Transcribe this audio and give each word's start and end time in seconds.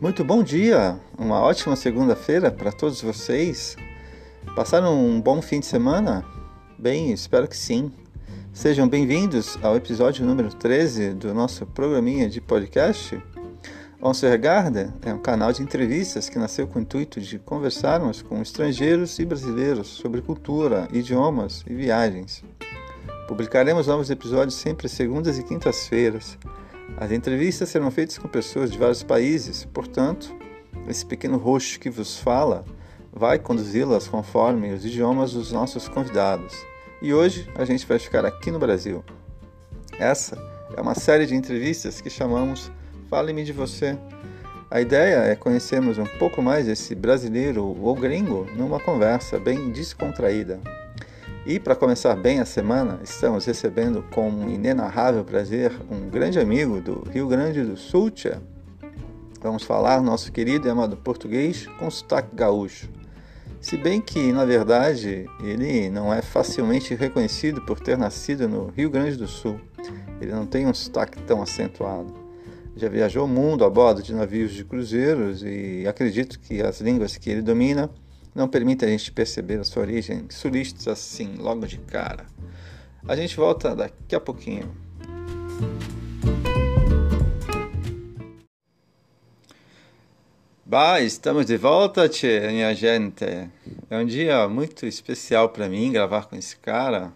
Muito 0.00 0.24
bom 0.24 0.42
dia, 0.42 0.98
uma 1.18 1.40
ótima 1.40 1.76
segunda-feira 1.76 2.50
para 2.50 2.72
todos 2.72 3.02
vocês. 3.02 3.76
Passaram 4.56 4.98
um 4.98 5.20
bom 5.20 5.42
fim 5.42 5.60
de 5.60 5.66
semana? 5.66 6.24
Bem, 6.78 7.12
espero 7.12 7.46
que 7.46 7.56
sim. 7.56 7.92
Sejam 8.50 8.88
bem-vindos 8.88 9.58
ao 9.62 9.76
episódio 9.76 10.24
número 10.24 10.48
13 10.54 11.12
do 11.12 11.34
nosso 11.34 11.66
programinha 11.66 12.30
de 12.30 12.40
podcast. 12.40 13.22
Onsergarden 14.00 14.90
é 15.02 15.12
um 15.12 15.18
canal 15.18 15.52
de 15.52 15.62
entrevistas 15.62 16.30
que 16.30 16.38
nasceu 16.38 16.66
com 16.66 16.78
o 16.78 16.82
intuito 16.82 17.20
de 17.20 17.38
conversarmos 17.38 18.22
com 18.22 18.40
estrangeiros 18.40 19.18
e 19.18 19.26
brasileiros 19.26 19.86
sobre 19.86 20.22
cultura, 20.22 20.88
idiomas 20.94 21.62
e 21.68 21.74
viagens. 21.74 22.42
Publicaremos 23.28 23.86
novos 23.86 24.08
episódios 24.08 24.54
sempre 24.54 24.88
segundas 24.88 25.38
e 25.38 25.42
quintas-feiras. 25.42 26.38
As 26.96 27.10
entrevistas 27.10 27.68
serão 27.68 27.90
feitas 27.90 28.18
com 28.18 28.28
pessoas 28.28 28.70
de 28.70 28.78
vários 28.78 29.02
países, 29.02 29.64
portanto, 29.64 30.34
esse 30.88 31.04
pequeno 31.04 31.38
rosto 31.38 31.80
que 31.80 31.90
vos 31.90 32.18
fala 32.18 32.64
vai 33.12 33.38
conduzi-las 33.38 34.06
conforme 34.06 34.72
os 34.72 34.84
idiomas 34.84 35.32
dos 35.32 35.50
nossos 35.50 35.88
convidados. 35.88 36.54
E 37.02 37.12
hoje 37.12 37.48
a 37.54 37.64
gente 37.64 37.86
vai 37.86 37.98
ficar 37.98 38.24
aqui 38.24 38.50
no 38.50 38.58
Brasil. 38.58 39.04
Essa 39.98 40.36
é 40.76 40.80
uma 40.80 40.94
série 40.94 41.26
de 41.26 41.34
entrevistas 41.34 42.00
que 42.00 42.10
chamamos 42.10 42.70
Fale-me 43.08 43.44
de 43.44 43.52
Você. 43.52 43.98
A 44.70 44.80
ideia 44.80 45.16
é 45.24 45.34
conhecermos 45.34 45.98
um 45.98 46.06
pouco 46.18 46.40
mais 46.40 46.68
esse 46.68 46.94
brasileiro 46.94 47.64
ou 47.64 47.94
gringo 47.94 48.46
numa 48.56 48.78
conversa 48.78 49.38
bem 49.38 49.72
descontraída. 49.72 50.60
E 51.46 51.58
para 51.58 51.74
começar 51.74 52.14
bem 52.16 52.38
a 52.38 52.44
semana, 52.44 53.00
estamos 53.02 53.46
recebendo 53.46 54.04
com 54.10 54.28
um 54.28 54.50
inenarrável 54.50 55.24
prazer 55.24 55.72
um 55.90 56.10
grande 56.10 56.38
amigo 56.38 56.82
do 56.82 57.02
Rio 57.08 57.26
Grande 57.26 57.64
do 57.64 57.78
Sul. 57.78 58.10
Tia. 58.10 58.42
Vamos 59.40 59.62
falar 59.62 60.02
nosso 60.02 60.30
querido 60.30 60.68
e 60.68 60.70
amado 60.70 60.98
português 60.98 61.66
com 61.78 61.90
sotaque 61.90 62.36
gaúcho. 62.36 62.90
Se 63.58 63.78
bem 63.78 64.02
que, 64.02 64.32
na 64.32 64.44
verdade, 64.44 65.26
ele 65.42 65.88
não 65.88 66.12
é 66.12 66.20
facilmente 66.20 66.94
reconhecido 66.94 67.62
por 67.62 67.80
ter 67.80 67.96
nascido 67.96 68.46
no 68.46 68.66
Rio 68.68 68.90
Grande 68.90 69.16
do 69.16 69.26
Sul. 69.26 69.58
Ele 70.20 70.32
não 70.32 70.44
tem 70.44 70.66
um 70.66 70.74
sotaque 70.74 71.22
tão 71.22 71.40
acentuado. 71.40 72.12
Já 72.76 72.90
viajou 72.90 73.24
o 73.24 73.28
mundo 73.28 73.64
a 73.64 73.70
bordo 73.70 74.02
de 74.02 74.14
navios 74.14 74.52
de 74.52 74.62
cruzeiros 74.62 75.42
e 75.42 75.86
acredito 75.88 76.38
que 76.38 76.60
as 76.60 76.82
línguas 76.82 77.16
que 77.16 77.30
ele 77.30 77.40
domina 77.40 77.88
não 78.34 78.48
permite 78.48 78.84
a 78.84 78.88
gente 78.88 79.10
perceber 79.12 79.60
a 79.60 79.64
sua 79.64 79.82
origem 79.82 80.26
sulista 80.30 80.92
assim, 80.92 81.34
logo 81.36 81.66
de 81.66 81.78
cara. 81.78 82.26
A 83.06 83.16
gente 83.16 83.36
volta 83.36 83.74
daqui 83.74 84.14
a 84.14 84.20
pouquinho. 84.20 84.74
Bah, 90.64 91.00
estamos 91.00 91.46
de 91.46 91.56
volta, 91.56 92.08
tchê, 92.08 92.46
minha 92.46 92.72
gente. 92.74 93.24
É 93.24 93.98
um 93.98 94.06
dia 94.06 94.48
muito 94.48 94.86
especial 94.86 95.48
para 95.48 95.68
mim 95.68 95.90
gravar 95.90 96.26
com 96.26 96.36
esse 96.36 96.56
cara. 96.56 97.12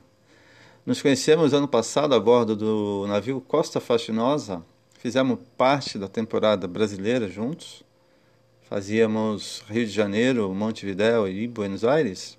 Nos 0.84 1.00
conhecemos 1.00 1.54
ano 1.54 1.68
passado 1.68 2.16
a 2.16 2.20
bordo 2.20 2.56
do 2.56 3.06
navio 3.06 3.40
Costa 3.40 3.78
Fascinosa. 3.78 4.64
Fizemos 4.98 5.38
parte 5.56 5.98
da 5.98 6.08
temporada 6.08 6.66
brasileira 6.66 7.28
juntos 7.28 7.83
fazíamos 8.68 9.62
Rio 9.68 9.84
de 9.84 9.92
Janeiro, 9.92 10.52
Montevidéu 10.54 11.28
e 11.28 11.46
Buenos 11.46 11.84
Aires. 11.84 12.38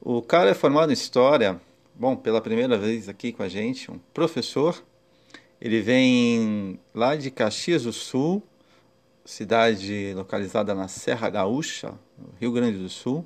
O 0.00 0.20
cara 0.20 0.50
é 0.50 0.54
formado 0.54 0.90
em 0.90 0.94
História, 0.94 1.60
bom, 1.94 2.16
pela 2.16 2.40
primeira 2.40 2.76
vez 2.76 3.08
aqui 3.08 3.32
com 3.32 3.42
a 3.42 3.48
gente, 3.48 3.90
um 3.90 3.98
professor. 4.12 4.82
Ele 5.60 5.80
vem 5.80 6.78
lá 6.92 7.14
de 7.14 7.30
Caxias 7.30 7.84
do 7.84 7.92
Sul, 7.92 8.42
cidade 9.24 10.12
localizada 10.14 10.74
na 10.74 10.88
Serra 10.88 11.30
Gaúcha, 11.30 11.94
Rio 12.40 12.50
Grande 12.50 12.78
do 12.78 12.88
Sul, 12.88 13.24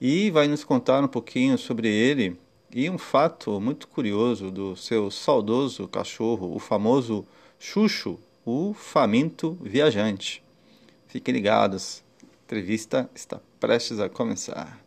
e 0.00 0.30
vai 0.30 0.48
nos 0.48 0.64
contar 0.64 1.04
um 1.04 1.08
pouquinho 1.08 1.58
sobre 1.58 1.88
ele 1.88 2.38
e 2.74 2.88
um 2.88 2.98
fato 2.98 3.60
muito 3.60 3.88
curioso 3.88 4.50
do 4.50 4.74
seu 4.74 5.10
saudoso 5.10 5.86
cachorro, 5.86 6.54
o 6.54 6.58
famoso 6.58 7.26
Xuxo, 7.58 8.18
o 8.44 8.74
faminto 8.74 9.56
viajante. 9.60 10.45
Fiquem 11.16 11.32
ligados, 11.32 12.04
a 12.22 12.26
entrevista 12.44 13.08
está 13.14 13.40
prestes 13.58 13.98
a 13.98 14.06
começar. 14.06 14.78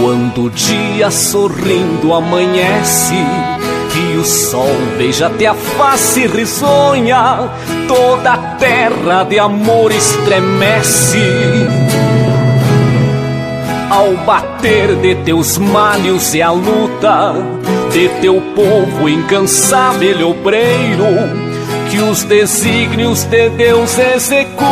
Quando 0.00 0.44
o 0.44 0.50
dia 0.50 1.10
sorrindo 1.10 2.14
amanhece 2.14 3.14
o 4.24 4.26
sol 4.26 4.74
beija 4.96 5.26
até 5.26 5.46
a 5.46 5.54
face 5.54 6.26
risonha, 6.26 7.50
toda 7.86 8.32
a 8.32 8.38
terra 8.56 9.22
de 9.24 9.38
amor 9.38 9.92
estremece. 9.92 11.18
Ao 13.90 14.14
bater 14.24 14.96
de 14.96 15.14
teus 15.16 15.58
malhos 15.58 16.34
e 16.34 16.40
a 16.40 16.50
luta 16.50 17.34
de 17.92 18.08
teu 18.22 18.40
povo 18.56 19.10
incansável 19.10 20.30
obreiro, 20.30 21.04
que 21.90 21.98
os 21.98 22.24
desígnios 22.24 23.24
de 23.24 23.50
Deus 23.50 23.98
executa. 23.98 24.64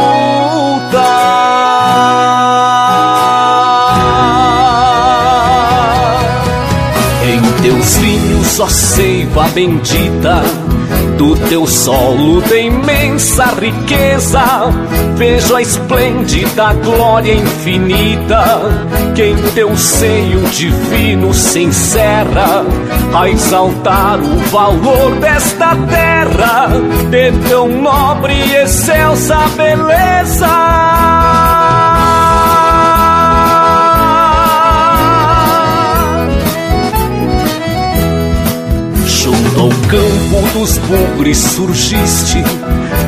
teus 7.62 7.96
vinhos, 7.98 8.21
ó 8.60 8.68
seiva 8.68 9.48
bendita, 9.48 10.42
do 11.16 11.36
teu 11.48 11.66
solo 11.66 12.42
de 12.42 12.62
imensa 12.62 13.46
riqueza, 13.58 14.42
vejo 15.16 15.54
a 15.54 15.62
esplêndida 15.62 16.72
glória 16.74 17.34
infinita, 17.34 18.60
que 19.14 19.22
em 19.24 19.36
teu 19.54 19.76
seio 19.76 20.40
divino 20.50 21.32
se 21.32 21.62
encerra, 21.62 22.64
a 23.14 23.28
exaltar 23.28 24.18
o 24.20 24.36
valor 24.50 25.14
desta 25.20 25.76
terra, 25.76 26.68
de 27.10 27.32
tão 27.48 27.68
nobre 27.68 28.34
e 28.34 28.56
excelsa 28.56 29.38
beleza. 29.56 31.51
Campo 39.92 40.58
dos 40.58 40.78
bugres 40.78 41.36
surgiste, 41.36 42.42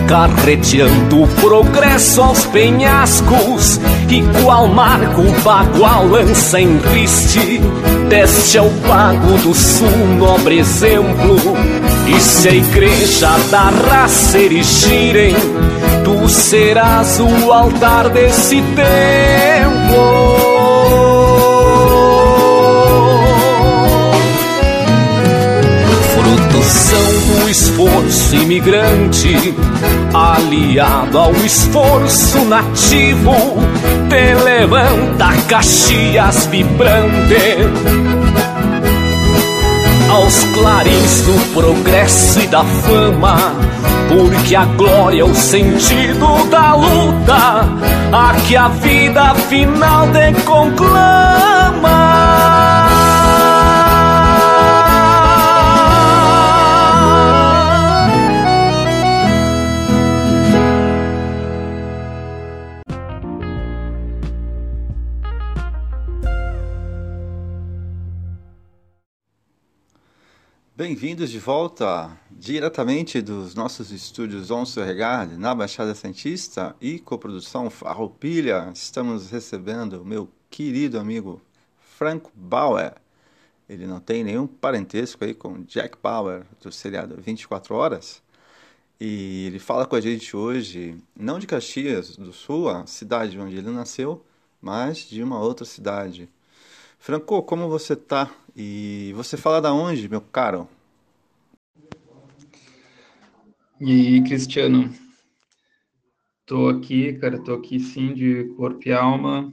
carreteando 0.06 1.22
o 1.22 1.28
progresso 1.40 2.20
aos 2.20 2.44
penhascos, 2.44 3.80
e 4.10 4.22
qual 4.42 4.68
marco 4.68 5.22
bagual 5.42 6.06
lança 6.06 6.60
em 6.60 6.76
riste, 6.92 7.58
deste 8.10 8.58
ao 8.58 8.68
pago 8.86 9.32
do 9.38 9.54
sul 9.54 9.88
nobre 10.18 10.58
exemplo, 10.58 11.38
e 12.06 12.20
se 12.20 12.48
a 12.50 12.54
igreja 12.54 13.30
da 13.50 13.70
raça 13.70 14.38
erigirem, 14.38 15.34
tu 16.04 16.28
serás 16.28 17.18
o 17.18 17.50
altar 17.50 18.10
desse 18.10 18.56
templo. 18.76 20.53
São 26.64 27.38
do 27.38 27.48
esforço 27.48 28.34
imigrante, 28.34 29.54
aliado 30.14 31.18
ao 31.18 31.32
esforço 31.44 32.44
nativo, 32.46 33.34
te 34.08 34.34
levanta 34.42 35.34
Caxias 35.48 36.46
vibrante. 36.46 37.58
Aos 40.10 40.44
clarins 40.54 41.20
do 41.22 41.52
progresso 41.52 42.40
e 42.40 42.46
da 42.46 42.64
fama, 42.64 43.36
porque 44.08 44.56
a 44.56 44.64
glória 44.64 45.20
é 45.20 45.24
o 45.24 45.34
sentido 45.34 46.48
da 46.50 46.74
luta, 46.74 47.68
a 48.12 48.34
que 48.46 48.56
a 48.56 48.68
vida 48.68 49.34
final 49.34 50.08
te 50.08 50.32
conclama. 50.42 52.53
Bem-vindos 70.76 71.30
de 71.30 71.38
volta 71.38 72.18
diretamente 72.32 73.22
dos 73.22 73.54
nossos 73.54 73.92
estúdios 73.92 74.50
Onso 74.50 74.82
Regard 74.82 75.36
na 75.36 75.54
Baixada 75.54 75.94
Santista 75.94 76.74
e 76.80 76.98
coprodução 76.98 77.70
Farroupilha. 77.70 78.72
Estamos 78.74 79.30
recebendo 79.30 80.02
o 80.02 80.04
meu 80.04 80.28
querido 80.50 80.98
amigo 80.98 81.40
Frank 81.78 82.28
Bauer. 82.34 82.94
Ele 83.68 83.86
não 83.86 84.00
tem 84.00 84.24
nenhum 84.24 84.48
parentesco 84.48 85.24
aí 85.24 85.32
com 85.32 85.62
Jack 85.62 85.96
Bauer 86.02 86.44
do 86.60 86.72
seriado 86.72 87.22
24 87.22 87.72
Horas. 87.72 88.20
E 89.00 89.46
ele 89.46 89.60
fala 89.60 89.86
com 89.86 89.94
a 89.94 90.00
gente 90.00 90.36
hoje, 90.36 91.00
não 91.14 91.38
de 91.38 91.46
Caxias 91.46 92.16
do 92.16 92.32
Sul, 92.32 92.68
a 92.68 92.84
cidade 92.84 93.38
onde 93.38 93.56
ele 93.56 93.70
nasceu, 93.70 94.26
mas 94.60 95.08
de 95.08 95.22
uma 95.22 95.38
outra 95.38 95.64
cidade. 95.64 96.28
Franco, 96.98 97.40
como 97.44 97.68
você 97.68 97.94
tá? 97.94 98.28
E 98.56 99.12
você 99.16 99.36
fala 99.36 99.60
da 99.60 99.72
onde, 99.72 100.08
meu 100.08 100.20
caro? 100.20 100.68
E 103.80 104.22
Cristiano, 104.22 104.94
tô 106.46 106.68
aqui, 106.68 107.14
cara, 107.14 107.42
tô 107.42 107.54
aqui 107.54 107.80
sim 107.80 108.14
de 108.14 108.44
corpo 108.56 108.88
e 108.88 108.92
alma. 108.92 109.52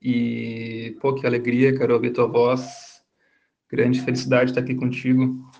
E 0.00 0.94
pô, 1.00 1.14
que 1.14 1.26
alegria, 1.26 1.76
cara, 1.76 1.94
ouvir 1.94 2.12
tua 2.12 2.26
voz. 2.26 3.02
Grande 3.70 4.02
felicidade 4.02 4.50
estar 4.50 4.60
aqui 4.60 4.74
contigo. 4.74 5.50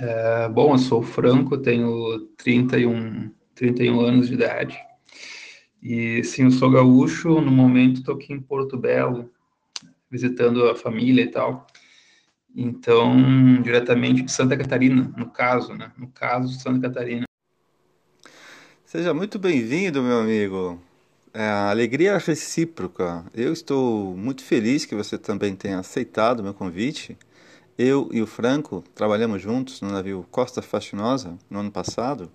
É, 0.00 0.48
bom, 0.48 0.72
eu 0.72 0.78
sou 0.78 1.02
Franco, 1.02 1.58
tenho 1.58 2.20
31, 2.38 3.30
31 3.54 4.00
anos 4.00 4.28
de 4.28 4.34
idade. 4.34 4.78
E 5.82 6.24
sim, 6.24 6.44
eu 6.44 6.50
sou 6.50 6.70
gaúcho, 6.70 7.42
no 7.42 7.50
momento 7.50 7.98
estou 7.98 8.14
aqui 8.14 8.32
em 8.32 8.40
Porto 8.40 8.78
Belo, 8.78 9.30
visitando 10.10 10.68
a 10.68 10.74
família 10.74 11.22
e 11.22 11.28
tal. 11.28 11.66
Então, 12.54 13.62
diretamente 13.62 14.22
de 14.22 14.32
Santa 14.32 14.56
Catarina, 14.56 15.12
no 15.16 15.30
caso, 15.30 15.74
né? 15.74 15.92
No 15.96 16.08
caso, 16.08 16.58
Santa 16.58 16.88
Catarina. 16.88 17.24
Seja 18.84 19.12
muito 19.12 19.38
bem-vindo, 19.38 20.02
meu 20.02 20.18
amigo. 20.18 20.80
É, 21.32 21.42
a 21.42 21.70
alegria 21.70 22.12
é 22.12 22.18
recíproca. 22.18 23.24
Eu 23.34 23.52
estou 23.52 24.16
muito 24.16 24.42
feliz 24.42 24.86
que 24.86 24.94
você 24.94 25.18
também 25.18 25.54
tenha 25.54 25.78
aceitado 25.78 26.40
o 26.40 26.42
meu 26.42 26.54
convite. 26.54 27.16
Eu 27.76 28.08
e 28.12 28.20
o 28.22 28.26
Franco 28.26 28.82
trabalhamos 28.94 29.42
juntos 29.42 29.80
no 29.80 29.90
navio 29.90 30.26
Costa 30.30 30.62
Fascinosa 30.62 31.38
no 31.48 31.60
ano 31.60 31.70
passado. 31.70 32.30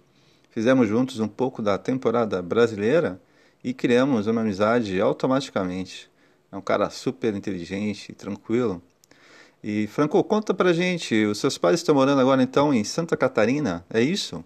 Fizemos 0.51 0.87
juntos 0.87 1.19
um 1.19 1.27
pouco 1.27 1.61
da 1.61 1.77
temporada 1.77 2.41
brasileira 2.41 3.19
e 3.63 3.73
criamos 3.73 4.27
uma 4.27 4.41
amizade 4.41 5.01
automaticamente. 5.01 6.12
É 6.53 6.55
um 6.55 6.61
cara 6.61 6.87
super 6.91 7.33
inteligente, 7.33 8.13
tranquilo. 8.13 8.79
E 9.63 9.87
Franco, 9.87 10.23
conta 10.23 10.53
pra 10.53 10.71
gente, 10.71 11.25
os 11.25 11.39
seus 11.39 11.57
pais 11.57 11.79
estão 11.79 11.95
morando 11.95 12.21
agora 12.21 12.43
então 12.43 12.71
em 12.71 12.83
Santa 12.83 13.17
Catarina, 13.17 13.83
é 13.89 13.99
isso? 13.99 14.45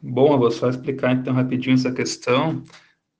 Bom, 0.00 0.32
eu 0.32 0.38
vou 0.38 0.50
só 0.50 0.70
explicar 0.70 1.12
então 1.12 1.34
rapidinho 1.34 1.74
essa 1.74 1.92
questão. 1.92 2.62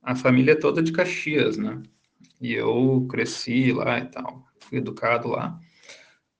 A 0.03 0.15
família 0.15 0.53
é 0.53 0.55
toda 0.55 0.83
de 0.83 0.93
Caxias, 0.93 1.59
né? 1.59 1.83
E 2.41 2.55
eu 2.55 3.07
cresci 3.11 3.71
lá 3.71 3.99
e 3.99 4.07
tal, 4.07 4.43
fui 4.61 4.79
educado 4.79 5.29
lá. 5.29 5.61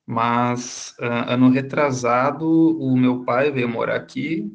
Mas 0.07 0.95
uh, 0.99 1.31
ano 1.31 1.51
retrasado, 1.51 2.49
o 2.49 2.97
meu 2.97 3.23
pai 3.23 3.51
veio 3.51 3.69
morar 3.69 3.97
aqui, 3.97 4.51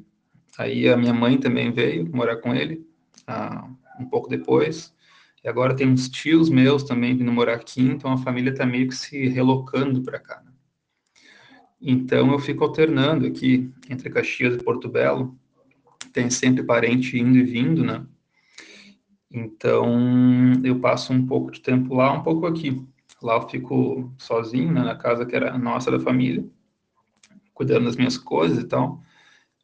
aí 0.58 0.90
a 0.90 0.98
minha 0.98 1.14
mãe 1.14 1.38
também 1.38 1.72
veio 1.72 2.10
morar 2.12 2.38
com 2.38 2.52
ele, 2.56 2.84
uh, 3.30 4.02
um 4.02 4.10
pouco 4.10 4.28
depois. 4.28 4.97
E 5.44 5.48
agora 5.48 5.75
tem 5.75 5.88
uns 5.88 6.10
tios 6.10 6.50
meus 6.50 6.84
também 6.84 7.16
vindo 7.16 7.31
morar 7.31 7.56
aqui, 7.56 7.81
então 7.81 8.12
a 8.12 8.18
família 8.18 8.51
está 8.51 8.66
meio 8.66 8.88
que 8.88 8.95
se 8.95 9.28
relocando 9.28 10.01
para 10.01 10.19
cá. 10.19 10.42
Né? 10.44 10.51
Então 11.80 12.31
eu 12.31 12.39
fico 12.39 12.63
alternando 12.63 13.28
aqui 13.28 13.72
entre 13.89 14.10
Caxias 14.10 14.56
e 14.56 14.63
Porto 14.63 14.89
Belo. 14.89 15.38
Tem 16.12 16.30
sempre 16.30 16.63
parente 16.63 17.18
indo 17.19 17.38
e 17.38 17.44
vindo, 17.44 17.84
né? 17.84 18.06
Então 19.31 19.94
eu 20.63 20.80
passo 20.80 21.13
um 21.13 21.25
pouco 21.25 21.51
de 21.51 21.62
tempo 21.62 21.94
lá, 21.94 22.12
um 22.12 22.24
pouco 22.24 22.48
aqui. 22.48 22.83
Lá 23.22 23.36
eu 23.36 23.48
fico 23.48 24.12
sozinho, 24.18 24.72
né, 24.72 24.81
na 24.81 24.95
casa 24.95 25.25
que 25.25 25.36
era 25.36 25.57
nossa 25.57 25.92
da 25.92 26.00
família, 26.00 26.45
cuidando 27.54 27.86
das 27.86 27.95
minhas 27.95 28.18
coisas 28.18 28.60
e 28.60 28.68
tal. 28.68 29.01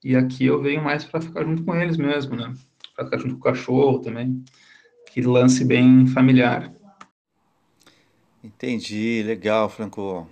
E 0.03 0.15
aqui 0.15 0.45
eu 0.45 0.61
venho 0.61 0.83
mais 0.83 1.05
para 1.05 1.21
ficar 1.21 1.43
junto 1.43 1.63
com 1.63 1.75
eles 1.75 1.97
mesmo, 1.97 2.35
né? 2.35 2.53
Para 2.95 3.05
ficar 3.05 3.17
junto 3.17 3.35
com 3.35 3.39
o 3.39 3.43
cachorro 3.43 3.99
também 3.99 4.43
que 5.13 5.21
lance 5.21 5.63
bem 5.63 6.07
familiar. 6.07 6.73
Entendi, 8.43 9.21
legal, 9.21 9.69
Franco. 9.69 10.27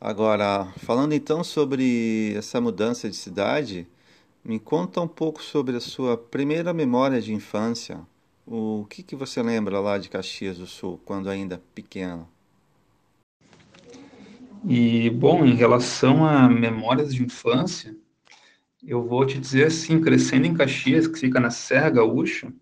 Agora, 0.00 0.72
falando 0.76 1.14
então 1.14 1.42
sobre 1.42 2.32
essa 2.36 2.60
mudança 2.60 3.10
de 3.10 3.16
cidade, 3.16 3.88
me 4.44 4.60
conta 4.60 5.00
um 5.00 5.08
pouco 5.08 5.42
sobre 5.42 5.76
a 5.76 5.80
sua 5.80 6.16
primeira 6.16 6.72
memória 6.72 7.20
de 7.20 7.34
infância. 7.34 8.06
O 8.46 8.86
que, 8.88 9.02
que 9.02 9.16
você 9.16 9.42
lembra 9.42 9.80
lá 9.80 9.98
de 9.98 10.08
Caxias 10.08 10.58
do 10.58 10.66
Sul, 10.66 11.00
quando 11.04 11.28
ainda 11.28 11.60
pequeno? 11.74 12.28
E, 14.64 15.10
bom, 15.10 15.44
em 15.44 15.56
relação 15.56 16.24
a 16.24 16.48
memórias 16.48 17.12
de 17.12 17.24
infância, 17.24 17.96
eu 18.80 19.02
vou 19.02 19.26
te 19.26 19.40
dizer 19.40 19.66
assim, 19.66 20.00
crescendo 20.00 20.46
em 20.46 20.54
Caxias, 20.54 21.08
que 21.08 21.18
fica 21.18 21.40
na 21.40 21.50
Serra 21.50 21.90
Gaúcha, 21.90 22.52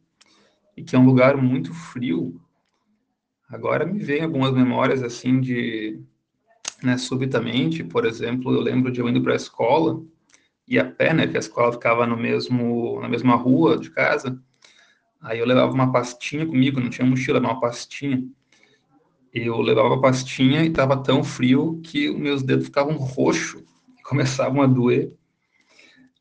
e 0.77 0.83
que 0.83 0.97
é 0.97 0.99
um 0.99 1.07
lugar 1.07 1.37
muito 1.37 1.73
frio. 1.73 2.41
Agora 3.49 3.85
me 3.85 3.99
vem 3.99 4.23
algumas 4.23 4.53
memórias 4.53 5.03
assim 5.03 5.41
de, 5.41 6.01
né, 6.83 6.97
subitamente, 6.97 7.85
por 7.85 8.05
exemplo, 8.05 8.53
eu 8.53 8.61
lembro 8.61 8.91
de 8.91 9.01
eu 9.01 9.09
indo 9.09 9.23
para 9.23 9.35
a 9.35 9.37
escola 9.37 10.03
e 10.67 10.79
a 10.79 10.85
pé, 10.85 11.13
né, 11.13 11.27
que 11.27 11.37
a 11.37 11.41
escola 11.41 11.73
ficava 11.73 12.07
no 12.07 12.17
mesmo 12.17 13.01
na 13.01 13.09
mesma 13.09 13.35
rua 13.35 13.79
de 13.79 13.91
casa. 13.91 14.41
Aí 15.21 15.39
eu 15.39 15.47
levava 15.47 15.73
uma 15.73 15.93
pastinha 15.93 16.47
comigo, 16.47 16.81
não 16.81 16.91
tinha 16.91 17.07
mochila, 17.07 17.39
uma 17.39 17.61
pastinha. 17.61 18.27
Eu 19.33 19.61
levava 19.61 19.95
a 19.95 20.01
pastinha 20.01 20.65
e 20.65 20.69
estava 20.69 20.97
tão 20.97 21.23
frio 21.23 21.81
que 21.83 22.11
os 22.11 22.19
meus 22.19 22.43
dedos 22.43 22.67
ficavam 22.67 22.97
roxos 22.97 23.63
e 23.99 24.03
começavam 24.03 24.63
a 24.63 24.67
doer. 24.67 25.13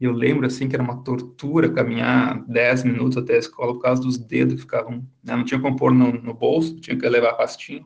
E 0.01 0.05
eu 0.05 0.13
lembro, 0.13 0.47
assim, 0.47 0.67
que 0.67 0.75
era 0.75 0.81
uma 0.81 1.03
tortura 1.03 1.71
caminhar 1.71 2.43
10 2.47 2.85
minutos 2.85 3.17
até 3.17 3.35
a 3.35 3.37
escola 3.37 3.75
por 3.75 3.83
causa 3.83 4.01
dos 4.01 4.17
dedos 4.17 4.55
que 4.55 4.61
ficavam... 4.61 5.07
Né? 5.23 5.35
Não 5.35 5.45
tinha 5.45 5.59
como 5.59 5.77
pôr 5.77 5.93
no, 5.93 6.11
no 6.11 6.33
bolso, 6.33 6.81
tinha 6.81 6.97
que 6.97 7.07
levar 7.07 7.29
a 7.29 7.35
pastinha. 7.35 7.85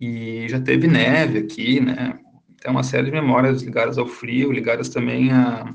E 0.00 0.48
já 0.48 0.58
teve 0.58 0.88
neve 0.88 1.40
aqui, 1.40 1.78
né? 1.78 2.18
Tem 2.58 2.70
uma 2.70 2.82
série 2.82 3.04
de 3.04 3.12
memórias 3.12 3.60
ligadas 3.62 3.98
ao 3.98 4.06
frio, 4.06 4.50
ligadas 4.50 4.88
também 4.88 5.30
a, 5.30 5.74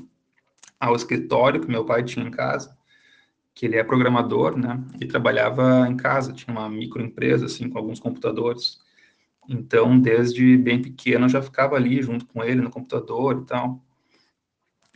ao 0.80 0.96
escritório 0.96 1.60
que 1.60 1.70
meu 1.70 1.84
pai 1.84 2.02
tinha 2.02 2.26
em 2.26 2.30
casa, 2.32 2.76
que 3.54 3.66
ele 3.66 3.76
é 3.76 3.84
programador, 3.84 4.58
né? 4.58 4.82
E 5.00 5.06
trabalhava 5.06 5.86
em 5.88 5.96
casa, 5.96 6.32
tinha 6.32 6.52
uma 6.52 6.68
microempresa, 6.68 7.46
assim, 7.46 7.70
com 7.70 7.78
alguns 7.78 8.00
computadores. 8.00 8.80
Então, 9.48 9.96
desde 9.96 10.56
bem 10.56 10.82
pequeno, 10.82 11.26
eu 11.26 11.30
já 11.30 11.40
ficava 11.40 11.76
ali 11.76 12.02
junto 12.02 12.26
com 12.26 12.42
ele 12.42 12.60
no 12.60 12.68
computador 12.68 13.42
e 13.42 13.46
tal 13.46 13.80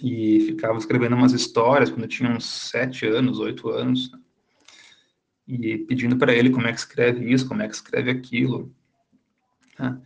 e 0.02 0.40
ficava 0.40 0.76
escrevendo 0.76 1.14
umas 1.14 1.32
histórias 1.32 1.88
quando 1.88 2.02
eu 2.02 2.08
tinha 2.08 2.28
uns 2.28 2.44
sete 2.44 3.06
anos, 3.06 3.38
oito 3.38 3.70
anos, 3.70 4.10
e 5.46 5.78
pedindo 5.78 6.16
para 6.16 6.34
ele 6.34 6.50
como 6.50 6.66
é 6.66 6.72
que 6.72 6.78
escreve 6.78 7.32
isso, 7.32 7.46
como 7.46 7.62
é 7.62 7.68
que 7.68 7.74
escreve 7.74 8.10
aquilo. 8.10 8.74
Né? 9.78 10.00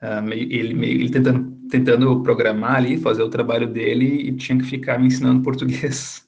Ah, 0.00 0.24
ele, 0.32 0.86
ele 0.86 1.10
tentando, 1.10 1.68
tentando 1.68 2.22
programar 2.22 2.76
ali, 2.76 2.98
fazer 2.98 3.22
o 3.22 3.28
trabalho 3.28 3.66
dele, 3.66 4.28
e 4.28 4.34
tinha 4.34 4.56
que 4.56 4.64
ficar 4.64 4.98
me 4.98 5.08
ensinando 5.08 5.42
português 5.44 6.26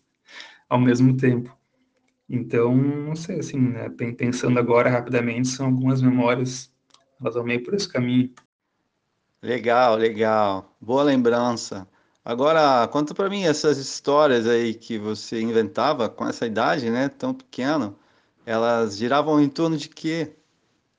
ao 0.68 0.78
mesmo 0.78 1.16
tempo. 1.16 1.56
Então, 2.28 2.76
não 2.76 3.16
sei, 3.16 3.38
assim, 3.38 3.58
né, 3.58 3.88
pensando 4.18 4.58
agora 4.58 4.90
rapidamente, 4.90 5.48
são 5.48 5.66
algumas 5.66 6.02
memórias, 6.02 6.70
elas 7.18 7.34
vão 7.34 7.44
meio 7.44 7.62
por 7.62 7.72
esse 7.72 7.88
caminho. 7.88 8.30
Legal, 9.42 9.96
legal. 9.96 10.76
Boa 10.80 11.04
lembrança. 11.04 11.88
Agora, 12.26 12.88
conta 12.88 13.14
para 13.14 13.30
mim 13.30 13.44
essas 13.44 13.78
histórias 13.78 14.48
aí 14.48 14.74
que 14.74 14.98
você 14.98 15.40
inventava 15.40 16.08
com 16.08 16.26
essa 16.26 16.44
idade, 16.44 16.90
né, 16.90 17.08
tão 17.08 17.32
pequeno, 17.32 17.96
elas 18.44 18.96
giravam 18.96 19.40
em 19.40 19.48
torno 19.48 19.76
de 19.76 19.88
quê? 19.88 20.34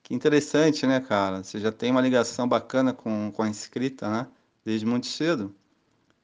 Que 0.03 0.15
interessante, 0.15 0.87
né, 0.87 1.01
cara? 1.01 1.43
Você 1.43 1.59
já 1.59 1.69
tem 1.69 1.91
uma 1.91 1.99
ligação 2.01 2.47
bacana 2.47 2.93
com, 2.93 3.29
com 3.35 3.43
a 3.43 3.49
escrita, 3.49 4.09
né, 4.09 4.27
desde 4.65 4.85
muito 4.85 5.07
cedo. 5.07 5.53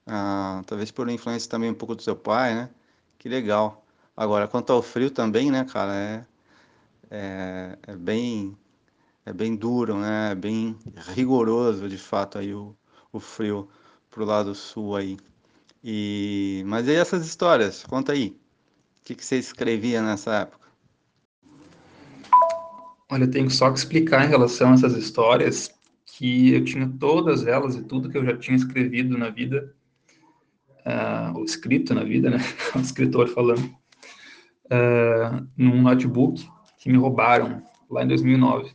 Ah, 0.08 0.64
talvez 0.68 0.92
por 0.92 1.10
influência 1.10 1.50
também 1.50 1.70
um 1.72 1.76
pouco 1.76 1.96
do 1.96 2.02
seu 2.04 2.16
pai, 2.16 2.56
né? 2.56 2.70
Que 3.20 3.30
legal. 3.30 3.86
Agora, 4.16 4.48
quanto 4.48 4.72
ao 4.74 4.82
frio 4.82 5.12
também, 5.12 5.52
né, 5.52 5.66
cara, 5.66 5.94
é, 5.96 6.26
é, 7.12 7.80
é 7.88 7.96
bem 7.98 8.58
é 9.26 9.34
bem 9.34 9.56
duro, 9.56 9.98
né? 10.00 10.32
É 10.32 10.36
bem 10.36 10.78
rigoroso, 11.16 11.90
de 11.90 11.98
fato, 11.98 12.38
aí 12.38 12.54
o, 12.54 12.76
o 13.12 13.20
frio 13.20 13.70
pro 14.14 14.26
lado 14.26 14.54
sul 14.54 14.96
aí. 14.96 15.18
E 15.84 16.64
mas 16.68 16.88
e 16.88 16.94
essas 16.94 17.26
histórias? 17.26 17.84
Conta 17.84 18.14
aí. 18.14 18.38
O 19.00 19.06
que, 19.06 19.16
que 19.16 19.26
você 19.26 19.38
escrevia 19.38 20.02
nessa 20.02 20.34
época? 20.36 20.68
Olha, 23.12 23.24
eu 23.26 23.32
tenho 23.32 23.50
só 23.50 23.70
que 23.70 23.78
explicar 23.78 24.26
em 24.26 24.30
relação 24.30 24.72
a 24.72 24.74
essas 24.76 24.96
histórias 24.96 25.70
que 26.06 26.54
eu 26.54 26.64
tinha 26.64 26.88
todas 27.00 27.46
elas 27.46 27.76
e 27.76 27.84
tudo 27.84 28.10
que 28.10 28.18
eu 28.18 28.24
já 28.24 28.38
tinha 28.38 28.56
escrevido 28.56 29.18
na 29.18 29.30
vida, 29.30 29.76
uh, 30.86 31.38
ou 31.38 31.44
escrito 31.44 31.94
na 31.94 32.04
vida, 32.04 32.30
né? 32.30 32.38
o 32.76 32.80
escritor 32.80 33.28
falando, 33.28 33.66
uh, 34.66 35.48
num 35.58 35.82
notebook 35.82 36.48
que 36.80 36.90
me 36.90 36.98
roubaram 36.98 37.62
lá 37.90 38.04
em 38.04 38.08
2009. 38.08 38.72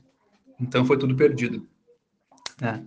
Então 0.61 0.85
foi 0.85 0.99
tudo 0.99 1.16
perdido. 1.16 1.66
Né? 2.61 2.85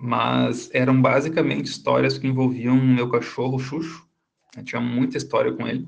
Mas 0.00 0.70
eram 0.72 1.00
basicamente 1.00 1.66
histórias 1.66 2.18
que 2.18 2.26
envolviam 2.26 2.76
meu 2.76 3.08
cachorro 3.08 3.58
Xuxo. 3.58 4.06
Eu 4.56 4.64
tinha 4.64 4.80
muita 4.80 5.16
história 5.16 5.52
com 5.52 5.66
ele. 5.66 5.86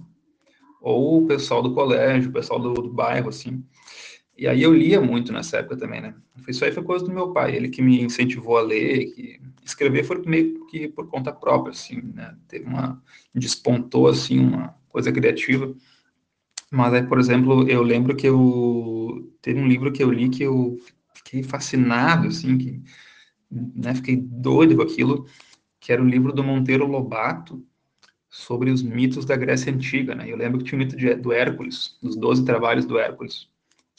Ou 0.81 1.23
o 1.23 1.27
pessoal 1.27 1.63
do 1.63 1.75
colégio, 1.75 2.31
o 2.31 2.33
pessoal 2.33 2.59
do, 2.59 2.73
do 2.73 2.93
bairro, 2.93 3.29
assim. 3.29 3.65
E 4.37 4.49
aí 4.49 4.63
eu 4.63 4.73
lia 4.73 5.01
muito 5.01 5.33
nessa 5.33 5.59
época 5.59 5.77
também, 5.77 6.01
né? 6.01 6.15
Isso 6.49 6.65
aí 6.65 6.73
foi 6.73 6.83
coisa 6.83 7.05
do 7.05 7.13
meu 7.13 7.33
pai, 7.33 7.55
ele 7.55 7.69
que 7.69 7.83
me 7.83 8.01
incentivou 8.01 8.57
a 8.57 8.63
ler, 8.63 9.13
que 9.13 9.39
escrever 9.63 10.03
foi 10.03 10.23
meio 10.27 10.67
que 10.67 10.89
por 10.89 11.09
conta 11.09 11.31
própria, 11.31 11.73
assim, 11.73 12.01
né? 12.15 12.35
Teve 12.49 12.65
uma 12.65 13.03
despontou 13.35 14.09
assim 14.09 14.41
uma 14.41 14.75
coisa 14.89 15.13
criativa. 15.13 15.75
Mas 16.71 16.95
aí, 16.95 17.03
por 17.03 17.19
exemplo, 17.19 17.69
eu 17.69 17.83
lembro 17.83 18.17
que 18.17 18.27
eu 18.29 19.31
teve 19.43 19.61
um 19.61 19.69
livro 19.69 19.93
que 19.93 20.03
eu 20.03 20.11
li 20.11 20.29
que 20.29 20.43
eu 20.43 20.79
fiquei 21.15 21.43
fascinado, 21.43 22.29
assim, 22.29 22.57
que 22.57 22.83
né, 23.51 23.95
fiquei 23.95 24.17
doido 24.17 24.77
com 24.77 24.83
aquilo, 24.83 25.27
que 25.81 25.93
era 25.93 26.03
o 26.03 26.09
livro 26.09 26.33
do 26.33 26.45
Monteiro 26.45 26.87
Lobato 26.87 27.65
sobre 28.29 28.71
os 28.71 28.83
mitos 28.83 29.25
da 29.25 29.37
Grécia 29.37 29.73
Antiga, 29.73 30.15
né? 30.15 30.31
Eu 30.31 30.37
lembro 30.37 30.59
que 30.59 30.65
tinha 30.65 30.77
o 30.77 30.79
mito 30.79 30.97
de, 30.97 31.15
do 31.15 31.33
Hércules, 31.33 31.99
dos 32.01 32.17
Doze 32.17 32.45
Trabalhos 32.45 32.85
do 32.85 32.99
Hércules 32.99 33.51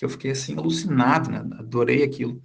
que 0.02 0.06
eu 0.06 0.10
fiquei 0.10 0.32
assim 0.32 0.58
alucinado, 0.58 1.30
né? 1.30 1.38
Adorei 1.60 2.02
aquilo. 2.02 2.42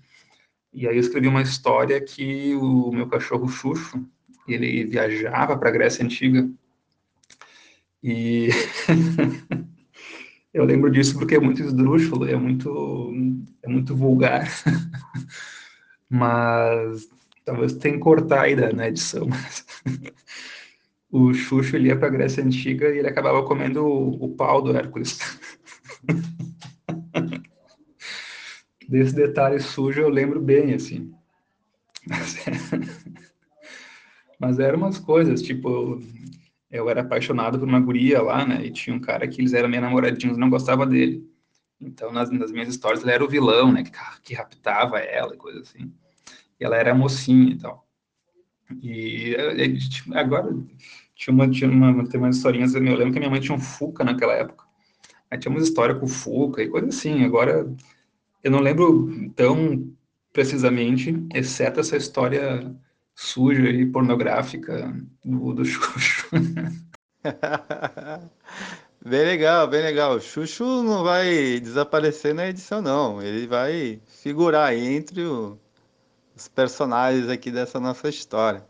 E 0.70 0.86
aí 0.86 0.94
eu 0.94 1.00
escrevi 1.00 1.26
uma 1.26 1.40
história 1.40 1.98
que 1.98 2.54
o 2.54 2.92
meu 2.92 3.08
cachorro 3.08 3.48
Xuxo, 3.48 4.06
ele 4.46 4.84
viajava 4.84 5.56
para 5.56 5.70
a 5.70 5.72
Grécia 5.72 6.04
Antiga. 6.04 6.46
E 8.02 8.50
eu 10.52 10.66
lembro 10.66 10.90
disso 10.90 11.18
porque 11.18 11.36
é 11.36 11.40
muito 11.40 11.62
esdrúxulo, 11.62 12.28
é 12.28 12.36
muito 12.36 13.10
é 13.62 13.68
muito 13.70 13.96
vulgar. 13.96 14.46
Mas 16.08 17.08
talvez 17.44 17.74
tenha 17.74 17.94
que 17.94 18.00
cortar 18.00 18.42
aí 18.42 18.56
na 18.72 18.88
edição. 18.88 19.28
o 21.10 21.32
Xuxo 21.32 21.76
ele 21.76 21.88
ia 21.88 21.96
para 21.96 22.08
a 22.08 22.10
Grécia 22.10 22.44
Antiga 22.44 22.88
e 22.88 22.98
ele 22.98 23.08
acabava 23.08 23.44
comendo 23.44 23.84
o, 23.84 24.24
o 24.24 24.36
pau 24.36 24.62
do 24.62 24.76
Hércules. 24.76 25.18
Desse 28.88 29.14
detalhe 29.14 29.58
sujo 29.60 30.00
eu 30.00 30.08
lembro 30.08 30.40
bem, 30.40 30.74
assim. 30.74 31.12
Mas, 32.06 32.46
é... 32.46 32.52
Mas 34.38 34.58
eram 34.58 34.78
umas 34.78 34.98
coisas, 34.98 35.42
tipo, 35.42 36.00
eu 36.70 36.88
era 36.90 37.00
apaixonado 37.00 37.58
por 37.58 37.66
uma 37.66 37.80
guria 37.80 38.20
lá, 38.22 38.46
né? 38.46 38.64
E 38.66 38.70
tinha 38.70 38.94
um 38.94 39.00
cara 39.00 39.26
que 39.26 39.40
eles 39.40 39.54
eram 39.54 39.68
meio 39.68 39.82
namoradinhos 39.82 40.36
não 40.36 40.50
gostava 40.50 40.86
dele. 40.86 41.26
Então, 41.80 42.10
nas, 42.12 42.30
nas, 42.30 42.50
minhas 42.50 42.68
histórias, 42.68 43.02
ele 43.02 43.12
era 43.12 43.24
o 43.24 43.28
vilão, 43.28 43.72
né? 43.72 43.82
Que, 43.82 43.90
que 44.22 44.34
raptava 44.34 44.98
ela 44.98 45.34
e 45.34 45.38
coisa 45.38 45.60
assim. 45.60 45.92
E 46.58 46.64
ela 46.64 46.76
era 46.76 46.94
mocinha 46.94 47.52
e 47.52 47.58
tal. 47.58 47.86
E 48.82 49.36
agora 50.14 50.56
tinha 51.14 51.32
uma, 51.34 51.48
tinha 51.48 51.70
uma, 51.70 52.08
tem 52.08 52.18
umas 52.18 52.36
historinhas, 52.36 52.74
eu 52.74 52.80
lembro 52.80 53.12
que 53.12 53.18
minha 53.18 53.30
mãe 53.30 53.40
tinha 53.40 53.54
um 53.54 53.60
Fuca 53.60 54.02
naquela 54.04 54.34
época. 54.34 54.64
Aí 55.30 55.38
tinha 55.38 55.50
uma 55.50 55.60
história 55.60 55.94
com 55.94 56.06
o 56.06 56.08
Fuca 56.08 56.62
e 56.62 56.68
coisa 56.68 56.88
assim. 56.88 57.24
Agora 57.24 57.72
eu 58.42 58.50
não 58.50 58.60
lembro 58.60 59.30
tão 59.34 59.92
precisamente, 60.32 61.14
exceto 61.34 61.80
essa 61.80 61.96
história 61.96 62.74
suja 63.14 63.70
e 63.70 63.86
pornográfica 63.86 64.94
do, 65.24 65.54
do 65.54 65.64
Xuxo. 65.64 66.28
bem 69.04 69.24
legal, 69.24 69.66
bem 69.68 69.82
legal. 69.82 70.20
Xuxo 70.20 70.82
não 70.82 71.02
vai 71.04 71.60
desaparecer 71.60 72.34
na 72.34 72.48
edição, 72.48 72.82
não. 72.82 73.22
Ele 73.22 73.46
vai 73.46 74.00
figurar 74.06 74.74
entre 74.74 75.22
o, 75.24 75.58
os 76.34 76.48
personagens 76.48 77.28
aqui 77.28 77.50
dessa 77.50 77.80
nossa 77.80 78.08
história. 78.08 78.66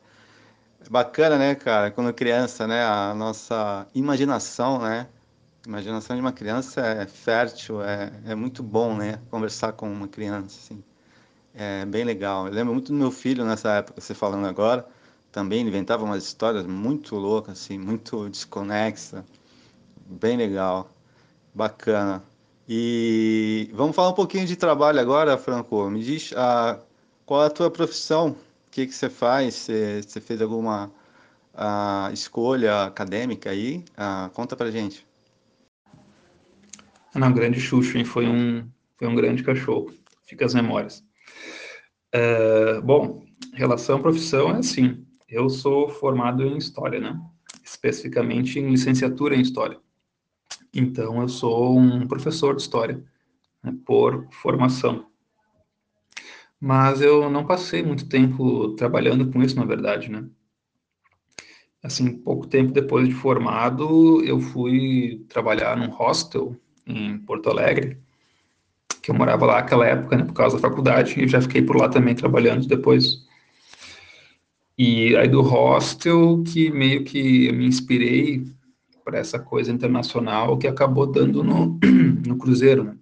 É 0.84 0.88
bacana, 0.88 1.38
né, 1.38 1.54
cara? 1.54 1.90
Quando 1.90 2.12
criança, 2.12 2.66
né? 2.66 2.84
A 2.84 3.14
nossa 3.14 3.86
imaginação, 3.94 4.78
né? 4.80 5.08
A 5.64 5.68
imaginação 5.68 6.14
de 6.14 6.22
uma 6.22 6.32
criança 6.32 6.80
é 6.80 7.06
fértil, 7.06 7.82
é, 7.82 8.12
é 8.26 8.34
muito 8.34 8.62
bom, 8.62 8.96
né? 8.96 9.20
Conversar 9.30 9.72
com 9.72 9.90
uma 9.90 10.08
criança, 10.08 10.58
assim. 10.58 10.82
É 11.54 11.84
bem 11.86 12.04
legal. 12.04 12.46
Eu 12.46 12.52
lembro 12.52 12.74
muito 12.74 12.92
do 12.92 12.98
meu 12.98 13.10
filho 13.10 13.44
nessa 13.44 13.70
época, 13.76 14.00
você 14.00 14.14
falando 14.14 14.46
agora. 14.46 14.86
Também 15.32 15.66
inventava 15.66 16.04
umas 16.04 16.24
histórias 16.24 16.66
muito 16.66 17.16
loucas, 17.16 17.58
assim, 17.58 17.78
muito 17.78 18.28
desconexa. 18.28 19.24
Bem 20.08 20.36
legal. 20.36 20.90
Bacana. 21.54 22.22
E 22.68 23.70
vamos 23.72 23.94
falar 23.94 24.10
um 24.10 24.14
pouquinho 24.14 24.46
de 24.46 24.56
trabalho 24.56 25.00
agora, 25.00 25.36
Franco. 25.36 25.88
Me 25.90 26.02
diz 26.02 26.32
ah, 26.36 26.78
qual 27.24 27.42
é 27.42 27.46
a 27.46 27.50
tua 27.50 27.70
profissão? 27.70 28.30
O 28.30 28.70
que, 28.70 28.86
que 28.86 28.94
você 28.94 29.08
faz? 29.10 29.54
Você, 29.54 30.20
fez 30.20 30.40
alguma 30.40 30.92
ah, 31.54 32.10
escolha 32.12 32.84
acadêmica 32.84 33.50
aí? 33.50 33.84
Ah, 33.96 34.30
conta 34.32 34.56
pra 34.56 34.70
gente. 34.70 35.06
Não, 37.14 37.32
grande 37.32 37.60
Xuxo, 37.60 37.96
hein? 37.96 38.04
Foi 38.04 38.28
um, 38.28 38.68
foi 38.98 39.08
um 39.08 39.14
grande 39.14 39.42
cachorro. 39.42 39.92
Fica 40.26 40.44
as 40.44 40.54
memórias. 40.54 41.02
Uh, 42.14 42.80
bom, 42.82 43.24
relação 43.54 43.98
à 43.98 44.00
profissão 44.00 44.50
é 44.50 44.58
assim. 44.58 45.04
Eu 45.28 45.48
sou 45.48 45.88
formado 45.88 46.44
em 46.44 46.56
História, 46.56 47.00
né? 47.00 47.18
Especificamente 47.64 48.58
em 48.58 48.70
licenciatura 48.70 49.34
em 49.34 49.40
História. 49.40 49.80
Então, 50.78 51.22
eu 51.22 51.28
sou 51.28 51.78
um 51.78 52.06
professor 52.06 52.54
de 52.54 52.60
História, 52.60 53.02
né, 53.62 53.74
por 53.86 54.28
formação. 54.30 55.06
Mas 56.60 57.00
eu 57.00 57.30
não 57.30 57.46
passei 57.46 57.82
muito 57.82 58.06
tempo 58.06 58.74
trabalhando 58.74 59.32
com 59.32 59.42
isso, 59.42 59.56
na 59.56 59.64
verdade, 59.64 60.10
né? 60.10 60.26
Assim, 61.82 62.12
pouco 62.12 62.46
tempo 62.46 62.72
depois 62.72 63.08
de 63.08 63.14
formado, 63.14 64.22
eu 64.22 64.38
fui 64.38 65.24
trabalhar 65.28 65.76
num 65.78 65.88
hostel 65.88 66.54
em 66.86 67.16
Porto 67.18 67.48
Alegre, 67.48 67.98
que 69.00 69.10
eu 69.10 69.14
morava 69.14 69.46
lá 69.46 69.56
naquela 69.56 69.86
época, 69.86 70.16
né, 70.16 70.24
por 70.24 70.34
causa 70.34 70.56
da 70.56 70.68
faculdade, 70.68 71.18
e 71.18 71.26
já 71.26 71.40
fiquei 71.40 71.62
por 71.62 71.76
lá 71.76 71.88
também 71.88 72.14
trabalhando 72.14 72.66
depois. 72.66 73.24
E 74.76 75.16
aí 75.16 75.28
do 75.28 75.40
hostel 75.40 76.42
que 76.42 76.70
meio 76.70 77.02
que 77.02 77.46
eu 77.46 77.54
me 77.54 77.66
inspirei 77.66 78.44
para 79.06 79.20
essa 79.20 79.38
coisa 79.38 79.70
internacional 79.70 80.58
que 80.58 80.66
acabou 80.66 81.06
dando 81.06 81.44
no, 81.44 81.78
no 82.26 82.36
Cruzeiro, 82.36 82.82
né? 82.82 82.98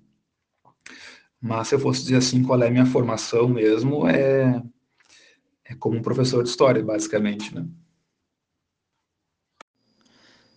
Mas 1.40 1.68
se 1.68 1.74
eu 1.74 1.78
fosse 1.78 2.02
dizer 2.02 2.16
assim, 2.16 2.42
qual 2.42 2.62
é 2.62 2.68
a 2.68 2.70
minha 2.70 2.84
formação 2.84 3.48
mesmo, 3.48 4.06
é, 4.06 4.62
é 5.64 5.74
como 5.74 5.96
um 5.96 6.02
professor 6.02 6.42
de 6.42 6.50
história, 6.50 6.84
basicamente, 6.84 7.54
né? 7.54 7.66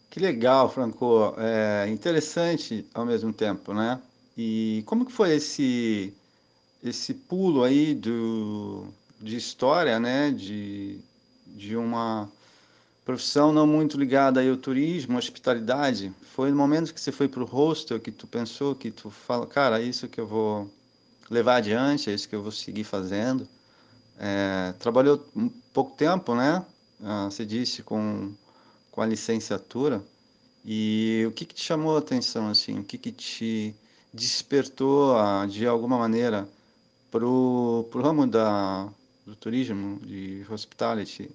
Que 0.10 0.20
legal, 0.20 0.70
Franco. 0.70 1.34
É 1.38 1.88
interessante 1.88 2.86
ao 2.94 3.06
mesmo 3.06 3.32
tempo, 3.32 3.74
né? 3.74 4.02
E 4.38 4.84
como 4.86 5.06
que 5.06 5.14
foi 5.14 5.34
esse 5.34 6.14
esse 6.84 7.14
pulo 7.14 7.64
aí 7.64 7.96
do, 7.96 8.88
de 9.20 9.38
história, 9.38 9.98
né? 9.98 10.32
De, 10.32 11.00
de 11.46 11.78
uma 11.78 12.30
profissão 13.08 13.54
não 13.54 13.66
muito 13.66 13.98
ligada 13.98 14.42
ao 14.42 14.58
turismo, 14.58 15.18
hospitalidade. 15.18 16.14
Foi 16.36 16.52
no 16.52 16.58
momento 16.58 16.94
que 16.94 17.00
você 17.00 17.10
foi 17.10 17.30
para 17.30 17.42
o 17.42 17.46
hostel 17.46 18.02
que 18.02 18.12
tu 18.12 18.28
pensou, 18.28 18.76
que 18.76 18.92
tu 18.92 19.10
fala, 19.10 19.48
cara, 19.48 19.82
é 19.82 19.84
isso 19.86 20.10
que 20.10 20.20
eu 20.20 20.28
vou 20.28 20.70
levar 21.30 21.56
adiante, 21.56 22.10
é 22.10 22.14
isso 22.14 22.28
que 22.28 22.36
eu 22.36 22.44
vou 22.44 22.52
seguir 22.52 22.84
fazendo. 22.84 23.48
É, 24.20 24.74
trabalhou 24.78 25.26
um 25.34 25.48
pouco 25.74 25.96
tempo, 25.96 26.36
né? 26.36 26.66
Ah, 27.02 27.30
você 27.32 27.46
disse 27.46 27.82
com 27.82 28.34
com 28.92 29.02
a 29.02 29.06
licenciatura. 29.06 30.04
E 30.66 31.24
o 31.30 31.32
que, 31.32 31.46
que 31.46 31.56
te 31.56 31.64
chamou 31.64 31.96
a 31.96 32.00
atenção, 32.00 32.50
assim? 32.50 32.80
O 32.80 32.84
que, 32.84 32.98
que 32.98 33.14
te 33.14 33.74
despertou, 34.14 35.16
ah, 35.16 35.46
de 35.46 35.66
alguma 35.66 35.98
maneira, 35.98 36.46
para 37.10 37.26
o 37.26 37.88
ramo 37.94 38.28
da, 38.28 38.90
do 39.26 39.34
turismo, 39.36 39.98
de 40.06 40.46
hospitality? 40.50 41.30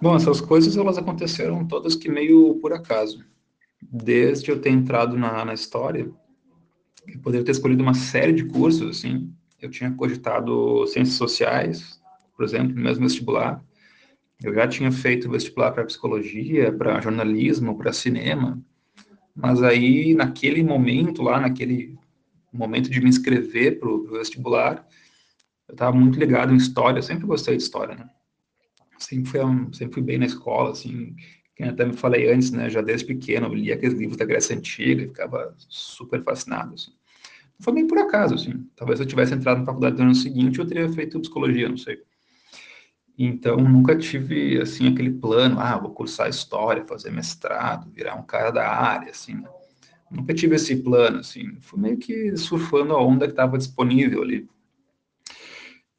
Bom, 0.00 0.14
essas 0.14 0.40
coisas 0.40 0.76
elas 0.76 0.98
aconteceram 0.98 1.66
todas 1.66 1.94
que 1.94 2.08
meio 2.08 2.56
por 2.56 2.72
acaso. 2.72 3.24
Desde 3.82 4.50
eu 4.50 4.60
ter 4.60 4.70
entrado 4.70 5.16
na, 5.16 5.44
na 5.44 5.54
história, 5.54 6.10
eu 7.06 7.20
poderia 7.20 7.44
ter 7.44 7.52
escolhido 7.52 7.82
uma 7.82 7.94
série 7.94 8.32
de 8.32 8.44
cursos, 8.44 8.98
assim. 8.98 9.32
Eu 9.60 9.70
tinha 9.70 9.90
cogitado 9.90 10.86
ciências 10.86 11.16
sociais, 11.16 12.00
por 12.36 12.44
exemplo, 12.44 12.74
no 12.74 12.82
mesmo 12.82 13.04
vestibular. 13.04 13.64
Eu 14.42 14.54
já 14.54 14.68
tinha 14.68 14.92
feito 14.92 15.30
vestibular 15.30 15.72
para 15.72 15.84
psicologia, 15.84 16.72
para 16.72 17.00
jornalismo, 17.00 17.76
para 17.76 17.92
cinema, 17.92 18.62
mas 19.34 19.62
aí 19.62 20.14
naquele 20.14 20.62
momento 20.62 21.22
lá, 21.22 21.40
naquele 21.40 21.96
momento 22.52 22.90
de 22.90 23.00
me 23.00 23.08
inscrever 23.08 23.78
para 23.78 23.88
o 23.88 24.06
vestibular, 24.10 24.86
eu 25.68 25.72
estava 25.72 25.96
muito 25.96 26.18
ligado 26.18 26.52
em 26.52 26.56
história, 26.56 26.98
eu 26.98 27.02
sempre 27.02 27.26
gostei 27.26 27.56
de 27.56 27.62
história, 27.62 27.94
né? 27.94 28.08
Sempre 28.98 29.30
fui, 29.30 29.40
sempre 29.72 29.94
fui 29.94 30.02
bem 30.02 30.18
na 30.18 30.26
escola, 30.26 30.70
assim, 30.70 31.14
que 31.54 31.62
até 31.62 31.84
me 31.84 31.94
falei 31.94 32.30
antes, 32.30 32.50
né, 32.50 32.68
já 32.68 32.80
desde 32.80 33.06
pequeno, 33.06 33.46
eu 33.46 33.54
lia 33.54 33.74
aqueles 33.74 33.98
livros 33.98 34.16
da 34.16 34.24
Grécia 34.24 34.56
Antiga 34.56 35.02
e 35.02 35.08
ficava 35.08 35.54
super 35.58 36.22
fascinado, 36.22 36.74
assim. 36.74 36.92
Foi 37.58 37.72
bem 37.72 37.86
por 37.86 37.98
acaso, 37.98 38.34
assim. 38.34 38.66
Talvez 38.76 39.00
eu 39.00 39.06
tivesse 39.06 39.34
entrado 39.34 39.60
na 39.60 39.64
faculdade 39.64 39.96
no 39.96 40.02
ano 40.02 40.14
seguinte, 40.14 40.58
eu 40.58 40.66
teria 40.66 40.88
feito 40.90 41.20
psicologia, 41.20 41.68
não 41.68 41.76
sei. 41.76 41.98
Então, 43.18 43.56
nunca 43.56 43.96
tive, 43.96 44.60
assim, 44.60 44.88
aquele 44.88 45.10
plano, 45.10 45.58
ah, 45.58 45.78
vou 45.78 45.90
cursar 45.90 46.28
história, 46.28 46.84
fazer 46.84 47.10
mestrado, 47.10 47.90
virar 47.90 48.14
um 48.14 48.22
cara 48.22 48.50
da 48.50 48.68
área, 48.68 49.10
assim, 49.10 49.34
né? 49.34 49.48
Nunca 50.10 50.34
tive 50.34 50.56
esse 50.56 50.76
plano, 50.76 51.18
assim. 51.18 51.56
Fui 51.60 51.80
meio 51.80 51.96
que 51.96 52.36
surfando 52.36 52.92
a 52.92 53.02
onda 53.02 53.26
que 53.26 53.32
estava 53.32 53.56
disponível 53.56 54.22
ali. 54.22 54.46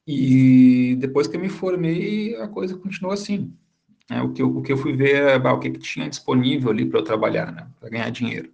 E 0.08 0.96
depois 1.00 1.28
que 1.28 1.36
eu 1.36 1.42
me 1.42 1.50
formei, 1.50 2.34
a 2.38 2.48
coisa 2.48 2.78
continuou 2.78 3.14
assim. 3.14 3.54
É, 4.10 4.22
o, 4.22 4.32
que 4.32 4.42
eu, 4.42 4.56
o 4.58 4.62
que 4.62 4.72
eu 4.72 4.78
fui 4.78 4.94
ver, 4.94 5.22
é, 5.22 5.36
o 5.36 5.60
que, 5.60 5.70
que 5.70 5.80
tinha 5.80 6.10
disponível 6.10 6.72
ali 6.72 6.86
para 6.86 7.00
eu 7.00 7.04
trabalhar, 7.04 7.52
né? 7.52 7.68
Para 7.78 7.90
ganhar 7.90 8.10
dinheiro. 8.10 8.50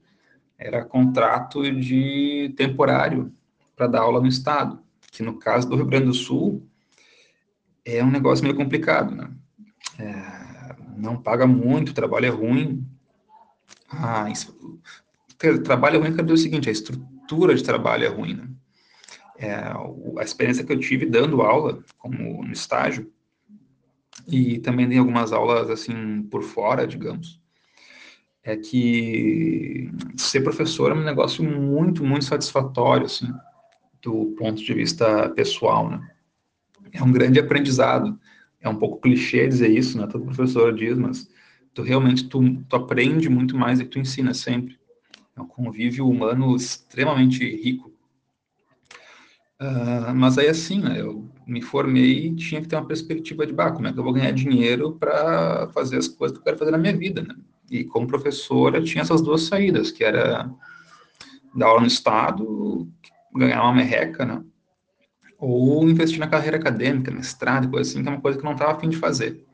Era 0.58 0.84
contrato 0.84 1.62
de 1.72 2.52
temporário 2.58 3.32
para 3.76 3.86
dar 3.86 4.02
aula 4.02 4.20
no 4.20 4.28
estado, 4.28 4.80
que 5.12 5.22
no 5.22 5.38
caso 5.38 5.70
do 5.70 5.76
Rio 5.76 5.86
Grande 5.86 6.08
do 6.08 6.14
Sul 6.14 6.68
é 7.86 8.04
um 8.04 8.10
negócio 8.10 8.44
meio 8.44 8.56
complicado, 8.56 9.14
né? 9.14 9.30
É, 10.00 10.76
não 10.98 11.22
paga 11.22 11.46
muito, 11.46 11.90
o 11.90 11.94
trabalho 11.94 12.26
é 12.26 12.30
ruim. 12.30 12.84
Ah, 13.92 14.28
isso, 14.32 14.80
trabalho 15.64 15.98
é 15.98 16.00
ruim 16.00 16.16
quer 16.16 16.24
dizer 16.24 16.34
o 16.34 16.38
seguinte, 16.38 16.70
a 16.70 16.72
estrutura 16.72 17.54
de 17.54 17.64
trabalho 17.64 18.06
é 18.06 18.08
ruim, 18.08 18.34
né? 18.34 18.48
É, 19.44 19.56
a 19.56 20.24
experiência 20.24 20.64
que 20.64 20.72
eu 20.72 20.80
tive 20.80 21.06
dando 21.06 21.42
aula, 21.42 21.84
como 21.98 22.44
no 22.44 22.54
estágio, 22.54 23.12
e 24.26 24.60
também 24.60 24.88
dei 24.88 24.98
algumas 24.98 25.34
aulas, 25.34 25.70
assim, 25.70 26.24
por 26.24 26.44
fora, 26.44 26.88
digamos, 26.88 27.42
é 28.42 28.56
que 28.56 29.90
ser 30.16 30.42
professor 30.42 30.92
é 30.92 30.96
um 30.96 31.04
negócio 31.04 31.44
muito, 31.44 32.06
muito 32.06 32.24
satisfatório, 32.24 33.06
assim, 33.06 33.28
do 34.02 34.34
ponto 34.38 34.64
de 34.64 34.74
vista 34.74 35.30
pessoal, 35.30 35.90
né? 35.90 36.10
É 36.92 37.02
um 37.02 37.12
grande 37.12 37.40
aprendizado. 37.40 38.20
É 38.62 38.70
um 38.70 38.76
pouco 38.76 39.02
clichê 39.02 39.48
dizer 39.48 39.70
isso, 39.70 39.98
né? 39.98 40.08
Todo 40.08 40.26
professor 40.26 40.74
diz, 40.74 40.98
mas 40.98 41.30
tu 41.74 41.82
realmente 41.82 42.30
tu, 42.30 42.64
tu 42.70 42.76
aprende 42.76 43.30
muito 43.30 43.58
mais 43.58 43.80
que 43.80 43.86
tu 43.86 44.00
ensina 44.00 44.34
sempre. 44.34 44.78
É 45.36 45.42
um 45.42 45.48
convívio 45.48 46.08
humano 46.08 46.56
extremamente 46.56 47.44
rico. 47.44 47.93
Uh, 49.64 50.14
mas 50.14 50.38
aí 50.38 50.50
assim, 50.50 50.82
né, 50.82 51.00
eu 51.00 51.26
me 51.48 51.62
formei 51.62 52.28
e 52.28 52.36
tinha 52.36 52.62
que 52.62 52.68
ter 52.68 52.76
uma 52.76 52.86
perspectiva 52.86 53.46
de, 53.48 53.54
bah, 53.54 53.72
como 53.72 53.88
é 53.88 53.94
que 53.94 54.00
eu 54.00 54.04
vou 54.04 54.12
ganhar 54.12 54.32
dinheiro 54.32 54.94
para 54.94 55.70
fazer 55.74 55.98
as 55.98 56.08
coisas 56.08 56.38
que 56.38 56.42
eu 56.42 56.44
quero 56.44 56.58
fazer 56.58 56.72
na 56.72 56.78
minha 56.78 56.96
vida, 56.96 57.22
né? 57.22 57.34
E 57.72 57.86
como 57.86 58.06
professora 58.06 58.84
tinha 58.84 59.04
essas 59.04 59.22
duas 59.22 59.44
saídas, 59.44 59.90
que 59.90 60.04
era 60.04 60.50
dar 61.56 61.68
aula 61.68 61.82
no 61.82 61.88
estado, 61.88 62.90
ganhar 63.34 63.64
uma 63.64 63.74
merreca, 63.74 64.26
né? 64.26 64.44
Ou 65.40 65.88
investir 65.90 66.20
na 66.20 66.28
carreira 66.28 66.58
acadêmica, 66.58 67.10
mestrado, 67.10 67.70
coisa 67.70 67.90
assim, 67.90 68.04
que 68.04 68.10
é 68.10 68.12
uma 68.12 68.22
coisa 68.22 68.38
que 68.38 68.44
eu 68.44 68.50
não 68.50 68.54
estava 68.54 68.74
afim 68.74 68.90
de 68.90 68.98
fazer. 68.98 69.46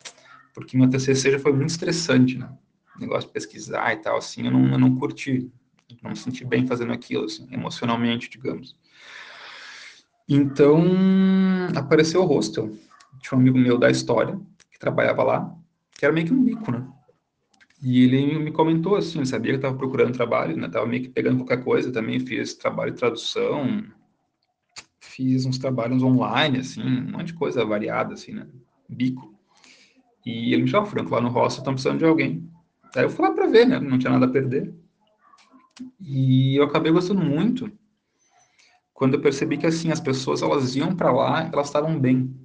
Porque 0.56 0.76
meu 0.76 0.90
TCC 0.90 1.32
já 1.32 1.40
foi 1.40 1.54
muito 1.54 1.70
estressante, 1.70 2.36
né? 2.36 2.50
O 2.96 3.00
negócio 3.00 3.28
de 3.28 3.34
pesquisar 3.34 3.94
e 3.94 3.98
tal, 3.98 4.18
assim, 4.18 4.46
eu 4.46 4.52
não, 4.52 4.72
eu 4.72 4.80
não 4.80 4.96
curti 4.96 5.52
não 6.04 6.12
me 6.12 6.16
senti 6.16 6.46
bem 6.46 6.68
fazendo 6.68 6.94
aquilo, 6.94 7.26
assim, 7.26 7.48
emocionalmente, 7.52 8.30
digamos. 8.30 8.76
Então, 10.30 10.86
apareceu 11.76 12.22
o 12.22 12.26
hostel. 12.26 12.72
Tinha 13.20 13.36
um 13.36 13.42
amigo 13.42 13.58
meu 13.58 13.80
da 13.80 13.90
história, 13.90 14.40
que 14.72 14.78
trabalhava 14.78 15.24
lá, 15.24 15.56
que 15.98 16.06
era 16.06 16.14
meio 16.14 16.28
que 16.28 16.34
um 16.34 16.44
bico, 16.44 16.72
né? 16.72 16.88
E 17.82 18.04
ele 18.04 18.38
me 18.38 18.52
comentou, 18.52 18.96
assim, 18.96 19.26
sabia 19.26 19.54
que 19.54 19.56
eu 19.56 19.60
estava 19.60 19.76
procurando 19.76 20.14
trabalho, 20.14 20.56
né? 20.56 20.70
Tava 20.70 20.86
meio 20.86 21.02
que 21.02 21.10
pegando 21.10 21.38
qualquer 21.38 21.64
coisa, 21.64 21.92
também 21.92 22.20
fiz 22.20 22.54
trabalho 22.54 22.92
de 22.92 23.00
tradução, 23.00 23.84
fiz 25.00 25.46
uns 25.48 25.58
trabalhos 25.58 26.04
online, 26.04 26.60
assim, 26.60 26.84
um 26.84 27.12
monte 27.12 27.28
de 27.28 27.34
coisa 27.34 27.66
variada, 27.66 28.14
assim, 28.14 28.34
né? 28.34 28.46
Bico. 28.88 29.34
E 30.24 30.54
ele 30.54 30.64
me 30.64 30.68
chamou, 30.68 30.88
Franco, 30.88 31.10
lá 31.10 31.22
no 31.22 31.30
hostel 31.30 31.62
estão 31.62 31.74
precisando 31.74 31.98
de 31.98 32.06
alguém. 32.06 32.48
Aí 32.96 33.04
eu 33.04 33.10
fui 33.10 33.26
lá 33.26 33.34
para 33.34 33.48
ver, 33.48 33.66
né? 33.66 33.80
Não 33.80 33.98
tinha 33.98 34.12
nada 34.12 34.28
a 34.28 34.30
perder. 34.30 34.72
E 36.00 36.56
eu 36.56 36.66
acabei 36.66 36.92
gostando 36.92 37.22
muito 37.22 37.72
quando 39.00 39.14
eu 39.14 39.22
percebi 39.22 39.58
que 39.58 39.66
assim 39.66 39.94
as 39.94 40.02
pessoas 40.02 40.42
elas 40.42 40.76
iam 40.76 40.94
para 40.94 41.10
lá, 41.10 41.50
elas 41.54 41.68
estavam 41.68 41.98
bem. 41.98 42.36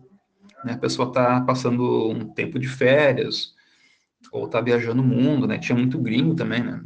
Né? 0.65 0.75
A 0.75 0.79
pessoa 0.79 1.11
tá 1.11 1.41
passando 1.41 2.09
um 2.11 2.29
tempo 2.29 2.61
de 2.61 2.69
férias 2.69 3.53
ou 4.31 4.47
tá 4.47 4.61
viajando 4.61 5.03
o 5.03 5.05
mundo, 5.05 5.49
né? 5.49 5.59
Tinha 5.59 5.77
muito 5.77 5.99
gringo 5.99 6.37
também, 6.37 6.63
né? 6.63 6.81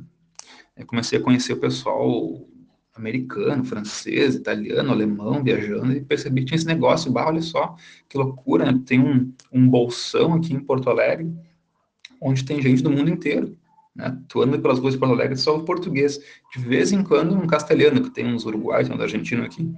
Eu 0.74 0.86
comecei 0.86 1.18
a 1.18 1.22
conhecer 1.22 1.52
o 1.52 1.60
pessoal 1.60 2.48
americano, 2.96 3.62
francês, 3.62 4.34
italiano, 4.34 4.90
alemão 4.90 5.44
viajando 5.44 5.92
e 5.92 6.00
percebi 6.00 6.40
que 6.40 6.46
tinha 6.46 6.56
esse 6.56 6.66
negócio, 6.66 7.12
bah, 7.12 7.26
olha 7.26 7.42
só, 7.42 7.76
que 8.08 8.16
loucura, 8.16 8.72
né? 8.72 8.82
Tem 8.86 8.98
um, 8.98 9.30
um 9.52 9.68
bolsão 9.68 10.32
aqui 10.32 10.54
em 10.54 10.60
Porto 10.60 10.88
Alegre 10.88 11.30
onde 12.22 12.42
tem 12.42 12.62
gente 12.62 12.82
do 12.82 12.90
mundo 12.90 13.10
inteiro. 13.10 13.54
Né? 13.98 14.16
Pelas 14.62 14.78
ruas 14.78 14.94
de 14.94 15.00
Porto 15.00 15.12
Alegre 15.12 15.36
só 15.36 15.56
o 15.56 15.64
português. 15.64 16.20
De 16.54 16.62
vez 16.62 16.92
em 16.92 17.02
quando 17.02 17.34
um 17.34 17.46
castelhano, 17.46 18.00
que 18.00 18.10
tem 18.10 18.32
uns 18.32 18.46
uruguaios, 18.46 18.88
uns 18.88 19.00
argentinos 19.00 19.46
aqui. 19.46 19.74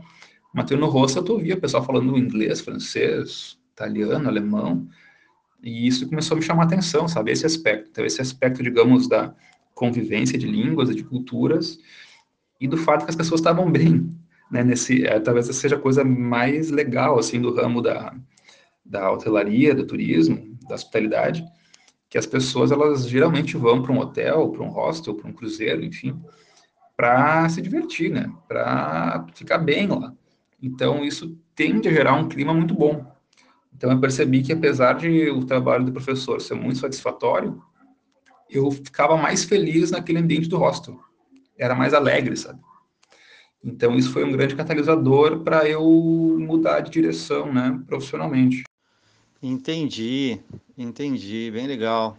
Mas 0.55 0.67
tu 0.67 0.77
no 0.77 0.87
rosto 0.87 1.23
tu 1.23 1.33
ouvia 1.33 1.55
o 1.55 1.61
pessoal 1.61 1.83
falando 1.83 2.19
inglês, 2.19 2.61
francês, 2.61 3.59
italiano, 3.73 4.29
alemão. 4.29 4.87
E 5.63 5.87
isso 5.87 6.07
começou 6.09 6.35
a 6.35 6.39
me 6.39 6.45
chamar 6.45 6.65
a 6.65 6.67
atenção, 6.67 7.09
sabe? 7.09 7.33
Esse 7.33 7.47
aspecto. 7.47 7.89
Então, 7.91 8.05
esse 8.05 8.21
aspecto, 8.21 8.63
digamos, 8.63 9.09
da 9.09 9.35
convivência 9.75 10.39
de 10.39 10.47
línguas 10.47 10.91
e 10.91 10.95
de 10.95 11.03
culturas 11.03 11.79
e 12.61 12.69
do 12.69 12.77
fato 12.77 13.05
que 13.05 13.11
as 13.11 13.17
pessoas 13.17 13.41
estavam 13.41 13.71
bem, 13.71 14.15
né? 14.51 14.63
Nesse, 14.63 15.07
é, 15.07 15.19
talvez 15.19 15.49
essa 15.49 15.59
seja 15.59 15.77
a 15.77 15.81
coisa 15.81 16.05
mais 16.05 16.71
legal, 16.71 17.19
assim, 17.19 17.41
do 17.41 17.55
ramo 17.55 17.81
da, 17.81 18.15
da 18.85 19.11
hotelaria, 19.11 19.75
do 19.75 19.87
turismo, 19.87 20.59
da 20.69 20.75
hospitalidade, 20.75 21.43
que 22.11 22.19
as 22.19 22.27
pessoas 22.27 22.73
elas 22.73 23.09
geralmente 23.09 23.57
vão 23.57 23.81
para 23.81 23.93
um 23.93 24.01
hotel, 24.01 24.51
para 24.51 24.65
um 24.65 24.69
hostel, 24.69 25.15
para 25.15 25.31
um 25.31 25.33
cruzeiro, 25.33 25.85
enfim, 25.85 26.21
para 26.97 27.49
se 27.49 27.63
divertir, 27.63 28.11
né? 28.11 28.31
Para 28.49 29.25
ficar 29.33 29.59
bem 29.59 29.87
lá. 29.87 30.13
Então 30.61 31.05
isso 31.05 31.39
tende 31.55 31.89
a 31.89 31.93
gerar 31.93 32.15
um 32.15 32.29
clima 32.29 32.53
muito 32.53 32.75
bom. 32.75 33.07
Então 33.75 33.93
eu 33.93 34.01
percebi 34.01 34.43
que 34.43 34.53
apesar 34.53 34.95
de 34.95 35.31
o 35.31 35.45
trabalho 35.45 35.85
do 35.85 35.93
professor 35.93 36.41
ser 36.41 36.55
muito 36.55 36.81
satisfatório, 36.81 37.63
eu 38.51 38.69
ficava 38.73 39.17
mais 39.17 39.45
feliz 39.45 39.93
naquele 39.93 40.19
ambiente 40.19 40.49
do 40.49 40.59
hostel. 40.59 40.99
Era 41.57 41.77
mais 41.77 41.95
alegre, 41.95 42.37
sabe? 42.37 42.61
Então 43.63 43.97
isso 43.97 44.11
foi 44.13 44.25
um 44.25 44.33
grande 44.33 44.57
catalisador 44.57 45.41
para 45.41 45.69
eu 45.69 45.85
mudar 46.41 46.81
de 46.81 46.91
direção, 46.91 47.53
né, 47.53 47.81
profissionalmente. 47.87 48.65
Entendi, 49.43 50.41
entendi, 50.83 51.51
bem 51.51 51.67
legal. 51.67 52.17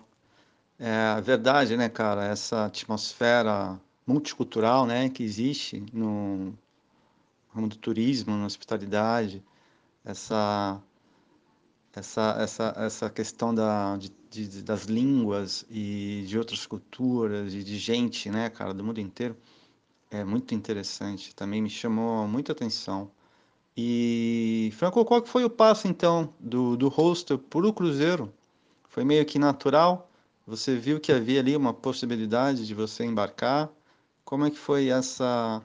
É 0.79 1.21
verdade, 1.21 1.77
né, 1.77 1.89
cara, 1.89 2.25
essa 2.25 2.65
atmosfera 2.65 3.79
multicultural, 4.05 4.85
né, 4.85 5.09
que 5.09 5.23
existe 5.23 5.83
no 5.93 6.53
ramo 7.53 7.67
do 7.67 7.77
turismo, 7.77 8.35
na 8.37 8.45
hospitalidade, 8.45 9.43
essa 10.05 10.81
essa 11.93 12.35
essa 12.39 12.73
essa 12.77 13.09
questão 13.09 13.53
da 13.53 13.97
de, 13.97 14.11
de, 14.29 14.63
das 14.63 14.85
línguas 14.85 15.65
e 15.69 16.23
de 16.27 16.37
outras 16.37 16.65
culturas 16.65 17.53
e 17.53 17.63
de 17.63 17.77
gente, 17.77 18.29
né, 18.29 18.49
cara, 18.49 18.73
do 18.73 18.83
mundo 18.83 18.99
inteiro, 18.99 19.37
é 20.11 20.23
muito 20.23 20.55
interessante. 20.55 21.35
Também 21.35 21.61
me 21.61 21.69
chamou 21.69 22.27
muita 22.27 22.51
atenção. 22.53 23.11
E, 23.77 24.71
Franco, 24.75 25.03
qual 25.05 25.21
que 25.21 25.29
foi 25.29 25.43
o 25.45 25.49
passo 25.49 25.87
então 25.87 26.33
do, 26.39 26.77
do 26.77 26.89
hostel 26.89 27.39
para 27.39 27.67
o 27.67 27.73
cruzeiro? 27.73 28.33
Foi 28.91 29.05
meio 29.05 29.25
que 29.25 29.39
natural? 29.39 30.11
Você 30.45 30.75
viu 30.75 30.99
que 30.99 31.13
havia 31.13 31.39
ali 31.39 31.55
uma 31.55 31.73
possibilidade 31.73 32.67
de 32.67 32.75
você 32.75 33.05
embarcar? 33.05 33.69
Como 34.25 34.45
é 34.45 34.51
que 34.51 34.57
foi 34.57 34.89
essa 34.89 35.63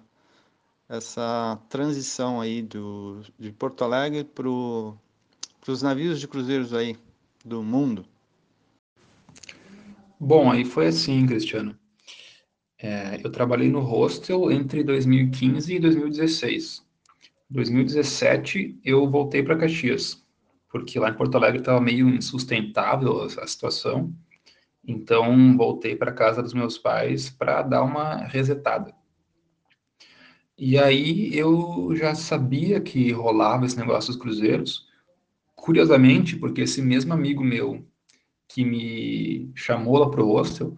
essa 0.89 1.59
transição 1.69 2.41
aí 2.41 2.63
do, 2.63 3.21
de 3.37 3.51
Porto 3.51 3.83
Alegre 3.83 4.23
para 4.23 4.49
os 4.49 5.83
navios 5.83 6.21
de 6.21 6.29
cruzeiros 6.29 6.73
aí 6.73 6.97
do 7.45 7.65
mundo? 7.65 8.07
Bom, 10.21 10.49
aí 10.49 10.65
foi 10.65 10.87
assim, 10.87 11.27
Cristiano. 11.27 11.77
É, 12.79 13.21
eu 13.25 13.33
trabalhei 13.33 13.69
no 13.69 13.81
hostel 13.81 14.53
entre 14.53 14.85
2015 14.85 15.75
e 15.75 15.81
2016. 15.81 16.87
2017 17.51 18.79
eu 18.85 19.11
voltei 19.11 19.43
para 19.43 19.59
Caxias, 19.59 20.25
porque 20.77 20.99
lá 20.99 21.09
em 21.09 21.15
Porto 21.15 21.37
Alegre 21.37 21.61
estava 21.61 21.81
meio 21.81 22.07
insustentável 22.07 23.23
a 23.23 23.47
situação. 23.47 24.15
Então 24.87 25.57
voltei 25.57 25.97
para 25.97 26.13
casa 26.13 26.43
dos 26.43 26.53
meus 26.53 26.77
pais 26.77 27.31
para 27.31 27.63
dar 27.63 27.83
uma 27.83 28.17
resetada. 28.27 28.95
E 30.59 30.79
aí 30.79 31.37
eu 31.37 31.95
já 31.97 32.15
sabia 32.15 32.79
que 32.79 33.11
rolava 33.11 33.65
esse 33.65 33.79
negócio 33.79 34.13
dos 34.13 34.21
cruzeiros, 34.21 34.87
curiosamente, 35.55 36.37
porque 36.37 36.61
esse 36.63 36.83
mesmo 36.83 37.15
amigo 37.15 37.43
meu 37.43 37.87
que 38.47 38.63
me 38.63 39.51
chamou 39.55 39.99
lá 39.99 40.11
para 40.11 40.23
o 40.23 40.33
hostel, 40.33 40.77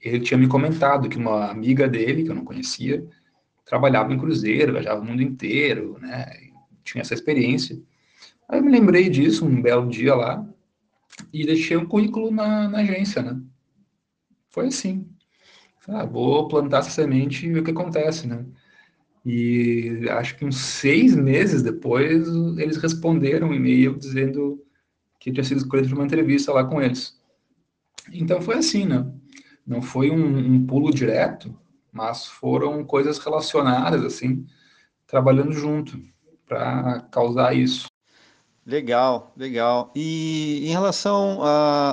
ele 0.00 0.20
tinha 0.20 0.38
me 0.38 0.46
comentado 0.46 1.08
que 1.08 1.16
uma 1.16 1.50
amiga 1.50 1.88
dele, 1.88 2.22
que 2.22 2.30
eu 2.30 2.34
não 2.36 2.44
conhecia, 2.44 3.04
trabalhava 3.64 4.12
em 4.12 4.18
cruzeiro, 4.18 4.72
viajava 4.72 5.00
o 5.00 5.04
mundo 5.04 5.22
inteiro, 5.22 5.98
né? 6.00 6.24
Tinha 6.84 7.02
essa 7.02 7.14
experiência. 7.14 7.80
Aí 8.48 8.58
eu 8.58 8.64
me 8.64 8.70
lembrei 8.70 9.08
disso 9.08 9.46
um 9.46 9.60
belo 9.62 9.88
dia 9.88 10.14
lá 10.14 10.46
e 11.32 11.44
deixei 11.46 11.76
um 11.76 11.86
currículo 11.86 12.30
na, 12.30 12.68
na 12.68 12.78
agência, 12.78 13.22
né? 13.22 13.40
Foi 14.50 14.66
assim. 14.66 15.08
Ah, 15.88 16.04
vou 16.04 16.48
plantar 16.48 16.78
essa 16.78 16.90
semente 16.90 17.46
e 17.46 17.52
ver 17.52 17.60
o 17.60 17.64
que 17.64 17.70
acontece, 17.70 18.26
né? 18.26 18.44
E 19.24 20.06
acho 20.10 20.36
que 20.36 20.44
uns 20.44 20.56
seis 20.56 21.16
meses 21.16 21.62
depois 21.62 22.26
eles 22.58 22.76
responderam 22.76 23.48
um 23.48 23.54
e-mail 23.54 23.96
dizendo 23.98 24.62
que 25.18 25.32
tinha 25.32 25.44
sido 25.44 25.58
escolhido 25.58 25.88
para 25.88 25.96
uma 25.96 26.04
entrevista 26.04 26.52
lá 26.52 26.64
com 26.64 26.80
eles. 26.80 27.18
Então 28.12 28.42
foi 28.42 28.56
assim, 28.56 28.84
né? 28.84 29.10
Não 29.66 29.80
foi 29.80 30.10
um, 30.10 30.54
um 30.54 30.66
pulo 30.66 30.92
direto, 30.92 31.58
mas 31.90 32.26
foram 32.26 32.84
coisas 32.84 33.18
relacionadas, 33.18 34.04
assim, 34.04 34.46
trabalhando 35.06 35.52
junto 35.52 35.98
para 36.44 37.00
causar 37.10 37.56
isso. 37.56 37.86
Legal, 38.66 39.32
legal. 39.36 39.92
E 39.94 40.66
em 40.66 40.70
relação 40.70 41.40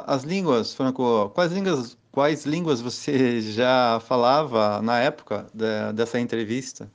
às 0.08 0.24
línguas, 0.24 0.74
Franco, 0.74 1.30
quais 1.32 1.52
línguas, 1.52 1.98
quais 2.12 2.46
línguas 2.46 2.80
você 2.80 3.42
já 3.52 4.00
falava 4.00 4.82
na 4.82 5.00
época 5.00 5.48
de, 5.54 5.92
dessa 5.94 6.20
entrevista? 6.20 6.92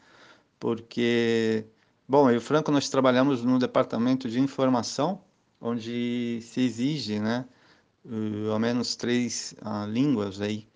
Porque, 0.58 1.66
bom, 2.08 2.30
eu 2.30 2.36
e 2.36 2.38
o 2.38 2.40
Franco 2.40 2.70
nós 2.72 2.88
trabalhamos 2.88 3.42
no 3.44 3.58
departamento 3.58 4.28
de 4.30 4.40
informação, 4.40 5.22
onde 5.60 6.40
se 6.42 6.60
exige, 6.62 7.20
né, 7.20 7.46
ao 8.52 8.58
menos 8.58 8.96
três 8.96 9.54
uh, 9.62 9.86
línguas 9.90 10.40
aí 10.40 10.66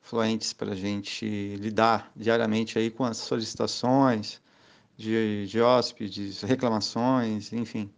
fluentes 0.00 0.52
para 0.52 0.72
a 0.72 0.76
gente 0.76 1.56
lidar 1.56 2.10
diariamente 2.16 2.78
aí 2.78 2.90
com 2.90 3.04
as 3.04 3.18
solicitações 3.18 4.40
de, 4.96 5.46
de 5.46 5.60
hóspedes, 5.60 6.42
reclamações, 6.42 7.52
enfim, 7.52 7.90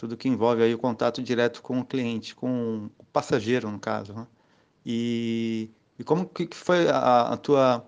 tudo 0.00 0.16
que 0.16 0.30
envolve 0.30 0.62
aí 0.62 0.74
o 0.74 0.78
contato 0.78 1.22
direto 1.22 1.60
com 1.60 1.78
o 1.78 1.84
cliente, 1.84 2.34
com 2.34 2.88
o 2.98 3.04
passageiro 3.12 3.70
no 3.70 3.78
caso, 3.78 4.14
né? 4.14 4.26
E, 4.84 5.68
e 5.98 6.02
como 6.02 6.26
que 6.26 6.48
foi 6.56 6.88
a, 6.88 7.34
a 7.34 7.36
tua 7.36 7.86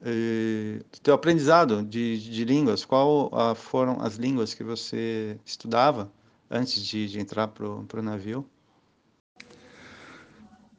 eh, 0.00 0.80
teu 1.02 1.12
aprendizado 1.12 1.82
de, 1.82 2.20
de 2.30 2.44
línguas? 2.44 2.84
Qual 2.84 3.34
a, 3.34 3.52
foram 3.56 4.00
as 4.00 4.14
línguas 4.14 4.54
que 4.54 4.62
você 4.62 5.36
estudava 5.44 6.08
antes 6.48 6.80
de, 6.80 7.08
de 7.08 7.18
entrar 7.18 7.48
para 7.48 7.66
o 7.66 8.02
navio? 8.02 8.48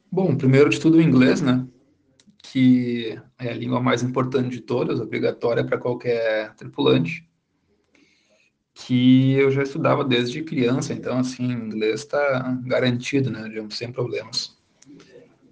Bom, 0.09 0.37
primeiro 0.37 0.69
de 0.69 0.79
tudo 0.79 0.99
o 0.99 1.01
inglês, 1.01 1.41
né? 1.41 1.67
que 2.43 3.19
é 3.37 3.49
a 3.49 3.53
língua 3.53 3.81
mais 3.81 4.01
importante 4.03 4.47
de 4.51 4.61
todas, 4.61 5.01
obrigatória 5.01 5.65
para 5.65 5.77
qualquer 5.77 6.53
tripulante, 6.55 7.27
que 8.75 9.31
eu 9.33 9.49
já 9.49 9.63
estudava 9.63 10.03
desde 10.03 10.43
criança, 10.43 10.93
então, 10.93 11.17
assim, 11.17 11.43
inglês 11.43 12.01
está 12.01 12.59
garantido, 12.65 13.31
né, 13.31 13.49
sem 13.71 13.91
problemas. 13.91 14.55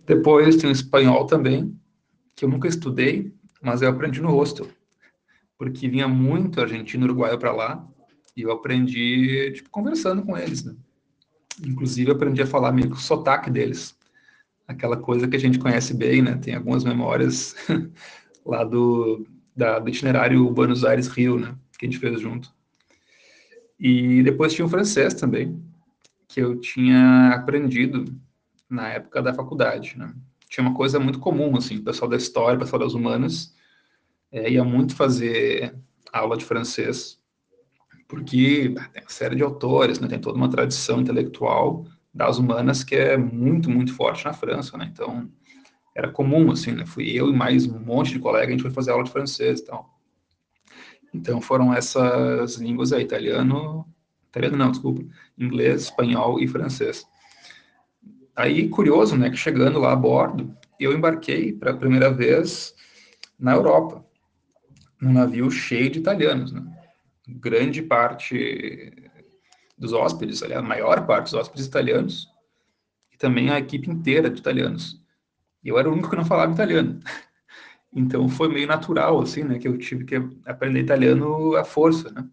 Depois 0.05 0.57
tem 0.57 0.69
o 0.69 0.73
espanhol 0.73 1.25
também, 1.25 1.75
que 2.35 2.45
eu 2.45 2.49
nunca 2.49 2.67
estudei, 2.67 3.33
mas 3.61 3.81
eu 3.81 3.89
aprendi 3.89 4.21
no 4.21 4.29
hostel, 4.29 4.67
porque 5.57 5.89
vinha 5.89 6.07
muito 6.07 6.61
argentino 6.61 7.05
uruguaio 7.05 7.39
para 7.39 7.51
lá, 7.51 7.87
e 8.35 8.41
eu 8.41 8.51
aprendi, 8.51 9.51
tipo, 9.53 9.69
conversando 9.69 10.21
com 10.21 10.37
eles, 10.37 10.63
né? 10.63 10.75
Inclusive, 11.65 12.11
aprendi 12.11 12.41
a 12.41 12.47
falar 12.47 12.71
meio 12.71 12.89
que 12.89 12.97
o 12.97 12.99
sotaque 12.99 13.49
deles 13.49 13.95
aquela 14.67 14.97
coisa 14.97 15.27
que 15.27 15.35
a 15.35 15.39
gente 15.39 15.59
conhece 15.59 15.93
bem, 15.93 16.21
né? 16.21 16.35
Tem 16.35 16.55
algumas 16.55 16.83
memórias 16.83 17.55
lá 18.45 18.63
do, 18.63 19.25
da, 19.55 19.79
do 19.79 19.89
itinerário 19.89 20.49
Buenos 20.51 20.83
Aires-Rio, 20.83 21.39
né? 21.39 21.55
Que 21.77 21.85
a 21.85 21.89
gente 21.89 21.99
fez 21.99 22.19
junto. 22.19 22.53
E 23.83 24.23
depois 24.23 24.53
tinha 24.53 24.65
o 24.65 24.69
francês 24.69 25.13
também, 25.13 25.61
que 26.29 26.39
eu 26.39 26.57
tinha 26.57 27.31
aprendido 27.31 28.17
na 28.69 28.87
época 28.87 29.21
da 29.21 29.33
faculdade, 29.33 29.97
né? 29.97 30.15
Tinha 30.47 30.65
uma 30.65 30.73
coisa 30.73 31.01
muito 31.01 31.19
comum, 31.19 31.57
assim, 31.57 31.79
o 31.79 31.83
pessoal 31.83 32.09
da 32.09 32.15
história, 32.15 32.55
o 32.55 32.59
pessoal 32.61 32.81
das 32.81 32.93
humanas, 32.93 33.53
é, 34.31 34.49
ia 34.49 34.63
muito 34.63 34.95
fazer 34.95 35.75
aula 36.13 36.37
de 36.37 36.45
francês, 36.45 37.19
porque 38.07 38.73
tem 38.93 39.03
uma 39.03 39.09
série 39.09 39.35
de 39.35 39.43
autores, 39.43 39.99
né? 39.99 40.07
Tem 40.07 40.19
toda 40.19 40.37
uma 40.37 40.49
tradição 40.49 41.01
intelectual 41.01 41.85
das 42.13 42.37
humanas 42.37 42.85
que 42.85 42.95
é 42.95 43.17
muito, 43.17 43.69
muito 43.69 43.93
forte 43.93 44.23
na 44.23 44.31
França, 44.31 44.77
né? 44.77 44.89
Então, 44.93 45.29
era 45.93 46.09
comum, 46.09 46.49
assim, 46.51 46.71
né? 46.71 46.85
Fui 46.85 47.11
eu 47.11 47.29
e 47.29 47.35
mais 47.35 47.67
um 47.67 47.79
monte 47.79 48.13
de 48.13 48.19
colega, 48.19 48.47
a 48.47 48.51
gente 48.51 48.61
foi 48.61 48.71
fazer 48.71 48.91
aula 48.91 49.03
de 49.03 49.11
francês 49.11 49.59
e 49.59 49.65
tal. 49.65 49.92
Então, 51.13 51.39
foram 51.39 51.73
essas 51.73 52.55
línguas 52.55 52.91
aí, 52.91 53.03
italiano, 53.03 53.87
italiano 54.29 54.57
não, 54.57 54.71
desculpa, 54.71 55.03
inglês, 55.37 55.83
espanhol 55.83 56.39
e 56.39 56.47
francês. 56.47 57.05
Aí, 58.35 58.67
curioso, 58.67 59.15
né, 59.15 59.29
que 59.29 59.37
chegando 59.37 59.79
lá 59.79 59.91
a 59.91 59.95
bordo, 59.95 60.55
eu 60.79 60.91
embarquei 60.91 61.53
para 61.53 61.71
a 61.71 61.77
primeira 61.77 62.11
vez 62.11 62.73
na 63.39 63.53
Europa, 63.53 64.03
num 64.99 65.13
navio 65.13 65.51
cheio 65.51 65.89
de 65.89 65.99
italianos, 65.99 66.51
né? 66.51 66.63
Grande 67.27 67.81
parte 67.81 69.11
dos 69.77 69.93
hóspedes, 69.93 70.41
a 70.43 70.61
maior 70.61 71.05
parte 71.05 71.25
dos 71.25 71.33
hóspedes 71.33 71.65
italianos, 71.65 72.27
e 73.11 73.17
também 73.17 73.49
a 73.49 73.59
equipe 73.59 73.89
inteira 73.89 74.29
de 74.29 74.39
italianos. 74.39 74.99
E 75.63 75.69
eu 75.69 75.77
era 75.77 75.89
o 75.89 75.93
único 75.93 76.09
que 76.09 76.15
não 76.15 76.25
falava 76.25 76.53
italiano. 76.53 76.99
Então 77.95 78.27
foi 78.27 78.47
meio 78.47 78.67
natural, 78.67 79.21
assim, 79.21 79.43
né, 79.43 79.59
que 79.59 79.67
eu 79.67 79.77
tive 79.77 80.03
que 80.03 80.15
aprender 80.45 80.81
italiano 80.81 81.55
à 81.55 81.63
força, 81.63 82.11
né. 82.11 82.27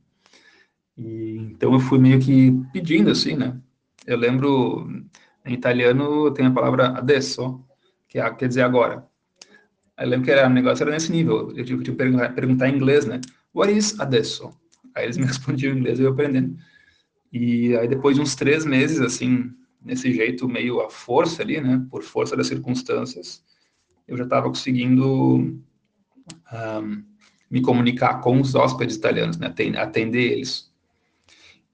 E, 0.97 1.37
então 1.37 1.73
eu 1.75 1.81
fui 1.81 1.99
meio 1.99 2.19
que 2.19 2.53
pedindo, 2.73 3.11
assim, 3.11 3.37
né. 3.37 3.61
Eu 4.07 4.17
lembro, 4.17 4.89
em 5.45 5.53
italiano 5.55 6.33
tem 6.33 6.47
a 6.47 6.51
palavra 6.51 6.89
adesso, 6.99 7.63
que 8.09 8.19
é, 8.19 8.35
quer 8.35 8.49
dizer 8.49 8.63
agora. 8.63 9.07
Aí 9.97 10.07
eu 10.07 10.11
lembro 10.11 10.25
que 10.25 10.31
era, 10.31 10.47
o 10.49 10.51
negócio 10.51 10.83
era 10.83 10.93
nesse 10.93 11.13
nível, 11.13 11.53
eu 11.55 11.65
tive 11.65 11.85
que 11.85 11.93
perguntar, 11.93 12.35
perguntar 12.35 12.69
em 12.69 12.77
inglês, 12.77 13.05
né, 13.05 13.21
what 13.55 13.71
is 13.71 13.99
adesso? 14.01 14.51
Aí 14.95 15.05
eles 15.05 15.19
me 15.19 15.27
respondiam 15.27 15.75
em 15.75 15.79
inglês 15.79 16.01
e 16.01 16.03
eu 16.03 16.11
aprendendo. 16.11 16.57
E 17.31 17.77
aí 17.77 17.87
depois 17.87 18.17
de 18.17 18.23
uns 18.23 18.35
três 18.35 18.65
meses, 18.65 19.01
assim, 19.01 19.53
nesse 19.81 20.13
jeito 20.13 20.49
meio 20.49 20.81
à 20.81 20.89
força 20.89 21.43
ali, 21.43 21.61
né, 21.61 21.85
por 21.91 22.03
força 22.03 22.35
das 22.35 22.47
circunstâncias, 22.47 23.45
eu 24.11 24.17
já 24.17 24.25
estava 24.25 24.49
conseguindo 24.49 25.63
um, 26.53 27.05
me 27.49 27.63
comunicar 27.63 28.21
com 28.21 28.41
os 28.41 28.57
hóspedes 28.57 28.97
italianos, 28.97 29.39
né, 29.39 29.55
atender 29.79 30.33
eles. 30.33 30.69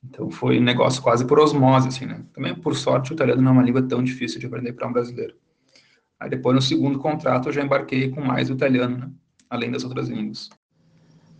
Então 0.05 0.31
foi 0.31 0.59
um 0.59 0.63
negócio 0.63 1.03
quase 1.03 1.27
por 1.27 1.41
osmose, 1.41 1.89
assim, 1.89 2.05
né. 2.05 2.23
Também, 2.35 2.55
por 2.55 2.77
sorte, 2.77 3.11
o 3.11 3.15
italiano 3.15 3.41
não 3.41 3.53
é 3.53 3.55
uma 3.55 3.63
língua 3.63 3.83
tão 3.83 4.05
difícil 4.05 4.39
de 4.39 4.47
aprender 4.47 4.75
para 4.75 4.87
um 4.87 4.93
brasileiro. 4.93 5.35
Aí 6.21 6.29
depois, 6.29 6.55
no 6.55 6.61
segundo 6.61 6.99
contrato, 6.99 7.49
eu 7.49 7.53
já 7.55 7.63
embarquei 7.63 8.11
com 8.11 8.21
mais 8.21 8.51
o 8.51 8.53
italiano, 8.53 8.99
né, 8.99 9.11
além 9.49 9.71
das 9.71 9.83
outras 9.83 10.09
línguas. 10.09 10.51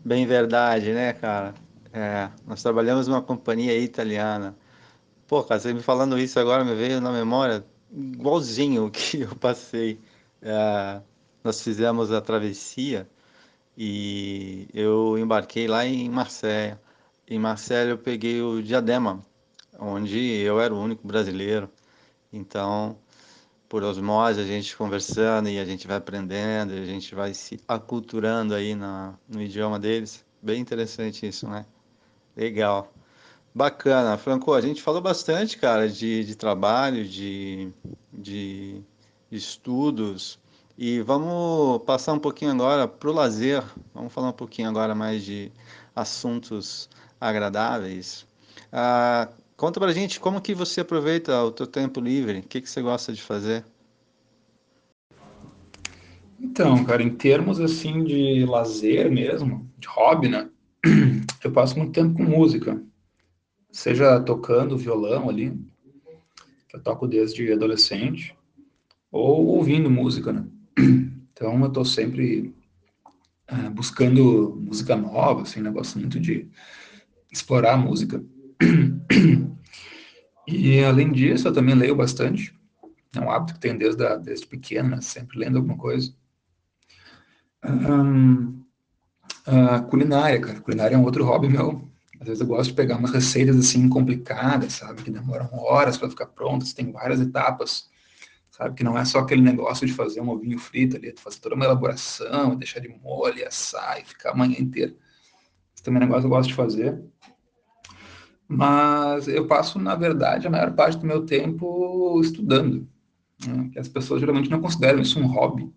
Bem 0.03 0.27
verdade, 0.27 0.93
né, 0.93 1.13
cara? 1.13 1.53
É, 1.93 2.31
nós 2.47 2.63
trabalhamos 2.63 3.07
numa 3.07 3.21
companhia 3.21 3.79
italiana. 3.79 4.57
Pô, 5.27 5.43
cara, 5.45 5.61
você 5.61 5.75
me 5.75 5.83
falando 5.83 6.19
isso 6.19 6.41
agora 6.41 6.65
me 6.65 6.75
veio 6.75 7.01
na 7.03 7.13
memória 7.13 7.65
igualzinho 7.93 8.87
o 8.87 8.91
que 8.91 9.21
eu 9.21 9.37
passei. 9.37 10.01
É, 10.49 11.03
nós 11.43 11.61
fizemos 11.61 12.13
a 12.13 12.21
travessia 12.21 13.09
e 13.77 14.69
eu 14.73 15.19
embarquei 15.19 15.67
lá 15.67 15.85
em 15.85 16.09
Marseille. 16.09 16.79
Em 17.27 17.37
Marseille 17.37 17.91
eu 17.91 17.99
peguei 17.99 18.41
o 18.41 18.63
Diadema, 18.63 19.27
onde 19.77 20.17
eu 20.19 20.61
era 20.61 20.73
o 20.73 20.81
único 20.81 21.05
brasileiro. 21.05 21.69
Então, 22.33 22.97
por 23.69 23.83
osmose, 23.83 24.41
a 24.41 24.45
gente 24.45 24.77
conversando 24.77 25.49
e 25.49 25.59
a 25.59 25.65
gente 25.65 25.85
vai 25.89 25.97
aprendendo, 25.97 26.75
a 26.75 26.85
gente 26.85 27.13
vai 27.13 27.35
se 27.35 27.59
aculturando 27.67 28.55
aí 28.55 28.77
na, 28.77 29.19
no 29.29 29.43
idioma 29.43 29.81
deles. 29.81 30.25
Bem 30.41 30.61
interessante 30.61 31.27
isso, 31.27 31.49
né? 31.49 31.67
Legal. 32.37 32.93
Bacana. 33.53 34.17
Franco, 34.17 34.55
a 34.55 34.61
gente 34.61 34.81
falou 34.81 35.01
bastante, 35.01 35.59
cara, 35.59 35.89
de, 35.89 36.25
de 36.25 36.37
trabalho, 36.37 37.05
de, 37.05 37.73
de 38.13 38.85
estudos. 39.31 40.39
E 40.79 41.01
vamos 41.01 41.83
passar 41.85 42.13
um 42.13 42.19
pouquinho 42.19 42.51
agora 42.51 42.87
para 42.87 43.11
o 43.11 43.13
lazer. 43.13 43.63
Vamos 43.95 44.13
falar 44.13 44.29
um 44.29 44.33
pouquinho 44.33 44.69
agora 44.69 44.95
mais 44.95 45.25
de 45.25 45.51
assuntos 45.95 46.89
agradáveis. 47.21 48.27
Ah, 48.73 49.29
conta 49.57 49.81
pra 49.81 49.93
gente 49.93 50.21
como 50.21 50.41
que 50.41 50.55
você 50.55 50.83
aproveita 50.83 51.43
o 51.43 51.51
teu 51.51 51.67
tempo 51.67 52.01
livre. 52.01 52.41
O 52.41 52.43
que, 52.43 52.61
que 52.61 52.69
você 52.69 52.83
gosta 52.83 53.13
de 53.13 53.23
fazer? 53.23 53.65
Então, 56.39 56.85
cara, 56.85 57.03
em 57.03 57.11
termos 57.11 57.59
assim 57.61 58.05
de 58.05 58.45
lazer 58.45 59.11
mesmo, 59.11 59.71
de 59.79 59.89
hobby, 59.89 60.29
né? 60.29 60.51
Eu 61.43 61.51
passo 61.51 61.79
muito 61.79 61.93
tempo 61.93 62.15
com 62.15 62.25
música, 62.25 62.83
seja 63.71 64.21
tocando 64.21 64.77
violão 64.77 65.29
ali, 65.29 65.51
que 66.69 66.77
eu 66.77 66.83
toco 66.83 67.07
desde 67.07 67.53
adolescente, 67.53 68.36
ou 69.11 69.47
ouvindo 69.47 69.91
música, 69.91 70.33
né? 70.33 70.45
Então 71.37 71.63
eu 71.63 71.71
tô 71.71 71.85
sempre 71.85 72.55
uh, 73.53 73.71
buscando 73.71 74.59
música 74.59 74.97
nova, 74.97 75.43
assim, 75.43 75.61
negócio 75.61 76.01
muito 76.01 76.19
de 76.19 76.49
explorar 77.31 77.75
a 77.75 77.77
música. 77.77 78.25
E 80.47 80.83
além 80.85 81.11
disso, 81.11 81.49
eu 81.49 81.53
também 81.53 81.75
leio 81.75 81.97
bastante. 81.97 82.55
É 83.15 83.21
um 83.21 83.31
hábito 83.31 83.55
que 83.55 83.61
tenho 83.61 83.77
desde, 83.77 84.05
a, 84.07 84.17
desde 84.17 84.47
pequeno, 84.47 84.91
né? 84.91 85.01
sempre 85.01 85.39
lendo 85.39 85.57
alguma 85.57 85.77
coisa. 85.77 86.15
Um, 87.65 88.63
a 89.45 89.81
culinária, 89.81 90.41
cara. 90.41 90.61
Culinária 90.61 90.95
é 90.95 90.99
um 90.99 91.05
outro 91.05 91.25
hobby 91.25 91.49
meu. 91.49 91.89
Às 92.21 92.29
vezes 92.29 92.41
eu 92.41 92.47
gosto 92.47 92.71
de 92.71 92.77
pegar 92.77 92.97
umas 92.97 93.11
receitas 93.11 93.57
assim 93.57 93.89
complicadas, 93.89 94.75
sabe? 94.75 95.03
Que 95.03 95.11
demoram 95.11 95.49
horas 95.53 95.99
para 95.99 96.09
ficar 96.09 96.27
prontas, 96.27 96.73
tem 96.73 96.93
várias 96.93 97.21
etapas, 97.21 97.89
sabe? 98.57 98.75
Que 98.75 98.85
não 98.85 98.99
é 98.99 99.05
só 99.05 99.19
aquele 99.19 99.43
negócio 99.43 99.87
de 99.87 99.93
fazer 99.93 100.21
um 100.21 100.31
ovinho 100.31 100.59
frito 100.59 100.97
ali, 100.97 101.15
fazer 101.17 101.41
toda 101.41 101.55
uma 101.55 101.65
elaboração, 101.65 102.57
deixar 102.57 102.81
de 102.81 102.89
molho, 102.89 103.47
assar 103.47 104.01
e 104.01 104.05
ficar 104.05 104.31
a 104.31 104.35
manhã 104.35 104.57
inteira. 104.59 104.95
Esse 105.75 105.83
também 105.83 106.01
é 106.01 106.05
um 106.05 106.09
negócio 106.09 106.23
que 106.23 106.27
eu 106.33 106.37
gosto 106.37 106.49
de 106.49 106.55
fazer. 106.55 107.03
Mas 108.49 109.29
eu 109.29 109.47
passo, 109.47 109.79
na 109.79 109.95
verdade, 109.95 110.47
a 110.47 110.51
maior 110.51 110.73
parte 110.73 110.99
do 110.99 111.07
meu 111.07 111.27
tempo 111.27 112.19
estudando. 112.23 112.89
Né? 113.47 113.71
Que 113.73 113.79
as 113.79 113.89
pessoas 113.89 114.21
geralmente 114.21 114.51
não 114.51 114.61
consideram 114.61 115.01
isso 115.01 115.21
um 115.21 115.27
hobby, 115.27 115.71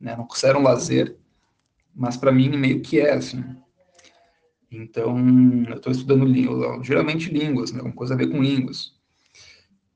né? 0.00 0.16
não 0.16 0.26
consideram 0.26 0.62
lazer, 0.62 1.16
mas 1.94 2.16
para 2.16 2.32
mim 2.32 2.48
meio 2.56 2.80
que 2.80 2.98
é 2.98 3.12
assim. 3.12 3.44
Então, 4.70 5.16
eu 5.68 5.76
estou 5.76 5.92
estudando 5.92 6.24
línguas, 6.24 6.84
geralmente 6.84 7.30
línguas, 7.30 7.70
né? 7.70 7.78
alguma 7.78 7.94
coisa 7.94 8.14
a 8.14 8.16
ver 8.16 8.28
com 8.30 8.42
línguas. 8.42 8.96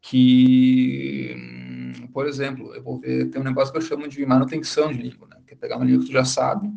Que, 0.00 1.34
por 2.12 2.26
exemplo, 2.26 2.74
eu 2.74 2.82
vou 2.82 2.98
ver, 2.98 3.30
tem 3.30 3.40
um 3.40 3.44
negócio 3.44 3.72
que 3.72 3.78
eu 3.78 3.82
chamo 3.82 4.08
de 4.08 4.24
manutenção 4.24 4.92
de 4.92 5.02
língua, 5.02 5.28
né? 5.28 5.36
que 5.46 5.54
é 5.54 5.56
pegar 5.56 5.76
uma 5.76 5.84
língua 5.84 6.00
que 6.00 6.06
tu 6.06 6.12
já 6.12 6.24
sabe 6.24 6.70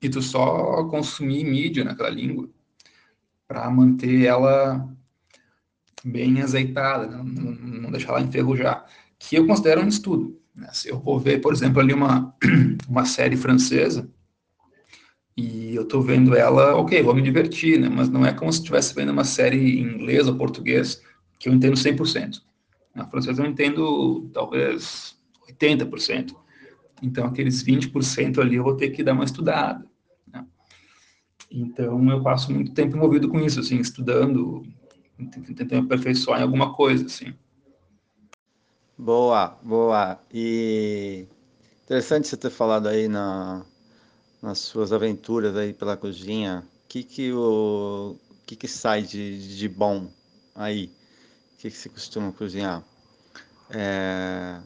e 0.00 0.08
tu 0.08 0.20
só 0.20 0.84
consumir 0.84 1.44
mídia 1.44 1.84
naquela 1.84 2.10
língua 2.10 2.48
para 3.46 3.70
manter 3.70 4.24
ela 4.24 4.88
bem 6.04 6.42
azeitada, 6.42 7.06
não, 7.06 7.24
não, 7.24 7.52
não, 7.52 7.90
deixar 7.90 8.10
ela 8.10 8.20
enferrujar, 8.20 8.86
que 9.18 9.36
eu 9.36 9.46
considero 9.46 9.82
um 9.82 9.88
estudo. 9.88 10.40
Né? 10.54 10.68
Se 10.72 10.88
eu 10.88 10.98
vou 10.98 11.18
ver, 11.18 11.40
por 11.40 11.52
exemplo, 11.52 11.80
ali 11.80 11.92
uma, 11.92 12.34
uma 12.88 13.04
série 13.04 13.36
francesa, 13.36 14.10
e 15.36 15.74
eu 15.74 15.82
estou 15.82 16.02
vendo 16.02 16.36
ela, 16.36 16.76
ok, 16.76 17.02
vou 17.02 17.14
me 17.14 17.22
divertir, 17.22 17.78
né? 17.78 17.88
mas 17.88 18.08
não 18.08 18.26
é 18.26 18.32
como 18.32 18.52
se 18.52 18.58
estivesse 18.58 18.94
vendo 18.94 19.12
uma 19.12 19.24
série 19.24 19.78
em 19.78 19.94
inglês 19.94 20.26
ou 20.26 20.36
português 20.36 21.00
que 21.38 21.48
eu 21.48 21.52
entendo 21.52 21.76
100%. 21.76 22.42
Na 22.94 23.08
francesa 23.08 23.42
eu 23.42 23.46
entendo 23.50 24.30
talvez 24.32 25.16
80%. 25.48 26.34
Então, 27.02 27.26
aqueles 27.26 27.64
20% 27.64 28.38
ali 28.38 28.56
eu 28.56 28.64
vou 28.64 28.76
ter 28.76 28.90
que 28.90 29.02
dar 29.02 29.12
uma 29.12 29.24
estudada. 29.24 29.84
Então, 31.50 32.10
eu 32.10 32.22
passo 32.22 32.50
muito 32.50 32.72
tempo 32.72 32.96
envolvido 32.96 33.28
com 33.28 33.38
isso, 33.38 33.60
assim, 33.60 33.76
estudando, 33.78 34.62
tentando 35.54 35.84
aperfeiçoar 35.84 36.40
em 36.40 36.44
alguma 36.44 36.72
coisa, 36.74 37.04
assim. 37.04 37.34
Boa, 38.96 39.58
boa. 39.62 40.18
E 40.32 41.26
interessante 41.84 42.28
você 42.28 42.36
ter 42.38 42.50
falado 42.50 42.88
aí 42.88 43.06
na, 43.06 43.66
nas 44.40 44.60
suas 44.60 44.92
aventuras 44.92 45.54
aí 45.54 45.74
pela 45.74 45.96
cozinha. 45.96 46.64
O 46.84 46.88
que 46.88 47.02
que, 47.02 47.32
o, 47.32 48.16
que, 48.46 48.56
que 48.56 48.68
sai 48.68 49.02
de, 49.02 49.58
de 49.58 49.68
bom 49.68 50.08
aí? 50.54 50.90
Que, 51.62 51.70
que 51.70 51.76
você 51.76 51.88
costuma 51.88 52.32
cozinhar? 52.32 52.82
É, 53.70 54.58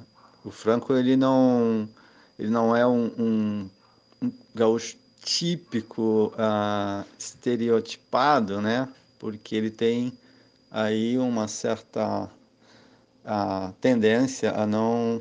o 0.43 0.51
Franco, 0.51 0.95
ele 0.95 1.15
não, 1.15 1.87
ele 2.39 2.49
não 2.49 2.75
é 2.75 2.87
um, 2.87 3.13
um, 3.19 3.71
um 4.23 4.33
gaúcho 4.55 4.97
típico, 5.21 6.33
uh, 6.33 7.05
estereotipado, 7.19 8.63
né? 8.63 8.89
Porque 9.19 9.55
ele 9.55 9.69
tem 9.69 10.11
aí 10.71 11.19
uma 11.19 11.47
certa 11.49 12.31
uh, 13.27 13.73
tendência 13.79 14.53
a 14.53 14.67
não 14.67 15.19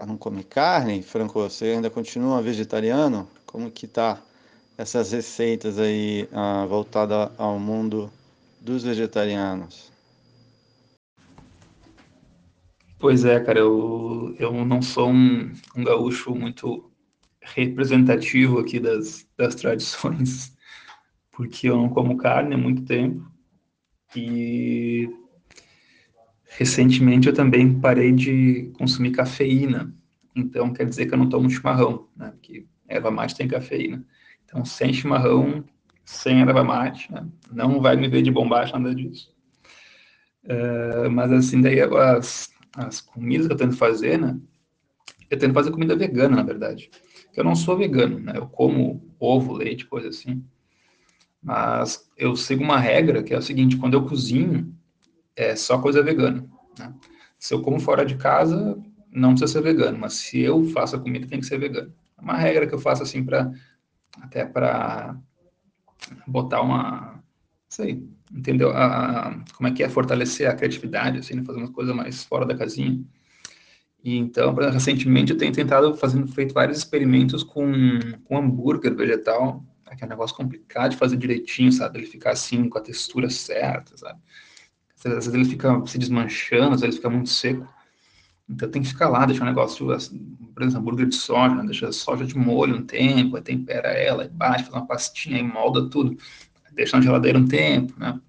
a 0.00 0.04
não 0.04 0.16
comer 0.16 0.46
carne. 0.46 1.00
Franco, 1.00 1.40
você 1.40 1.66
ainda 1.66 1.88
continua 1.88 2.42
vegetariano? 2.42 3.30
Como 3.46 3.70
que 3.70 3.86
tá 3.86 4.20
essas 4.76 5.12
receitas 5.12 5.78
aí 5.78 6.28
uh, 6.32 6.66
voltadas 6.66 7.30
ao 7.38 7.56
mundo 7.56 8.12
dos 8.60 8.82
vegetarianos? 8.82 9.94
Pois 12.98 13.26
é, 13.26 13.38
cara, 13.40 13.58
eu, 13.58 14.34
eu 14.38 14.64
não 14.64 14.80
sou 14.80 15.10
um, 15.10 15.52
um 15.76 15.84
gaúcho 15.84 16.34
muito 16.34 16.90
representativo 17.42 18.58
aqui 18.58 18.80
das, 18.80 19.28
das 19.36 19.54
tradições, 19.54 20.56
porque 21.30 21.68
eu 21.68 21.76
não 21.76 21.90
como 21.90 22.16
carne 22.16 22.54
há 22.54 22.58
muito 22.58 22.84
tempo 22.84 23.30
e 24.16 25.10
recentemente 26.56 27.28
eu 27.28 27.34
também 27.34 27.78
parei 27.78 28.12
de 28.12 28.72
consumir 28.78 29.10
cafeína, 29.10 29.94
então 30.34 30.72
quer 30.72 30.86
dizer 30.86 31.06
que 31.06 31.12
eu 31.12 31.18
não 31.18 31.28
tomo 31.28 31.50
chimarrão, 31.50 32.08
né? 32.16 32.30
Porque 32.30 32.66
erva 32.88 33.10
mate 33.10 33.36
tem 33.36 33.46
cafeína. 33.46 34.04
Então, 34.44 34.64
sem 34.64 34.92
chimarrão, 34.92 35.64
sem 36.04 36.40
erva 36.40 36.64
mate, 36.64 37.12
né? 37.12 37.26
não 37.50 37.80
vai 37.80 37.96
me 37.96 38.08
ver 38.08 38.22
de 38.22 38.30
bombacha, 38.30 38.78
nada 38.78 38.94
disso. 38.94 39.34
Uh, 40.44 41.10
mas 41.10 41.32
assim, 41.32 41.60
daí 41.60 41.80
as, 41.80 42.48
as 42.76 43.00
comidas 43.00 43.46
que 43.46 43.52
eu 43.52 43.56
tento 43.56 43.76
fazer, 43.76 44.18
né? 44.18 44.38
Eu 45.30 45.38
tento 45.38 45.54
fazer 45.54 45.70
comida 45.70 45.96
vegana, 45.96 46.36
na 46.36 46.42
verdade 46.42 46.90
eu 47.36 47.44
não 47.44 47.54
sou 47.54 47.76
vegano, 47.76 48.18
né? 48.18 48.32
Eu 48.34 48.48
como 48.48 49.14
ovo, 49.20 49.52
leite, 49.52 49.86
coisa 49.86 50.08
assim. 50.08 50.42
Mas 51.42 52.10
eu 52.16 52.34
sigo 52.34 52.64
uma 52.64 52.80
regra 52.80 53.22
que 53.22 53.34
é 53.34 53.38
o 53.38 53.42
seguinte: 53.42 53.76
quando 53.76 53.94
eu 53.94 54.06
cozinho, 54.06 54.74
é 55.36 55.54
só 55.54 55.78
coisa 55.78 56.02
vegana. 56.02 56.48
Né? 56.78 56.94
Se 57.38 57.52
eu 57.52 57.60
como 57.60 57.78
fora 57.78 58.04
de 58.04 58.16
casa, 58.16 58.76
não 59.12 59.30
precisa 59.30 59.52
ser 59.52 59.62
vegano, 59.62 59.98
mas 59.98 60.14
se 60.14 60.40
eu 60.40 60.64
faço 60.70 60.96
a 60.96 60.98
comida, 60.98 61.26
tem 61.26 61.38
que 61.38 61.46
ser 61.46 61.58
vegano. 61.58 61.92
É 62.16 62.22
uma 62.22 62.36
regra 62.36 62.66
que 62.66 62.74
eu 62.74 62.78
faço 62.78 63.02
assim 63.02 63.22
para 63.22 63.52
até 64.22 64.46
para 64.46 65.14
botar 66.26 66.62
uma, 66.62 67.22
sei, 67.68 68.08
entendeu? 68.32 68.70
A, 68.70 69.38
como 69.54 69.68
é 69.68 69.72
que 69.72 69.82
é 69.82 69.88
fortalecer 69.88 70.48
a 70.48 70.54
criatividade, 70.54 71.18
assim, 71.18 71.34
né? 71.34 71.44
fazer 71.44 71.58
umas 71.58 71.70
coisas 71.70 71.94
mais 71.94 72.24
fora 72.24 72.44
da 72.44 72.56
casinha. 72.56 73.00
E 74.02 74.16
então, 74.16 74.54
recentemente 74.54 75.32
eu 75.32 75.38
tenho 75.38 75.52
tentado 75.52 75.94
fazendo 75.96 76.28
feito 76.28 76.54
vários 76.54 76.78
experimentos 76.78 77.42
com, 77.42 77.72
com 78.24 78.38
hambúrguer 78.38 78.94
vegetal, 78.94 79.64
né, 79.84 79.96
que 79.96 80.04
é 80.04 80.06
um 80.06 80.10
negócio 80.10 80.36
complicado 80.36 80.92
de 80.92 80.96
fazer 80.96 81.16
direitinho, 81.16 81.72
sabe? 81.72 81.98
Ele 81.98 82.06
ficar 82.06 82.30
assim 82.30 82.68
com 82.68 82.78
a 82.78 82.80
textura 82.80 83.28
certa, 83.28 83.96
sabe? 83.96 84.20
Às 84.96 85.26
vezes 85.26 85.34
ele 85.34 85.44
fica 85.44 85.84
se 85.86 85.98
desmanchando, 85.98 86.74
às 86.74 86.80
vezes 86.80 86.84
ele 86.84 86.96
fica 86.96 87.10
muito 87.10 87.30
seco. 87.30 87.66
Então 88.48 88.70
tem 88.70 88.80
que 88.80 88.88
ficar 88.88 89.08
lá, 89.08 89.26
deixar 89.26 89.42
um 89.42 89.48
negócio, 89.48 89.90
assim, 89.90 90.18
por 90.54 90.62
exemplo, 90.62 90.80
hambúrguer 90.80 91.08
de 91.08 91.16
soja, 91.16 91.54
né? 91.54 91.64
deixa 91.64 91.88
a 91.88 91.92
soja 91.92 92.24
de 92.24 92.36
molho 92.38 92.76
um 92.76 92.86
tempo, 92.86 93.36
aí 93.36 93.42
tempera 93.42 93.88
ela, 93.88 94.22
aí 94.22 94.28
bate, 94.28 94.62
faz 94.62 94.74
uma 94.74 94.86
pastinha, 94.86 95.36
aí 95.36 95.42
molda 95.42 95.90
tudo, 95.90 96.16
deixa 96.76 96.96
na 96.96 97.02
geladeira 97.02 97.38
um 97.38 97.46
tempo, 97.46 97.98
né? 97.98 98.20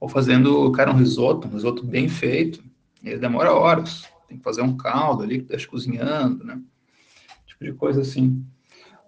Ou 0.00 0.08
fazendo, 0.08 0.70
cara, 0.72 0.90
um 0.90 0.96
risoto, 0.96 1.46
um 1.46 1.50
risoto 1.50 1.84
bem 1.84 2.08
feito, 2.08 2.62
ele 3.02 3.18
demora 3.18 3.52
horas 3.52 4.08
tem 4.34 4.38
que 4.38 4.44
fazer 4.44 4.62
um 4.62 4.76
caldo 4.76 5.22
ali 5.22 5.40
que 5.40 5.48
deixa 5.48 5.68
cozinhando, 5.68 6.44
né? 6.44 6.60
Tipo 7.46 7.64
de 7.64 7.72
coisa 7.72 8.00
assim. 8.00 8.44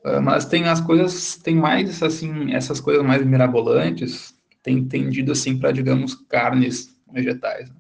Uh, 0.05 0.23
mas 0.23 0.47
tem 0.47 0.69
as 0.69 0.81
coisas, 0.81 1.37
tem 1.37 1.57
mais 1.57 2.03
assim, 2.03 2.53
essas 2.53 2.81
coisas 2.81 3.05
mais 3.05 3.25
mirabolantes, 3.25 4.35
tem 4.63 4.85
tendido 4.85 5.33
assim 5.33 5.59
para, 5.59 5.73
digamos, 5.73 6.15
carnes 6.15 6.97
vegetais. 7.13 7.71
Né? 7.71 7.77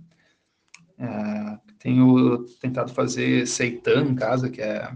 Uh, 0.98 1.72
tenho 1.78 2.44
tentado 2.61 2.92
fazer 2.92 3.46
seitan 3.46 4.06
em 4.06 4.14
casa, 4.14 4.50
que 4.50 4.61
é 4.61 4.90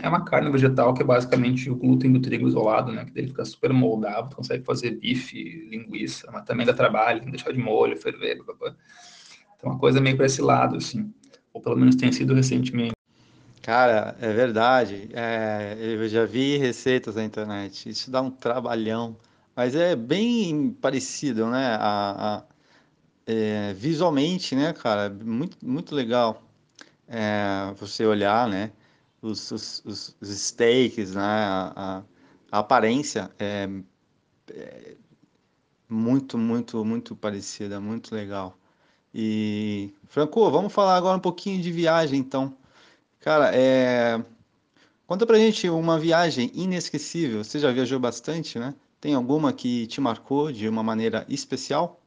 é 0.00 0.08
uma 0.08 0.24
carne 0.24 0.50
vegetal 0.50 0.94
que 0.94 1.02
é 1.02 1.04
basicamente 1.04 1.68
o 1.70 1.76
glúten 1.76 2.12
do 2.12 2.20
trigo 2.20 2.48
isolado, 2.48 2.92
né? 2.92 3.04
Que 3.04 3.18
ele 3.18 3.28
fica 3.28 3.44
super 3.44 3.72
moldável, 3.72 4.30
consegue 4.34 4.64
fazer 4.64 4.92
bife, 4.92 5.66
linguiça, 5.68 6.30
mas 6.32 6.44
também 6.44 6.64
dá 6.64 6.72
trabalho, 6.72 7.20
tem 7.20 7.26
que 7.26 7.36
deixar 7.36 7.52
de 7.52 7.58
molho, 7.58 7.96
ferver, 7.96 8.42
blá, 8.44 8.54
blá. 8.54 8.74
Então, 9.56 9.70
uma 9.70 9.78
coisa 9.78 10.00
meio 10.00 10.16
para 10.16 10.26
esse 10.26 10.40
lado, 10.40 10.76
assim 10.76 11.12
ou 11.52 11.60
pelo 11.60 11.76
menos 11.76 11.96
tem 11.96 12.10
sido 12.10 12.34
recentemente. 12.34 12.92
Cara, 13.60 14.16
é 14.20 14.32
verdade. 14.32 15.08
É, 15.12 15.76
eu 15.78 16.08
já 16.08 16.24
vi 16.24 16.56
receitas 16.56 17.14
na 17.14 17.24
internet. 17.24 17.88
Isso 17.88 18.10
dá 18.10 18.20
um 18.20 18.30
trabalhão, 18.30 19.16
mas 19.54 19.74
é 19.74 19.94
bem 19.94 20.70
parecido, 20.70 21.46
né? 21.48 21.76
A, 21.78 22.38
a 22.38 22.42
é, 23.24 23.72
visualmente, 23.74 24.56
né, 24.56 24.72
cara? 24.72 25.08
Muito, 25.08 25.56
muito 25.64 25.94
legal 25.94 26.42
é, 27.06 27.72
você 27.78 28.04
olhar, 28.04 28.48
né? 28.48 28.72
Os, 29.22 29.50
os, 29.52 29.82
os, 30.20 30.28
steaks, 30.28 31.14
né? 31.14 31.22
A, 31.22 31.72
a, 31.76 32.02
a 32.50 32.58
aparência 32.58 33.30
é, 33.38 33.68
é, 34.50 34.96
muito, 35.88 36.36
muito, 36.36 36.84
muito 36.84 37.14
parecida, 37.16 37.80
muito 37.80 38.14
legal. 38.14 38.58
E, 39.14 39.94
Franco, 40.08 40.50
vamos 40.50 40.72
falar 40.72 40.96
agora 40.96 41.16
um 41.16 41.20
pouquinho 41.20 41.62
de 41.62 41.70
viagem, 41.70 42.18
então. 42.18 42.56
Cara, 43.20 43.54
é... 43.54 44.22
conta 45.06 45.26
pra 45.26 45.38
gente 45.38 45.68
uma 45.68 45.98
viagem 45.98 46.50
inesquecível. 46.54 47.44
Você 47.44 47.58
já 47.60 47.70
viajou 47.70 48.00
bastante, 48.00 48.58
né? 48.58 48.74
Tem 49.00 49.14
alguma 49.14 49.52
que 49.52 49.86
te 49.86 50.00
marcou 50.00 50.50
de 50.52 50.68
uma 50.68 50.82
maneira 50.82 51.24
especial? 51.28 52.01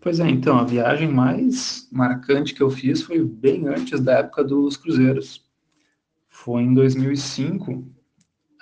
Pois 0.00 0.20
é, 0.20 0.28
então, 0.28 0.56
a 0.56 0.64
viagem 0.64 1.08
mais 1.08 1.88
marcante 1.90 2.54
que 2.54 2.62
eu 2.62 2.70
fiz 2.70 3.02
foi 3.02 3.22
bem 3.24 3.66
antes 3.66 4.00
da 4.00 4.18
época 4.18 4.44
dos 4.44 4.76
cruzeiros. 4.76 5.44
Foi 6.28 6.62
em 6.62 6.72
2005, 6.72 7.84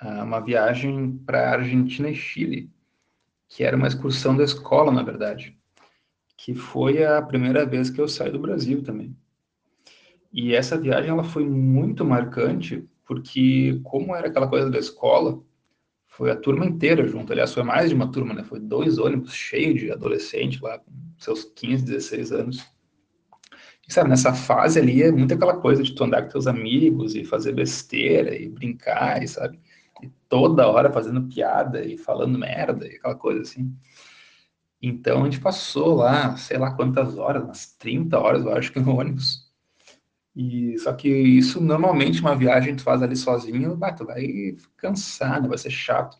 ah, 0.00 0.24
uma 0.24 0.40
viagem 0.40 1.18
para 1.26 1.50
Argentina 1.50 2.08
e 2.08 2.14
Chile, 2.14 2.70
que 3.48 3.62
era 3.64 3.76
uma 3.76 3.86
excursão 3.86 4.34
da 4.34 4.44
escola, 4.44 4.90
na 4.90 5.02
verdade, 5.02 5.58
que 6.38 6.54
foi 6.54 7.04
a 7.04 7.20
primeira 7.20 7.66
vez 7.66 7.90
que 7.90 8.00
eu 8.00 8.08
saí 8.08 8.30
do 8.30 8.38
Brasil 8.38 8.82
também. 8.82 9.14
E 10.32 10.54
essa 10.54 10.78
viagem 10.78 11.10
ela 11.10 11.24
foi 11.24 11.46
muito 11.46 12.02
marcante, 12.02 12.88
porque 13.04 13.78
como 13.84 14.14
era 14.14 14.28
aquela 14.28 14.48
coisa 14.48 14.70
da 14.70 14.78
escola, 14.78 15.38
foi 16.16 16.30
a 16.30 16.36
turma 16.36 16.64
inteira 16.64 17.06
junto. 17.06 17.30
Aliás, 17.30 17.52
foi 17.52 17.62
mais 17.62 17.90
de 17.90 17.94
uma 17.94 18.10
turma, 18.10 18.32
né? 18.32 18.42
Foi 18.42 18.58
dois 18.58 18.98
ônibus 18.98 19.34
cheios 19.34 19.78
de 19.78 19.92
adolescente 19.92 20.62
lá, 20.62 20.78
com 20.78 20.90
seus 21.18 21.44
15, 21.44 21.84
16 21.84 22.32
anos. 22.32 22.66
E, 23.86 23.92
sabe, 23.92 24.08
nessa 24.08 24.32
fase 24.32 24.78
ali 24.80 25.02
é 25.02 25.12
muito 25.12 25.34
aquela 25.34 25.58
coisa 25.58 25.82
de 25.82 25.94
tu 25.94 26.04
andar 26.04 26.22
com 26.22 26.30
teus 26.30 26.46
amigos 26.46 27.14
e 27.14 27.22
fazer 27.22 27.52
besteira 27.52 28.34
e 28.34 28.48
brincar, 28.48 29.22
e, 29.22 29.28
sabe? 29.28 29.60
E 30.02 30.08
toda 30.26 30.66
hora 30.66 30.90
fazendo 30.90 31.28
piada 31.28 31.84
e 31.84 31.98
falando 31.98 32.38
merda 32.38 32.86
e 32.88 32.96
aquela 32.96 33.14
coisa 33.14 33.42
assim. 33.42 33.76
Então 34.80 35.20
a 35.20 35.24
gente 35.24 35.40
passou 35.40 35.96
lá, 35.96 36.34
sei 36.38 36.56
lá 36.56 36.74
quantas 36.74 37.18
horas, 37.18 37.44
umas 37.44 37.66
30 37.76 38.18
horas, 38.18 38.42
eu 38.42 38.54
acho 38.54 38.72
que 38.72 38.80
no 38.80 38.98
ônibus. 38.98 39.45
E 40.36 40.78
só 40.78 40.92
que 40.92 41.08
isso 41.08 41.62
normalmente 41.62 42.20
uma 42.20 42.36
viagem 42.36 42.76
tu 42.76 42.82
faz 42.82 43.02
ali 43.02 43.16
sozinho, 43.16 43.74
bah, 43.74 43.92
tu 43.92 44.04
vai 44.04 44.54
cansar, 44.76 45.40
né? 45.40 45.48
vai 45.48 45.56
ser 45.56 45.70
chato. 45.70 46.18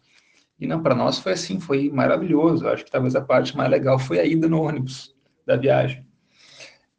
E 0.59 0.67
não, 0.67 0.83
para 0.83 0.95
nós 0.95 1.19
foi 1.19 1.33
assim, 1.33 1.61
foi 1.61 1.91
maravilhoso. 1.91 2.65
Eu 2.65 2.71
acho 2.71 2.85
que 2.85 2.91
talvez 2.91 3.15
a 3.15 3.21
parte 3.21 3.55
mais 3.55 3.71
legal 3.71 3.99
foi 3.99 4.19
a 4.19 4.25
ida 4.25 4.49
no 4.49 4.63
ônibus 4.63 5.15
da 5.45 5.55
viagem. 5.55 6.07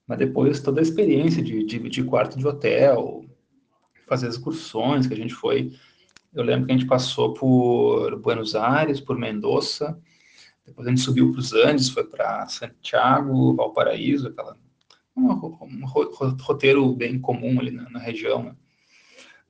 Mas 0.05 0.19
depois 0.19 0.61
toda 0.61 0.79
a 0.79 0.83
experiência 0.83 1.41
de 1.41 1.63
dividir 1.63 2.05
quarto 2.05 2.37
de 2.37 2.47
hotel, 2.47 3.25
fazer 4.07 4.27
excursões 4.27 5.07
que 5.07 5.13
a 5.15 5.17
gente 5.17 5.33
foi. 5.33 5.73
Eu 6.31 6.43
lembro 6.43 6.67
que 6.67 6.71
a 6.71 6.77
gente 6.77 6.87
passou 6.87 7.33
por 7.33 8.15
Buenos 8.19 8.53
Aires, 8.55 9.01
por 9.01 9.17
Mendoza, 9.17 9.99
depois 10.67 10.85
a 10.85 10.91
gente 10.91 11.01
subiu 11.01 11.31
para 11.31 11.39
os 11.39 11.51
Andes, 11.51 11.89
foi 11.89 12.03
para 12.03 12.47
Santiago, 12.47 13.55
Valparaíso, 13.55 14.27
aquela 14.27 14.55
um, 15.17 15.85
roteiro 16.41 16.93
bem 16.93 17.19
comum 17.19 17.59
ali 17.59 17.71
na, 17.71 17.89
na 17.89 17.99
região. 17.99 18.43
Né? 18.43 18.55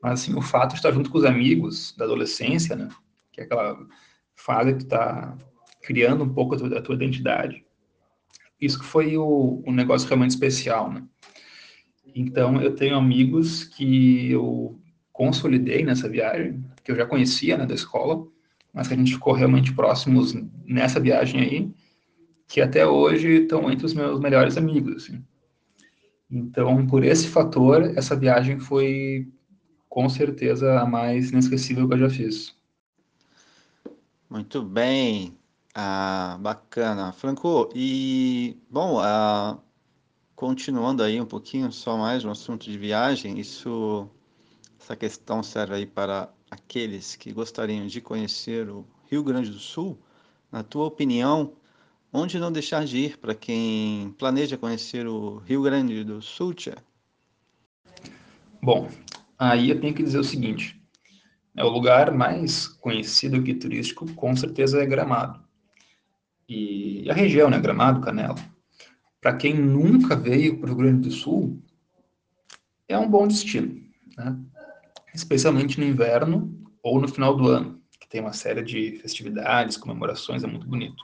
Mas 0.01 0.21
assim, 0.21 0.36
o 0.36 0.41
fato 0.41 0.71
de 0.71 0.77
estar 0.77 0.91
junto 0.91 1.10
com 1.10 1.17
os 1.17 1.25
amigos 1.25 1.93
da 1.97 2.06
adolescência, 2.06 2.75
né? 2.75 2.89
que 3.32 3.41
é 3.41 3.43
aquela 3.43 3.77
fase 4.36 4.73
que 4.73 4.80
tu 4.80 4.86
está 4.86 5.38
criando 5.82 6.23
um 6.23 6.34
pouco 6.34 6.56
a 6.56 6.58
tua, 6.58 6.77
a 6.77 6.82
tua, 6.82 6.95
identidade. 6.95 7.65
Isso 8.60 8.80
que 8.80 8.86
foi 8.86 9.17
o, 9.17 9.62
um 9.65 9.71
negócio 9.71 10.08
realmente 10.08 10.32
especial, 10.32 10.91
né? 10.91 11.03
Então, 12.15 12.60
eu 12.60 12.73
tenho 12.73 12.95
amigos 12.95 13.63
que 13.63 14.32
eu 14.32 14.80
consolidei 15.13 15.84
nessa 15.84 16.10
viagem, 16.10 16.63
que 16.84 16.91
eu 16.91 16.95
já 16.95 17.06
conhecia, 17.06 17.58
né, 17.58 17.65
da 17.65 17.75
escola, 17.75 18.25
mas 18.73 18.88
que 18.88 18.93
a 18.93 18.97
gente 18.97 19.13
ficou 19.13 19.34
realmente 19.34 19.73
próximos 19.73 20.34
nessa 20.65 20.99
viagem 20.99 21.41
aí, 21.41 21.71
que 22.47 22.62
até 22.62 22.88
hoje 22.88 23.43
estão 23.43 23.71
entre 23.71 23.86
os 23.86 23.93
meus 23.93 24.19
melhores 24.19 24.58
amigos, 24.58 25.03
assim. 25.03 25.23
Então, 26.30 26.86
por 26.88 27.04
esse 27.04 27.28
fator, 27.28 27.82
essa 27.98 28.16
viagem 28.16 28.60
foi 28.60 29.28
com 29.88 30.10
certeza 30.10 30.80
a 30.80 30.86
mais 30.86 31.32
inesquecível 31.32 31.88
que 31.88 31.94
eu 31.94 32.00
já 32.00 32.10
fiz. 32.10 32.56
Muito 34.30 34.62
bem, 34.62 35.38
ah, 35.74 36.38
bacana. 36.42 37.13
Franco, 37.13 37.70
e 37.74 38.58
bom, 38.70 39.00
ah, 39.00 39.58
continuando 40.36 41.02
aí 41.02 41.20
um 41.20 41.26
pouquinho 41.26 41.72
só 41.72 41.98
mais 41.98 42.24
no 42.24 42.32
assunto 42.32 42.70
de 42.70 42.78
viagem, 42.78 43.40
isso, 43.40 44.10
essa 44.80 44.96
questão 44.96 45.42
serve 45.42 45.76
aí 45.76 45.86
para 45.86 46.30
aqueles 46.52 47.16
que 47.16 47.32
gostariam 47.32 47.88
de 47.88 48.02
conhecer 48.02 48.70
o 48.70 48.86
Rio 49.10 49.24
Grande 49.24 49.50
do 49.50 49.60
Sul. 49.60 49.98
Na 50.52 50.62
tua 50.62 50.86
opinião, 50.86 51.54
onde 52.12 52.39
não 52.39 52.52
deixar 52.52 52.86
de 52.86 52.98
ir 52.98 53.17
para 53.17 53.36
quem 53.36 54.12
planeja 54.17 54.58
conhecer 54.58 55.08
o 55.08 55.38
Rio 55.39 55.62
Grande 55.62 56.04
do 56.04 56.22
Sul, 56.22 56.54
tia? 56.54 56.78
Bom, 58.62 58.89
aí 59.38 59.70
eu 59.70 59.80
tenho 59.80 59.93
que 59.93 60.04
dizer 60.04 60.20
o 60.20 60.24
seguinte: 60.24 60.82
é 61.56 61.63
o 61.63 61.70
lugar 61.70 62.12
mais 62.12 62.67
conhecido 62.67 63.43
que 63.43 63.54
turístico, 63.54 64.12
com 64.13 64.36
certeza, 64.36 64.82
é 64.82 64.86
Gramado. 64.86 65.43
E 66.48 67.10
a 67.10 67.13
região, 67.13 67.50
né? 67.50 67.60
Gramado, 67.60 68.02
Canela. 68.02 68.36
Para 69.20 69.36
quem 69.36 69.54
nunca 69.54 70.15
veio 70.15 70.58
para 70.58 70.65
o 70.65 70.67
Rio 70.67 70.78
Grande 70.78 71.10
do 71.10 71.12
Sul, 71.12 71.62
é 72.88 72.98
um 72.98 73.10
bom 73.10 73.28
destino, 73.28 73.82
né? 74.15 74.38
Especialmente 75.13 75.80
no 75.80 75.86
inverno 75.86 76.54
ou 76.82 77.02
no 77.02 77.08
final 77.08 77.36
do 77.36 77.48
ano, 77.48 77.82
que 78.00 78.08
tem 78.08 78.22
uma 78.22 78.34
série 78.34 78.62
de 78.62 78.98
festividades, 79.02 79.76
comemorações, 79.76 80.43
é 80.43 80.48
muito 80.48 80.67
bonito. 80.67 81.04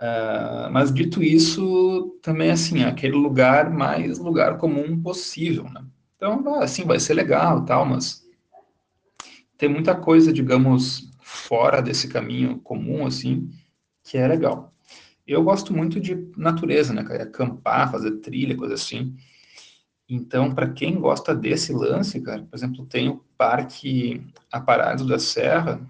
Uh, 0.00 0.70
mas 0.72 0.92
dito 0.92 1.22
isso, 1.22 2.18
também 2.20 2.50
assim, 2.50 2.82
aquele 2.82 3.14
lugar 3.14 3.70
mais 3.70 4.18
lugar 4.18 4.58
comum 4.58 5.00
possível, 5.00 5.64
né? 5.70 5.84
Então, 6.16 6.54
assim, 6.56 6.84
vai 6.84 6.98
ser 6.98 7.14
legal 7.14 7.64
tal, 7.64 7.86
mas 7.86 8.24
tem 9.56 9.68
muita 9.68 9.94
coisa, 9.94 10.32
digamos, 10.32 11.10
fora 11.20 11.80
desse 11.80 12.08
caminho 12.08 12.58
comum, 12.58 13.06
assim, 13.06 13.50
que 14.02 14.18
é 14.18 14.26
legal. 14.26 14.72
Eu 15.26 15.42
gosto 15.42 15.72
muito 15.72 16.00
de 16.00 16.30
natureza, 16.36 16.92
né, 16.92 17.02
cara? 17.02 17.22
Acampar, 17.22 17.90
fazer 17.90 18.18
trilha, 18.18 18.56
coisa 18.56 18.74
assim. 18.74 19.16
Então, 20.08 20.54
para 20.54 20.70
quem 20.70 21.00
gosta 21.00 21.34
desse 21.34 21.72
lance, 21.72 22.20
cara, 22.20 22.42
por 22.42 22.54
exemplo, 22.54 22.84
tem 22.84 23.08
o 23.08 23.24
Parque 23.38 24.22
Aparados 24.52 25.06
da 25.06 25.18
Serra, 25.18 25.80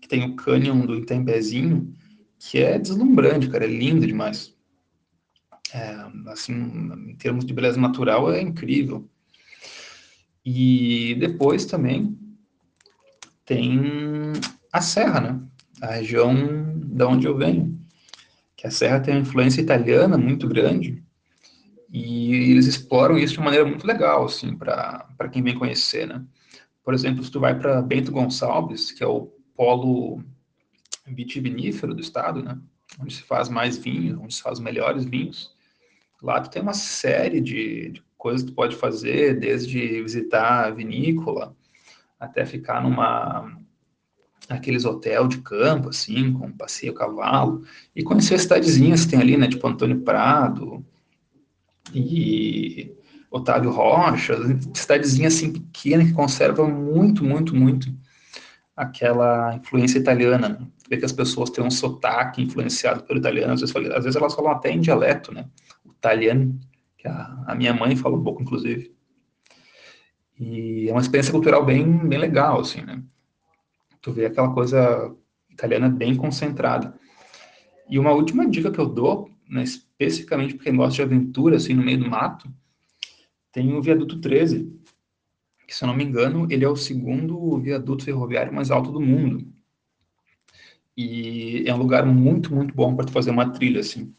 que 0.00 0.08
tem 0.08 0.24
o 0.24 0.34
Canyon 0.34 0.84
do 0.84 0.96
Itembezinho, 0.96 1.94
que 2.38 2.58
é 2.58 2.78
deslumbrante, 2.78 3.48
cara, 3.48 3.64
é 3.64 3.68
lindo 3.68 4.06
demais. 4.06 4.54
É, 5.72 5.94
assim, 6.28 6.54
em 6.54 7.14
termos 7.16 7.44
de 7.44 7.52
beleza 7.52 7.80
natural, 7.80 8.32
é 8.32 8.40
incrível. 8.40 9.08
E 10.44 11.16
depois 11.16 11.66
também 11.66 12.18
tem 13.44 14.32
a 14.72 14.80
Serra, 14.80 15.20
né? 15.20 15.40
A 15.80 15.94
região 15.94 16.34
da 16.76 17.06
onde 17.06 17.26
eu 17.26 17.36
venho. 17.36 17.78
Que 18.56 18.66
a 18.66 18.70
Serra 18.70 19.00
tem 19.00 19.14
uma 19.14 19.20
influência 19.20 19.60
italiana 19.60 20.16
muito 20.16 20.48
grande 20.48 21.02
e 21.90 22.50
eles 22.50 22.66
exploram 22.66 23.16
isso 23.16 23.34
de 23.34 23.40
maneira 23.40 23.64
muito 23.64 23.86
legal, 23.86 24.26
assim, 24.26 24.56
para 24.56 25.28
quem 25.32 25.42
vem 25.42 25.58
conhecer, 25.58 26.06
né? 26.06 26.22
Por 26.84 26.92
exemplo, 26.92 27.24
se 27.24 27.30
tu 27.30 27.40
vai 27.40 27.58
para 27.58 27.82
Bento 27.82 28.12
Gonçalves, 28.12 28.92
que 28.92 29.02
é 29.02 29.06
o 29.06 29.26
polo 29.56 30.22
vitivinífero 31.10 31.94
do 31.94 32.00
estado, 32.00 32.42
né? 32.42 32.58
Onde 33.00 33.14
se 33.14 33.22
faz 33.22 33.48
mais 33.48 33.76
vinho, 33.76 34.20
onde 34.22 34.34
se 34.34 34.42
faz 34.42 34.58
melhores 34.58 35.04
vinhos. 35.04 35.54
Lá 36.22 36.40
tu 36.40 36.50
tem 36.50 36.62
uma 36.62 36.74
série 36.74 37.40
de, 37.40 37.90
de 37.90 38.02
coisas 38.16 38.42
que 38.42 38.50
tu 38.50 38.54
pode 38.54 38.76
fazer, 38.76 39.38
desde 39.38 40.02
visitar 40.02 40.66
a 40.66 40.70
vinícola, 40.70 41.54
até 42.18 42.44
ficar 42.44 42.82
numa 42.82 43.56
aqueles 44.48 44.86
hotel 44.86 45.28
de 45.28 45.38
campo, 45.42 45.90
assim, 45.90 46.32
com 46.32 46.50
passeio 46.50 46.94
cavalo, 46.94 47.64
e 47.94 48.02
conhecer 48.02 48.34
as 48.34 48.42
cidadezinhas 48.42 49.04
que 49.04 49.10
tem 49.10 49.20
ali, 49.20 49.36
né, 49.36 49.46
tipo 49.46 49.66
Antônio 49.66 50.00
Prado 50.00 50.82
e 51.92 52.90
Otávio 53.30 53.70
Rocha, 53.70 54.34
cidadezinha 54.72 55.28
assim 55.28 55.52
pequena 55.52 56.04
que 56.04 56.12
conserva 56.12 56.66
muito, 56.66 57.22
muito, 57.22 57.54
muito 57.54 57.94
aquela 58.78 59.56
influência 59.56 59.98
italiana, 59.98 60.48
né? 60.48 60.66
Vê 60.88 60.96
que 60.96 61.04
as 61.04 61.10
pessoas 61.10 61.50
têm 61.50 61.64
um 61.64 61.70
sotaque 61.70 62.40
influenciado 62.40 63.02
pelo 63.02 63.18
italiano, 63.18 63.52
às 63.52 63.60
vezes, 63.60 63.74
às 63.74 64.04
vezes 64.04 64.14
elas 64.14 64.34
falam 64.34 64.52
até 64.52 64.70
em 64.70 64.80
dialeto, 64.80 65.34
né? 65.34 65.46
O 65.84 65.90
italiano, 65.90 66.56
que 66.96 67.08
a, 67.08 67.44
a 67.48 67.54
minha 67.56 67.74
mãe 67.74 67.96
fala 67.96 68.16
um 68.16 68.22
pouco, 68.22 68.40
inclusive. 68.40 68.94
E 70.38 70.88
é 70.88 70.92
uma 70.92 71.00
experiência 71.00 71.32
cultural 71.32 71.66
bem, 71.66 71.84
bem 72.06 72.20
legal, 72.20 72.60
assim, 72.60 72.80
né? 72.82 73.02
Tu 74.00 74.12
vê 74.12 74.26
aquela 74.26 74.54
coisa 74.54 75.12
italiana 75.50 75.88
bem 75.88 76.14
concentrada. 76.14 76.94
E 77.90 77.98
uma 77.98 78.12
última 78.12 78.48
dica 78.48 78.70
que 78.70 78.78
eu 78.78 78.86
dou, 78.86 79.28
né, 79.50 79.64
especificamente 79.64 80.54
para 80.54 80.64
quem 80.64 80.76
gosta 80.76 80.94
de 80.94 81.02
aventura, 81.02 81.56
assim, 81.56 81.74
no 81.74 81.82
meio 81.82 81.98
do 81.98 82.08
mato, 82.08 82.48
tem 83.50 83.74
o 83.74 83.82
viaduto 83.82 84.20
13, 84.20 84.77
que 85.68 85.76
se 85.76 85.84
eu 85.84 85.86
não 85.86 85.94
me 85.94 86.02
engano, 86.02 86.46
ele 86.50 86.64
é 86.64 86.68
o 86.68 86.74
segundo 86.74 87.58
viaduto 87.58 88.02
ferroviário 88.02 88.52
mais 88.52 88.70
alto 88.70 88.90
do 88.90 89.00
mundo. 89.00 89.46
E 90.96 91.62
é 91.66 91.74
um 91.74 91.76
lugar 91.76 92.06
muito, 92.06 92.52
muito 92.54 92.74
bom 92.74 92.96
para 92.96 93.04
tu 93.04 93.12
fazer 93.12 93.30
uma 93.30 93.50
trilha, 93.52 93.80
assim. 93.80 94.14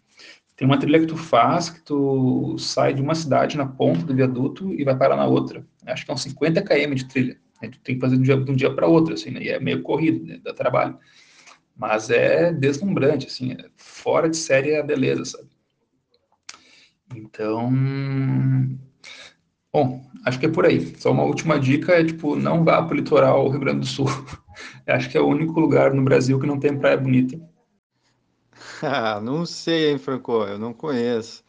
Tem 0.55 0.67
uma 0.67 0.77
trilha 0.77 0.99
que 0.99 1.07
tu 1.07 1.17
faz, 1.17 1.71
que 1.71 1.81
tu 1.81 2.55
sai 2.59 2.93
de 2.93 3.01
uma 3.01 3.15
cidade 3.15 3.57
na 3.57 3.65
ponta 3.65 4.05
do 4.05 4.15
viaduto 4.15 4.71
e 4.75 4.83
vai 4.83 4.95
parar 4.95 5.15
na 5.15 5.25
outra. 5.25 5.65
Acho 5.87 6.05
que 6.05 6.11
é 6.11 6.13
uns 6.13 6.21
50 6.21 6.61
km 6.61 6.93
de 6.93 7.05
trilha. 7.05 7.39
Né? 7.59 7.69
Tu 7.69 7.79
tem 7.79 7.95
que 7.95 8.01
fazer 8.01 8.15
de 8.15 8.21
um 8.21 8.23
dia, 8.43 8.55
dia 8.55 8.73
para 8.75 8.85
outro, 8.85 9.15
assim, 9.15 9.31
né? 9.31 9.41
E 9.41 9.49
é 9.49 9.59
meio 9.59 9.81
corrido, 9.81 10.23
né? 10.23 10.39
dá 10.43 10.53
trabalho. 10.53 10.99
Mas 11.75 12.11
é 12.11 12.53
deslumbrante, 12.53 13.25
assim, 13.25 13.53
é 13.53 13.69
fora 13.75 14.29
de 14.29 14.37
série 14.37 14.75
a 14.75 14.83
beleza, 14.83 15.25
sabe? 15.25 15.49
Então, 17.15 17.71
bom, 19.83 20.05
acho 20.25 20.39
que 20.39 20.45
é 20.45 20.49
por 20.49 20.65
aí. 20.65 20.95
Só 20.97 21.11
uma 21.11 21.23
última 21.23 21.59
dica 21.59 21.93
é, 21.93 22.03
tipo, 22.03 22.35
não 22.35 22.63
vá 22.63 22.81
para 22.81 22.93
o 22.93 22.97
litoral 22.97 23.49
Rio 23.49 23.59
Grande 23.59 23.81
do 23.81 23.85
Sul. 23.85 24.07
acho 24.87 25.09
que 25.09 25.17
é 25.17 25.21
o 25.21 25.27
único 25.27 25.59
lugar 25.59 25.93
no 25.93 26.03
Brasil 26.03 26.39
que 26.39 26.47
não 26.47 26.59
tem 26.59 26.77
praia 26.77 26.97
bonita. 26.97 27.39
Ah, 28.81 29.19
não 29.21 29.45
sei, 29.45 29.91
hein, 29.91 29.97
Franco, 29.97 30.43
eu 30.43 30.57
não 30.57 30.73
conheço. 30.73 31.43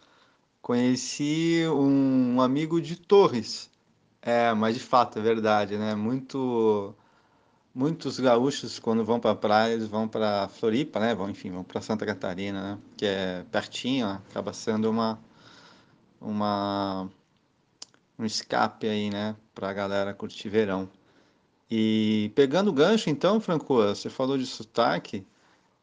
Conheci 0.63 1.63
um 1.69 2.41
amigo 2.41 2.81
de 2.81 2.97
Torres. 2.97 3.71
É, 4.23 4.53
mas 4.53 4.75
de 4.75 4.81
fato 4.81 5.19
é 5.19 5.23
verdade, 5.23 5.79
né? 5.79 5.95
Muito, 5.95 6.95
muitos 7.75 8.21
gaúchos 8.21 8.79
quando 8.79 9.05
vão 9.05 9.19
para 9.19 9.35
praia, 9.35 9.73
eles 9.75 9.89
vão 9.89 10.07
para 10.09 10.49
Floripa, 10.49 11.01
né? 11.01 11.15
Vão, 11.15 11.31
enfim, 11.31 11.51
vão 11.51 11.65
para 11.65 11.81
Santa 11.81 12.05
Catarina, 12.05 12.63
né? 12.75 12.79
Que 12.97 13.07
é 13.07 13.45
pertinho, 13.51 14.09
acaba 14.09 14.53
sendo 14.53 14.91
uma 14.91 15.19
uma 16.21 17.11
um 18.21 18.27
escape 18.27 18.87
aí, 18.87 19.11
né, 19.11 19.37
para 19.55 19.71
a 19.71 19.73
galera 19.73 20.15
curtir 20.15 20.49
verão. 20.49 20.89
E 21.71 22.33
pegando 22.35 22.71
o 22.71 22.73
gancho, 22.73 23.11
então, 23.11 23.41
Franco, 23.41 23.77
você 23.77 24.11
falou 24.11 24.37
de 24.37 24.47
sotaque. 24.47 25.27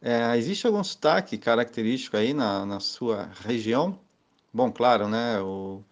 É, 0.02 0.38
existe 0.38 0.68
algum 0.68 0.84
sotaque 0.84 1.38
característico 1.38 2.18
aí 2.18 2.34
na, 2.34 2.66
na 2.66 2.80
sua 2.80 3.32
região? 3.42 4.00
Bom, 4.54 4.72
claro, 4.72 5.08
né? 5.10 5.40
O, 5.42 5.84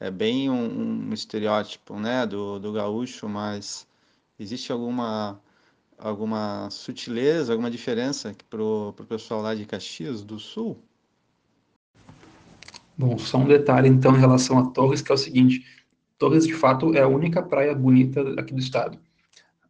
é 0.00 0.10
bem 0.10 0.50
um, 0.50 1.08
um 1.10 1.12
estereótipo, 1.14 1.98
né, 1.98 2.26
do, 2.26 2.58
do 2.58 2.72
gaúcho, 2.72 3.28
mas 3.28 3.86
existe 4.38 4.72
alguma 4.72 5.40
alguma 5.98 6.68
sutileza, 6.70 7.52
alguma 7.52 7.70
diferença 7.70 8.34
para 8.50 8.62
o 8.62 8.92
pessoal 9.08 9.40
lá 9.42 9.54
de 9.54 9.64
Caxias 9.64 10.22
do 10.22 10.38
Sul? 10.38 10.78
Bom, 12.96 13.18
só 13.18 13.38
um 13.38 13.46
detalhe 13.46 13.88
então 13.88 14.16
em 14.16 14.20
relação 14.20 14.58
a 14.58 14.70
Torres, 14.70 15.02
que 15.02 15.12
é 15.12 15.14
o 15.14 15.18
seguinte: 15.18 15.64
Torres 16.18 16.46
de 16.46 16.54
fato 16.54 16.94
é 16.94 17.02
a 17.02 17.08
única 17.08 17.42
praia 17.42 17.74
bonita 17.74 18.22
aqui 18.40 18.54
do 18.54 18.60
estado, 18.60 18.98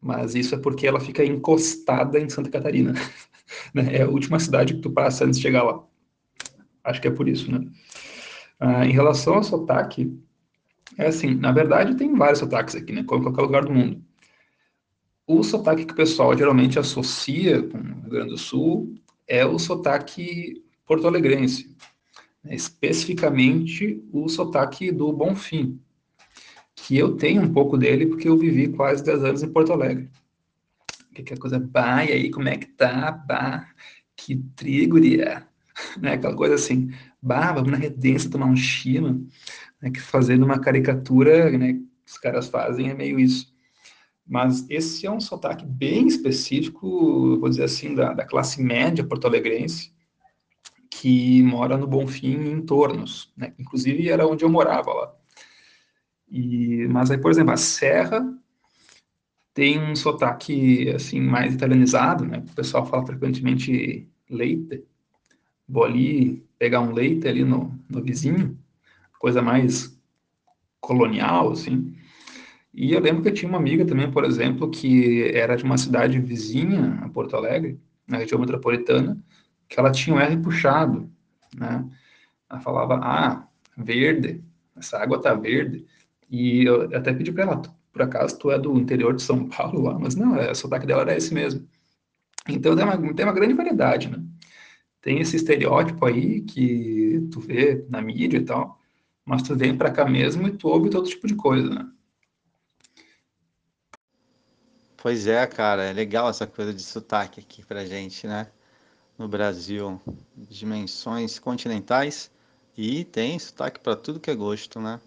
mas 0.00 0.34
isso 0.34 0.54
é 0.54 0.58
porque 0.58 0.86
ela 0.86 1.00
fica 1.00 1.24
encostada 1.24 2.20
em 2.20 2.28
Santa 2.28 2.50
Catarina. 2.50 2.94
Né? 3.72 3.98
É 3.98 4.02
a 4.02 4.08
última 4.08 4.40
cidade 4.40 4.74
que 4.74 4.80
tu 4.80 4.90
passa 4.90 5.24
antes 5.24 5.38
de 5.38 5.42
chegar 5.42 5.62
lá. 5.62 5.80
Acho 6.82 7.00
que 7.00 7.06
é 7.06 7.12
por 7.12 7.28
isso, 7.28 7.48
né? 7.48 7.64
Ah, 8.58 8.84
em 8.84 8.90
relação 8.90 9.34
ao 9.34 9.44
sotaque, 9.44 10.18
é 10.98 11.06
assim, 11.06 11.32
na 11.32 11.52
verdade 11.52 11.94
tem 11.94 12.12
vários 12.12 12.40
sotaques 12.40 12.74
aqui, 12.74 12.92
né? 12.92 13.04
Como 13.04 13.20
em 13.20 13.24
qualquer 13.24 13.42
lugar 13.42 13.64
do 13.64 13.72
mundo. 13.72 14.02
O 15.26 15.44
sotaque 15.44 15.84
que 15.84 15.92
o 15.92 15.96
pessoal 15.96 16.36
geralmente 16.36 16.76
associa 16.76 17.62
com 17.62 17.78
o 17.78 17.82
Rio 17.82 18.10
Grande 18.10 18.30
do 18.30 18.38
Sul 18.38 18.94
é 19.28 19.46
o 19.46 19.60
sotaque 19.60 20.64
porto-alegrense? 20.84 21.76
Especificamente 22.50 24.02
o 24.12 24.28
sotaque 24.28 24.92
do 24.92 25.12
Bonfim, 25.12 25.80
que 26.74 26.96
eu 26.96 27.16
tenho 27.16 27.42
um 27.42 27.52
pouco 27.52 27.76
dele 27.76 28.06
porque 28.06 28.28
eu 28.28 28.36
vivi 28.36 28.68
quase 28.68 29.02
10 29.02 29.24
anos 29.24 29.42
em 29.42 29.52
Porto 29.52 29.72
Alegre. 29.72 30.10
Que 31.14 31.32
é 31.32 31.36
coisa, 31.36 31.58
bah, 31.58 32.04
e 32.04 32.12
aí, 32.12 32.30
como 32.30 32.48
é 32.48 32.58
que 32.58 32.66
tá? 32.66 33.10
Bah, 33.10 33.66
que 34.14 34.36
triguria, 34.54 35.46
né? 35.98 36.12
Aquela 36.12 36.36
coisa 36.36 36.54
assim, 36.56 36.90
bah, 37.22 37.52
vamos 37.52 37.70
na 37.70 37.78
Redência 37.78 38.30
tomar 38.30 38.46
um 38.46 38.56
chino, 38.56 39.26
né? 39.80 39.90
Que 39.90 40.00
fazendo 40.00 40.44
uma 40.44 40.60
caricatura, 40.60 41.50
né? 41.56 41.72
Que 41.72 41.82
os 42.06 42.18
caras 42.18 42.48
fazem 42.48 42.90
é 42.90 42.94
meio 42.94 43.18
isso. 43.18 43.54
Mas 44.26 44.68
esse 44.68 45.06
é 45.06 45.10
um 45.10 45.20
sotaque 45.20 45.64
bem 45.64 46.06
específico, 46.06 47.38
vou 47.38 47.48
dizer 47.48 47.64
assim, 47.64 47.94
da, 47.94 48.12
da 48.12 48.26
classe 48.26 48.60
média 48.60 49.06
porto-alegrense, 49.06 49.95
que 50.98 51.42
mora 51.42 51.76
no 51.76 51.86
Bonfim 51.86 52.36
em 52.36 52.52
entornos, 52.52 53.30
né? 53.36 53.52
Inclusive 53.58 54.08
era 54.08 54.26
onde 54.26 54.44
eu 54.44 54.48
morava 54.48 54.94
lá. 54.94 55.14
E, 56.26 56.88
mas 56.88 57.10
aí, 57.10 57.18
por 57.18 57.30
exemplo, 57.30 57.52
a 57.52 57.56
Serra 57.58 58.26
tem 59.52 59.78
um 59.78 59.94
sotaque 59.94 60.88
assim 60.90 61.20
mais 61.20 61.54
italianizado, 61.54 62.24
né? 62.24 62.42
O 62.50 62.54
pessoal 62.54 62.86
fala 62.86 63.04
frequentemente 63.04 64.08
leite. 64.30 64.84
Vou 65.68 65.84
ali 65.84 66.42
pegar 66.58 66.80
um 66.80 66.92
leite 66.92 67.28
ali 67.28 67.44
no, 67.44 67.78
no 67.90 68.02
vizinho, 68.02 68.58
coisa 69.18 69.42
mais 69.42 70.00
colonial, 70.80 71.52
assim. 71.52 71.94
E 72.72 72.92
eu 72.94 73.00
lembro 73.00 73.22
que 73.22 73.28
eu 73.28 73.34
tinha 73.34 73.48
uma 73.50 73.58
amiga 73.58 73.84
também, 73.84 74.10
por 74.10 74.24
exemplo, 74.24 74.70
que 74.70 75.30
era 75.34 75.56
de 75.56 75.64
uma 75.64 75.76
cidade 75.76 76.18
vizinha 76.18 77.00
a 77.02 77.08
Porto 77.10 77.36
Alegre, 77.36 77.78
na 78.08 78.16
região 78.16 78.40
metropolitana, 78.40 79.22
que 79.68 79.78
ela 79.78 79.90
tinha 79.90 80.16
um 80.16 80.20
R 80.20 80.36
puxado, 80.38 81.10
né? 81.54 81.84
Ela 82.48 82.60
falava, 82.60 83.00
ah, 83.02 83.48
verde, 83.76 84.42
essa 84.76 84.98
água 84.98 85.20
tá 85.20 85.34
verde. 85.34 85.86
E 86.30 86.64
eu 86.64 86.84
até 86.96 87.12
pedi 87.12 87.32
para 87.32 87.44
ela, 87.44 87.62
por 87.92 88.02
acaso 88.02 88.38
tu 88.38 88.50
é 88.50 88.58
do 88.58 88.76
interior 88.78 89.14
de 89.14 89.22
São 89.22 89.46
Paulo 89.50 89.82
lá? 89.82 89.98
Mas 89.98 90.14
não, 90.14 90.36
é, 90.36 90.50
o 90.50 90.54
sotaque 90.54 90.86
dela 90.86 91.02
era 91.02 91.16
esse 91.16 91.32
mesmo. 91.32 91.66
Então 92.48 92.76
tem 92.76 92.84
uma, 92.84 93.14
tem 93.14 93.26
uma 93.26 93.32
grande 93.32 93.54
variedade, 93.54 94.08
né? 94.08 94.22
Tem 95.00 95.20
esse 95.20 95.36
estereótipo 95.36 96.04
aí 96.04 96.42
que 96.42 97.28
tu 97.32 97.40
vê 97.40 97.84
na 97.88 98.00
mídia 98.00 98.38
e 98.38 98.44
tal, 98.44 98.80
mas 99.24 99.42
tu 99.42 99.56
vem 99.56 99.76
para 99.76 99.90
cá 99.90 100.04
mesmo 100.04 100.48
e 100.48 100.56
tu 100.56 100.68
ouve 100.68 100.90
todo 100.90 101.08
tipo 101.08 101.26
de 101.26 101.34
coisa, 101.34 101.68
né? 101.70 101.88
Pois 104.96 105.26
é, 105.28 105.46
cara, 105.46 105.84
é 105.84 105.92
legal 105.92 106.28
essa 106.28 106.46
coisa 106.46 106.74
de 106.74 106.82
sotaque 106.82 107.38
aqui 107.38 107.64
pra 107.64 107.84
gente, 107.84 108.26
né? 108.26 108.48
No 109.18 109.26
Brasil, 109.26 110.00
dimensões 110.36 111.38
continentais 111.38 112.30
e 112.76 113.04
tem 113.04 113.38
sotaque 113.38 113.80
para 113.80 113.96
tudo 113.96 114.20
que 114.20 114.30
é 114.30 114.34
gosto, 114.34 114.78
né? 114.78 115.00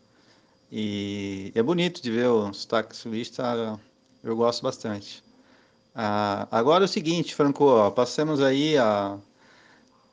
E 0.72 1.52
é 1.54 1.62
bonito 1.62 2.02
de 2.02 2.12
ver 2.12 2.28
o 2.28 2.52
sotaque 2.54 2.96
sulista, 2.96 3.80
eu 4.24 4.36
gosto 4.36 4.64
bastante. 4.64 5.24
Ah, 5.94 6.48
agora 6.52 6.84
é 6.84 6.86
o 6.86 6.88
seguinte, 6.88 7.36
Franco, 7.36 7.66
ó, 7.66 7.92
passemos 7.92 8.42
aí 8.42 8.78
a, 8.78 9.18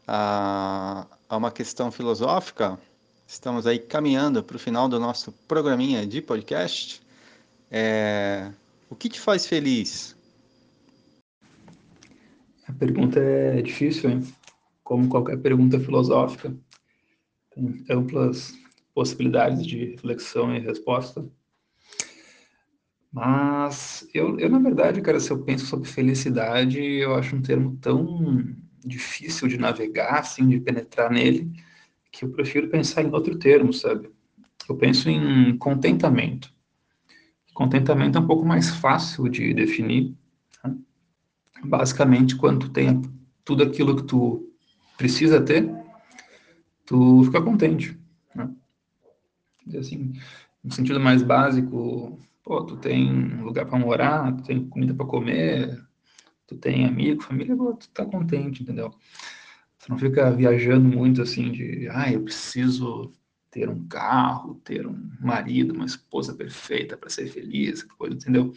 a, 0.06 1.06
a 1.28 1.36
uma 1.36 1.50
questão 1.50 1.90
filosófica. 1.92 2.78
Estamos 3.26 3.66
aí 3.66 3.78
caminhando 3.78 4.42
para 4.42 4.56
o 4.56 4.58
final 4.58 4.88
do 4.88 4.98
nosso 4.98 5.32
programinha 5.46 6.06
de 6.06 6.20
podcast. 6.22 7.02
É, 7.70 8.50
o 8.88 8.96
que 8.96 9.08
te 9.08 9.20
faz 9.20 9.46
feliz? 9.46 10.15
A 12.68 12.72
pergunta 12.72 13.20
é 13.20 13.62
difícil, 13.62 14.10
hein? 14.10 14.20
Como 14.82 15.08
qualquer 15.08 15.38
pergunta 15.38 15.80
filosófica, 15.80 16.54
tem 17.50 17.84
amplas 17.90 18.54
possibilidades 18.94 19.66
de 19.66 19.92
reflexão 19.92 20.54
e 20.54 20.58
resposta. 20.58 21.28
Mas 23.12 24.06
eu, 24.12 24.38
eu, 24.38 24.50
na 24.50 24.58
verdade, 24.58 25.00
cara, 25.00 25.18
se 25.20 25.30
eu 25.30 25.42
penso 25.42 25.66
sobre 25.66 25.88
felicidade, 25.88 26.80
eu 26.80 27.14
acho 27.14 27.34
um 27.34 27.42
termo 27.42 27.76
tão 27.80 28.54
difícil 28.84 29.48
de 29.48 29.58
navegar, 29.58 30.20
assim, 30.20 30.48
de 30.48 30.60
penetrar 30.60 31.10
nele, 31.10 31.50
que 32.12 32.24
eu 32.24 32.30
prefiro 32.30 32.68
pensar 32.68 33.02
em 33.02 33.12
outro 33.12 33.38
termo, 33.38 33.72
sabe? 33.72 34.10
Eu 34.68 34.76
penso 34.76 35.08
em 35.08 35.56
contentamento. 35.56 36.52
Contentamento 37.54 38.18
é 38.18 38.20
um 38.20 38.26
pouco 38.26 38.44
mais 38.44 38.68
fácil 38.68 39.28
de 39.28 39.54
definir. 39.54 40.14
Tá? 40.62 40.74
Basicamente, 41.64 42.36
quando 42.36 42.66
tu 42.66 42.68
tem 42.70 43.02
tudo 43.44 43.62
aquilo 43.62 43.96
que 43.96 44.02
tu 44.02 44.52
precisa 44.96 45.40
ter, 45.40 45.70
tu 46.84 47.24
fica 47.24 47.42
contente. 47.42 47.98
Né? 48.34 48.50
assim, 49.78 50.12
no 50.62 50.72
sentido 50.72 51.00
mais 51.00 51.22
básico, 51.22 52.18
pô, 52.42 52.64
tu 52.64 52.76
tem 52.76 53.40
lugar 53.40 53.66
para 53.66 53.78
morar, 53.78 54.34
tu 54.36 54.42
tem 54.44 54.68
comida 54.68 54.94
para 54.94 55.06
comer, 55.06 55.84
tu 56.46 56.56
tem 56.56 56.86
amigo, 56.86 57.22
família, 57.22 57.56
pô, 57.56 57.74
tu 57.74 57.88
tá 57.90 58.04
contente, 58.04 58.62
entendeu? 58.62 58.90
Tu 59.78 59.90
não 59.90 59.98
fica 59.98 60.30
viajando 60.30 60.88
muito 60.88 61.22
assim 61.22 61.50
de, 61.50 61.88
ah, 61.90 62.10
eu 62.10 62.22
preciso 62.22 63.12
ter 63.50 63.68
um 63.68 63.86
carro, 63.86 64.60
ter 64.64 64.86
um 64.86 65.10
marido, 65.20 65.74
uma 65.74 65.86
esposa 65.86 66.34
perfeita 66.34 66.96
para 66.96 67.08
ser 67.08 67.26
feliz, 67.26 67.82
coisa, 67.82 68.14
entendeu? 68.14 68.52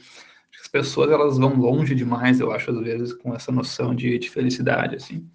As 0.62 0.68
pessoas 0.68 1.12
elas 1.12 1.38
vão 1.38 1.55
longe 1.55 1.95
demais, 1.95 2.39
eu 2.39 2.51
acho, 2.51 2.72
às 2.72 2.80
vezes, 2.80 3.14
com 3.14 3.34
essa 3.34 3.51
noção 3.51 3.95
de, 3.95 4.18
de 4.20 4.30
felicidade, 4.30 4.95
assim. 4.95 5.28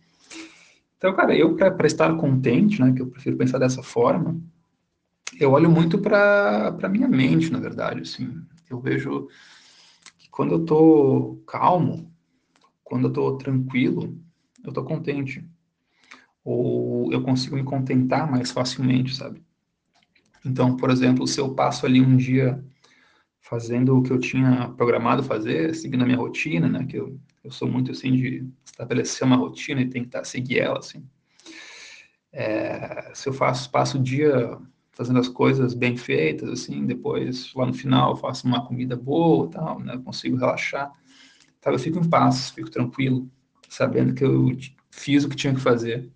Então, 0.97 1.15
cara, 1.15 1.37
eu 1.37 1.57
para 1.57 1.87
estar 1.87 2.15
contente, 2.17 2.81
né, 2.81 2.93
que 2.93 3.03
eu 3.03 3.07
prefiro 3.07 3.37
pensar 3.37 3.59
dessa 3.59 3.83
forma, 3.83 4.41
eu 5.39 5.53
olho 5.53 5.71
muito 5.71 5.99
para 5.99 6.77
a 6.83 6.89
minha 6.89 7.09
mente, 7.09 7.51
na 7.51 7.59
verdade, 7.59 8.03
assim. 8.03 8.41
Eu 8.71 8.81
vejo 8.81 9.29
que 10.19 10.29
quando 10.31 10.53
eu 10.53 10.65
tô 10.65 11.43
calmo, 11.47 12.11
quando 12.83 13.09
eu 13.09 13.13
tô 13.13 13.37
tranquilo, 13.37 14.17
eu 14.65 14.73
tô 14.73 14.85
contente. 14.85 15.45
Ou 16.45 17.13
eu 17.13 17.23
consigo 17.23 17.57
me 17.57 17.65
contentar 17.65 18.31
mais 18.31 18.51
facilmente, 18.51 19.15
sabe? 19.15 19.43
Então, 20.45 20.77
por 20.77 20.91
exemplo, 20.91 21.27
se 21.27 21.41
eu 21.41 21.55
passo 21.55 21.87
ali 21.87 22.01
um 22.01 22.17
dia 22.17 22.63
fazendo 23.55 23.97
o 23.97 24.03
que 24.03 24.11
eu 24.11 24.19
tinha 24.19 24.69
programado 24.77 25.23
fazer, 25.23 25.73
seguindo 25.77 26.03
a 26.03 26.05
minha 26.05 26.19
rotina, 26.19 26.69
né? 26.69 26.85
Que 26.85 26.97
eu, 26.97 27.17
eu 27.45 27.53
sou 27.53 27.69
muito 27.69 27.93
assim 27.93 28.11
de 28.11 28.45
estabelecer 28.65 29.25
uma 29.25 29.37
rotina 29.37 29.81
e 29.81 29.89
tentar 29.89 30.25
seguir 30.25 30.59
ela, 30.59 30.81
assim. 30.81 31.07
É, 32.33 33.13
se 33.15 33.29
eu 33.29 33.33
faço, 33.33 33.71
passo 33.71 33.97
o 33.97 34.03
dia 34.03 34.59
fazendo 34.91 35.21
as 35.21 35.29
coisas 35.29 35.73
bem 35.73 35.97
feitas, 35.97 36.49
assim, 36.49 36.85
depois 36.85 37.55
lá 37.55 37.65
no 37.65 37.73
final 37.73 38.17
faço 38.17 38.45
uma 38.45 38.67
comida 38.67 38.97
boa, 38.97 39.49
tal, 39.49 39.79
né? 39.79 40.01
Consigo 40.05 40.37
relaxar, 40.37 40.91
tal, 41.61 41.75
eu 41.75 41.79
fico 41.79 42.01
em 42.01 42.11
paz, 42.11 42.51
fico 42.51 42.69
tranquilo, 42.69 43.31
sabendo 43.69 44.15
que 44.15 44.25
eu 44.25 44.51
fiz 44.91 45.23
o 45.23 45.29
que 45.29 45.37
tinha 45.37 45.55
que 45.55 45.61
fazer. 45.61 46.11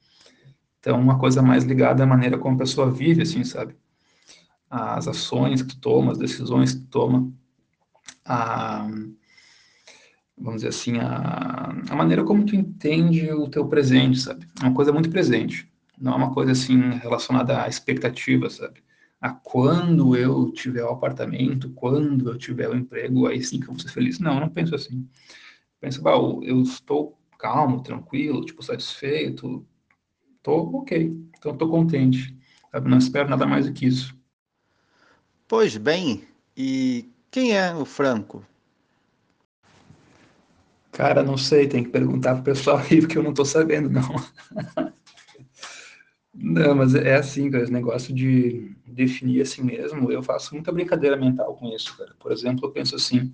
Então, 0.80 1.01
uma 1.01 1.20
coisa 1.20 1.41
mais 1.41 1.62
ligada 1.62 2.03
à 2.03 2.07
maneira 2.07 2.36
como 2.36 2.57
a 2.57 2.59
pessoa 2.59 2.91
vive, 2.91 3.22
assim, 3.22 3.45
sabe? 3.45 3.76
As 4.71 5.09
ações 5.09 5.62
que 5.62 5.69
tu 5.69 5.81
toma, 5.81 6.12
as 6.12 6.19
decisões 6.19 6.75
que 6.75 6.81
tu 6.81 6.87
toma, 6.89 7.33
a, 8.25 8.87
vamos 10.37 10.57
dizer 10.57 10.69
assim, 10.69 10.99
a, 10.99 11.75
a 11.91 11.97
maneira 11.97 12.25
como 12.25 12.45
tu 12.45 12.55
entende 12.55 13.31
o 13.33 13.49
teu 13.49 13.66
presente, 13.66 14.21
sabe? 14.21 14.47
É 14.61 14.64
uma 14.64 14.75
coisa 14.75 14.93
muito 14.93 15.11
presente. 15.11 15.71
Não 15.99 16.12
é 16.12 16.16
uma 16.16 16.35
coisa 16.35 16.53
assim 16.53 16.79
relacionada 16.99 17.62
à 17.62 17.69
expectativa, 17.69 18.49
sabe? 18.49 18.83
A 19.21 19.31
quando 19.31 20.16
eu 20.16 20.53
tiver 20.53 20.85
o 20.85 20.91
apartamento, 20.91 21.71
quando 21.71 22.31
eu 22.31 22.39
tiver 22.39 22.69
o 22.69 22.77
emprego, 22.77 23.27
aí 23.27 23.43
sim 23.43 23.59
que 23.59 23.66
eu 23.66 23.73
vou 23.73 23.81
ser 23.81 23.89
feliz. 23.89 24.21
Não, 24.21 24.35
eu 24.35 24.41
não 24.41 24.49
penso 24.49 24.75
assim. 24.75 25.09
Penso, 25.81 26.03
bah, 26.03 26.12
eu 26.43 26.62
estou 26.62 27.19
calmo, 27.39 27.83
tranquilo, 27.83 28.45
tipo, 28.45 28.62
satisfeito, 28.62 29.64
tô 30.43 30.79
ok, 30.79 31.16
então 31.37 31.57
tô 31.57 31.69
contente, 31.69 32.37
sabe? 32.73 32.91
Não 32.91 32.99
espero 32.99 33.29
nada 33.29 33.47
mais 33.47 33.66
do 33.66 33.73
que 33.73 33.87
isso. 33.87 34.18
Pois 35.49 35.78
bem, 35.78 36.24
e 36.55 37.09
quem 37.30 37.57
é 37.57 37.74
o 37.74 37.86
Franco? 37.86 38.44
Cara, 40.92 41.22
não 41.22 41.38
sei, 41.38 41.66
tem 41.66 41.82
que 41.82 41.88
perguntar 41.88 42.34
pro 42.34 42.44
pessoal 42.44 42.76
aí, 42.76 43.01
porque 43.01 43.16
eu 43.16 43.22
não 43.22 43.32
tô 43.32 43.46
sabendo, 43.46 43.88
não. 43.88 44.03
Não, 46.40 46.72
mas 46.72 46.94
é 46.94 47.16
assim, 47.16 47.51
cara, 47.51 47.64
esse 47.64 47.72
negócio 47.72 48.14
de 48.14 48.70
definir 48.86 49.42
assim 49.42 49.61
mesmo, 49.61 50.12
eu 50.12 50.22
faço 50.22 50.55
muita 50.55 50.70
brincadeira 50.70 51.16
mental 51.16 51.57
com 51.57 51.66
isso, 51.74 51.96
cara. 51.96 52.14
Por 52.16 52.30
exemplo, 52.30 52.64
eu 52.64 52.70
penso 52.70 52.94
assim, 52.94 53.32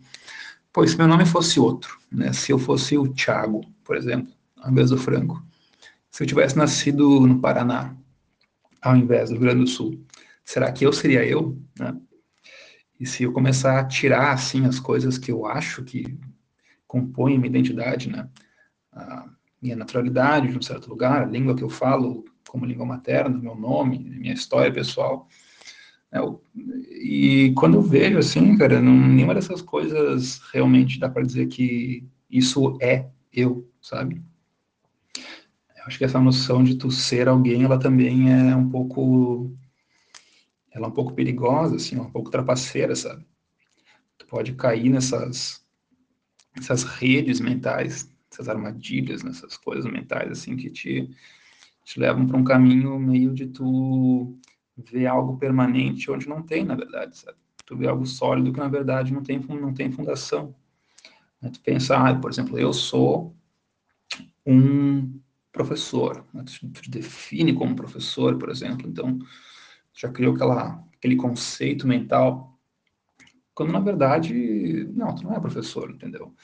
pô, 0.72 0.86
se 0.86 0.96
meu 0.96 1.06
nome 1.06 1.26
fosse 1.26 1.60
outro, 1.60 1.98
né? 2.10 2.32
Se 2.32 2.50
eu 2.50 2.58
fosse 2.58 2.96
o 2.96 3.06
Thiago, 3.06 3.60
por 3.84 3.98
exemplo, 3.98 4.32
ao 4.56 4.70
invés 4.70 4.88
do 4.88 4.96
Franco. 4.96 5.44
Se 6.10 6.22
eu 6.22 6.26
tivesse 6.26 6.56
nascido 6.56 7.20
no 7.26 7.40
Paraná, 7.40 7.94
ao 8.80 8.96
invés 8.96 9.28
do 9.28 9.34
Rio 9.34 9.42
Grande 9.42 9.64
do 9.64 9.66
Sul, 9.66 10.00
será 10.44 10.70
que 10.70 10.84
eu 10.84 10.92
seria 10.92 11.24
eu, 11.24 11.58
né? 11.78 11.96
E 12.98 13.06
se 13.06 13.24
eu 13.24 13.32
começar 13.32 13.80
a 13.80 13.84
tirar, 13.84 14.32
assim, 14.32 14.64
as 14.66 14.78
coisas 14.78 15.18
que 15.18 15.32
eu 15.32 15.46
acho 15.46 15.82
que 15.82 16.16
compõem 16.86 17.38
minha 17.38 17.50
identidade, 17.50 18.08
né? 18.08 18.28
A 18.92 19.28
minha 19.60 19.74
naturalidade 19.74 20.48
de 20.48 20.56
um 20.56 20.62
certo 20.62 20.88
lugar, 20.88 21.22
a 21.22 21.26
língua 21.26 21.56
que 21.56 21.64
eu 21.64 21.70
falo, 21.70 22.24
como 22.48 22.66
língua 22.66 22.86
materna, 22.86 23.36
meu 23.36 23.56
nome, 23.56 23.98
minha 23.98 24.32
história 24.32 24.72
pessoal. 24.72 25.28
É, 26.12 26.20
e 27.02 27.52
quando 27.56 27.74
eu 27.74 27.82
vejo 27.82 28.18
assim, 28.18 28.56
cara, 28.56 28.80
não, 28.80 28.94
nenhuma 28.94 29.34
dessas 29.34 29.60
coisas 29.60 30.40
realmente 30.52 31.00
dá 31.00 31.08
para 31.08 31.24
dizer 31.24 31.48
que 31.48 32.06
isso 32.30 32.78
é 32.80 33.08
eu, 33.32 33.68
sabe? 33.80 34.22
Acho 35.86 35.98
que 35.98 36.04
essa 36.04 36.20
noção 36.20 36.64
de 36.64 36.76
tu 36.76 36.90
ser 36.90 37.28
alguém, 37.28 37.64
ela 37.64 37.78
também 37.78 38.32
é 38.32 38.56
um 38.56 38.70
pouco, 38.70 39.52
ela 40.74 40.86
é 40.86 40.88
um 40.88 40.92
pouco 40.92 41.14
perigosa, 41.14 41.76
assim, 41.76 41.98
um 41.98 42.10
pouco 42.10 42.30
trapaceira, 42.30 42.94
sabe? 42.96 43.24
Tu 44.18 44.26
pode 44.26 44.54
cair 44.54 44.90
nessas, 44.90 45.64
nessas 46.56 46.82
redes 46.82 47.40
mentais, 47.40 48.10
essas 48.30 48.48
armadilhas, 48.48 49.22
nessas 49.22 49.56
coisas 49.56 49.90
mentais, 49.90 50.30
assim, 50.30 50.56
que 50.56 50.68
te 50.70 51.10
te 51.84 52.00
levam 52.00 52.26
para 52.26 52.36
um 52.36 52.44
caminho 52.44 52.98
meio 52.98 53.32
de 53.32 53.46
tu 53.46 54.38
ver 54.76 55.06
algo 55.06 55.36
permanente 55.36 56.10
onde 56.10 56.28
não 56.28 56.42
tem, 56.42 56.64
na 56.64 56.74
verdade, 56.74 57.16
sabe? 57.16 57.36
Tu 57.66 57.76
vê 57.76 57.86
algo 57.86 58.06
sólido 58.06 58.52
que, 58.52 58.58
na 58.58 58.68
verdade, 58.68 59.12
não 59.12 59.22
tem, 59.22 59.38
não 59.38 59.72
tem 59.72 59.92
fundação. 59.92 60.54
Né? 61.40 61.50
Tu 61.50 61.60
pensa, 61.60 61.96
ah, 61.96 62.14
por 62.14 62.30
exemplo, 62.30 62.58
eu 62.58 62.72
sou 62.72 63.34
um 64.44 65.20
professor, 65.52 66.24
né? 66.32 66.44
tu 66.44 66.82
te 66.82 66.90
define 66.90 67.54
como 67.54 67.76
professor, 67.76 68.36
por 68.36 68.50
exemplo, 68.50 68.88
então 68.88 69.18
já 69.94 70.08
criou 70.08 70.34
aquela, 70.34 70.84
aquele 70.96 71.16
conceito 71.16 71.86
mental, 71.86 72.58
quando 73.54 73.72
na 73.72 73.80
verdade, 73.80 74.88
não, 74.92 75.14
tu 75.14 75.22
não 75.24 75.34
é 75.34 75.40
professor, 75.40 75.90
entendeu? 75.90 76.34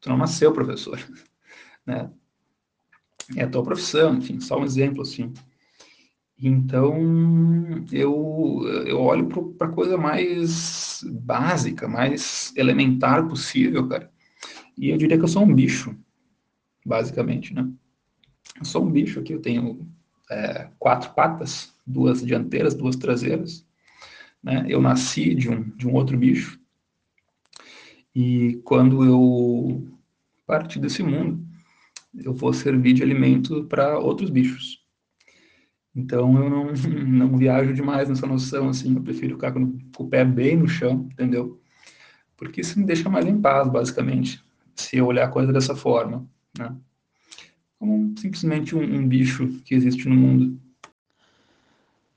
Tu 0.00 0.08
não 0.08 0.18
nasceu 0.18 0.52
professor, 0.52 0.98
né? 1.86 2.10
é 3.36 3.42
a 3.42 3.48
tua 3.48 3.62
profissão, 3.62 4.14
enfim, 4.14 4.40
só 4.40 4.58
um 4.58 4.64
exemplo, 4.64 5.02
assim. 5.02 5.32
Então, 6.40 6.94
eu, 7.90 8.62
eu 8.86 9.00
olho 9.00 9.26
para 9.56 9.66
a 9.66 9.72
coisa 9.72 9.98
mais 9.98 11.04
básica, 11.04 11.88
mais 11.88 12.52
elementar 12.56 13.26
possível, 13.26 13.88
cara. 13.88 14.10
E 14.76 14.90
eu 14.90 14.96
diria 14.96 15.18
que 15.18 15.24
eu 15.24 15.28
sou 15.28 15.42
um 15.42 15.52
bicho, 15.52 15.96
basicamente, 16.86 17.52
né? 17.52 17.68
Eu 18.56 18.64
sou 18.64 18.84
um 18.84 18.90
bicho 18.90 19.18
aqui, 19.18 19.32
eu 19.32 19.42
tenho 19.42 19.88
é, 20.30 20.70
quatro 20.78 21.12
patas, 21.12 21.74
duas 21.88 22.24
dianteiras, 22.24 22.74
duas 22.74 22.96
traseiras. 22.96 23.66
Né? 24.42 24.66
Eu 24.68 24.80
nasci 24.80 25.34
de 25.34 25.48
um, 25.48 25.62
de 25.76 25.88
um 25.88 25.94
outro 25.94 26.16
bicho. 26.16 26.60
E 28.14 28.60
quando 28.64 29.04
eu 29.04 29.86
parti 30.46 30.78
desse 30.78 31.02
mundo, 31.02 31.46
eu 32.14 32.32
vou 32.32 32.52
servir 32.52 32.94
de 32.94 33.02
alimento 33.02 33.64
para 33.64 33.98
outros 33.98 34.30
bichos. 34.30 34.78
Então 35.94 36.36
eu 36.42 36.50
não, 36.50 36.72
não 37.06 37.36
viajo 37.36 37.74
demais 37.74 38.08
nessa 38.08 38.26
noção, 38.26 38.68
assim, 38.68 38.94
eu 38.94 39.02
prefiro 39.02 39.34
ficar 39.34 39.52
com, 39.52 39.78
com 39.94 40.04
o 40.04 40.08
pé 40.08 40.24
bem 40.24 40.56
no 40.56 40.68
chão, 40.68 41.08
entendeu? 41.12 41.60
Porque 42.36 42.60
isso 42.60 42.78
me 42.78 42.86
deixa 42.86 43.08
mais 43.08 43.26
em 43.26 43.40
paz, 43.40 43.68
basicamente, 43.68 44.42
se 44.76 44.96
eu 44.96 45.06
olhar 45.06 45.24
a 45.24 45.30
coisa 45.30 45.52
dessa 45.52 45.74
forma, 45.74 46.26
né? 46.56 46.74
Como 47.78 48.14
simplesmente 48.18 48.74
um, 48.74 48.82
um 48.82 49.06
bicho 49.06 49.46
que 49.64 49.74
existe 49.74 50.08
no 50.08 50.16
mundo. 50.16 50.60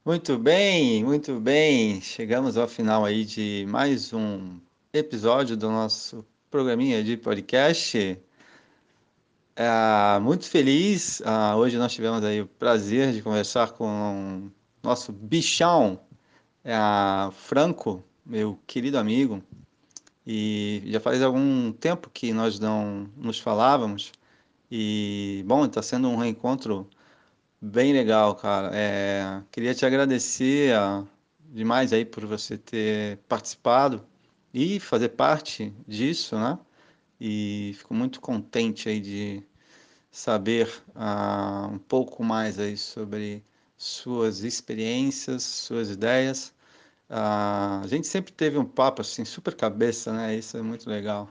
Muito 0.03 0.35
bem, 0.35 1.03
muito 1.03 1.39
bem. 1.39 2.01
Chegamos 2.01 2.57
ao 2.57 2.67
final 2.67 3.05
aí 3.05 3.23
de 3.23 3.67
mais 3.69 4.11
um 4.11 4.59
episódio 4.91 5.55
do 5.55 5.69
nosso 5.69 6.25
programinha 6.49 7.03
de 7.03 7.15
podcast. 7.15 8.19
É, 9.55 10.19
muito 10.19 10.49
feliz. 10.49 11.19
Uh, 11.19 11.55
hoje 11.55 11.77
nós 11.77 11.93
tivemos 11.93 12.23
aí 12.23 12.41
o 12.41 12.47
prazer 12.47 13.13
de 13.13 13.21
conversar 13.21 13.73
com 13.73 14.49
nosso 14.81 15.11
bichão, 15.11 16.01
uh, 16.65 17.31
Franco, 17.31 18.03
meu 18.25 18.57
querido 18.65 18.97
amigo. 18.97 19.43
E 20.25 20.81
já 20.87 20.99
faz 20.99 21.21
algum 21.21 21.71
tempo 21.71 22.09
que 22.09 22.33
nós 22.33 22.59
não 22.59 23.07
nos 23.15 23.39
falávamos. 23.39 24.11
E, 24.71 25.43
bom, 25.45 25.63
está 25.65 25.83
sendo 25.83 26.09
um 26.09 26.15
reencontro 26.15 26.89
bem 27.61 27.93
legal, 27.93 28.35
cara. 28.35 28.71
É, 28.73 29.43
queria 29.51 29.73
te 29.73 29.85
agradecer 29.85 30.73
uh, 30.77 31.07
demais 31.49 31.93
aí 31.93 32.05
por 32.05 32.25
você 32.25 32.57
ter 32.57 33.17
participado 33.27 34.05
e 34.53 34.79
fazer 34.79 35.09
parte 35.09 35.73
disso, 35.87 36.37
né? 36.37 36.57
e 37.21 37.73
fico 37.77 37.93
muito 37.93 38.19
contente 38.21 38.89
aí 38.89 38.99
de 38.99 39.43
saber 40.11 40.67
uh, 40.95 41.67
um 41.73 41.79
pouco 41.79 42.23
mais 42.23 42.59
aí 42.59 42.77
sobre 42.77 43.43
suas 43.77 44.41
experiências, 44.43 45.43
suas 45.43 45.91
ideias. 45.91 46.49
Uh, 47.09 47.83
a 47.83 47.87
gente 47.87 48.07
sempre 48.07 48.33
teve 48.33 48.57
um 48.57 48.65
papo 48.65 49.01
assim 49.01 49.25
super 49.25 49.55
cabeça, 49.55 50.13
né? 50.13 50.35
Isso 50.37 50.57
é 50.57 50.61
muito 50.63 50.89
legal 50.89 51.29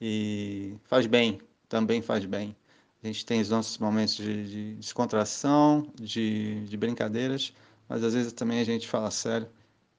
e 0.00 0.76
faz 0.84 1.06
bem, 1.06 1.40
também 1.68 2.02
faz 2.02 2.24
bem. 2.26 2.56
A 3.02 3.06
gente 3.06 3.24
tem 3.26 3.40
os 3.40 3.48
nossos 3.50 3.78
momentos 3.78 4.16
de, 4.16 4.50
de 4.50 4.74
descontração, 4.76 5.86
de, 5.96 6.64
de 6.66 6.76
brincadeiras, 6.76 7.52
mas 7.88 8.04
às 8.04 8.14
vezes 8.14 8.32
também 8.32 8.60
a 8.60 8.64
gente 8.64 8.88
fala 8.88 9.10
sério 9.10 9.48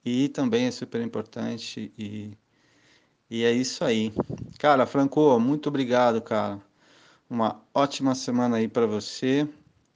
e 0.06 0.30
também 0.30 0.66
é 0.68 0.72
super 0.72 1.02
importante 1.02 1.92
e 1.98 2.38
e 3.30 3.44
é 3.44 3.52
isso 3.52 3.84
aí. 3.86 4.12
Cara, 4.60 4.86
Franco, 4.86 5.40
muito 5.40 5.70
obrigado, 5.70 6.22
cara. 6.22 6.62
Uma 7.30 7.62
ótima 7.74 8.14
semana 8.16 8.58
aí 8.58 8.68
para 8.68 8.86
você 8.86 9.48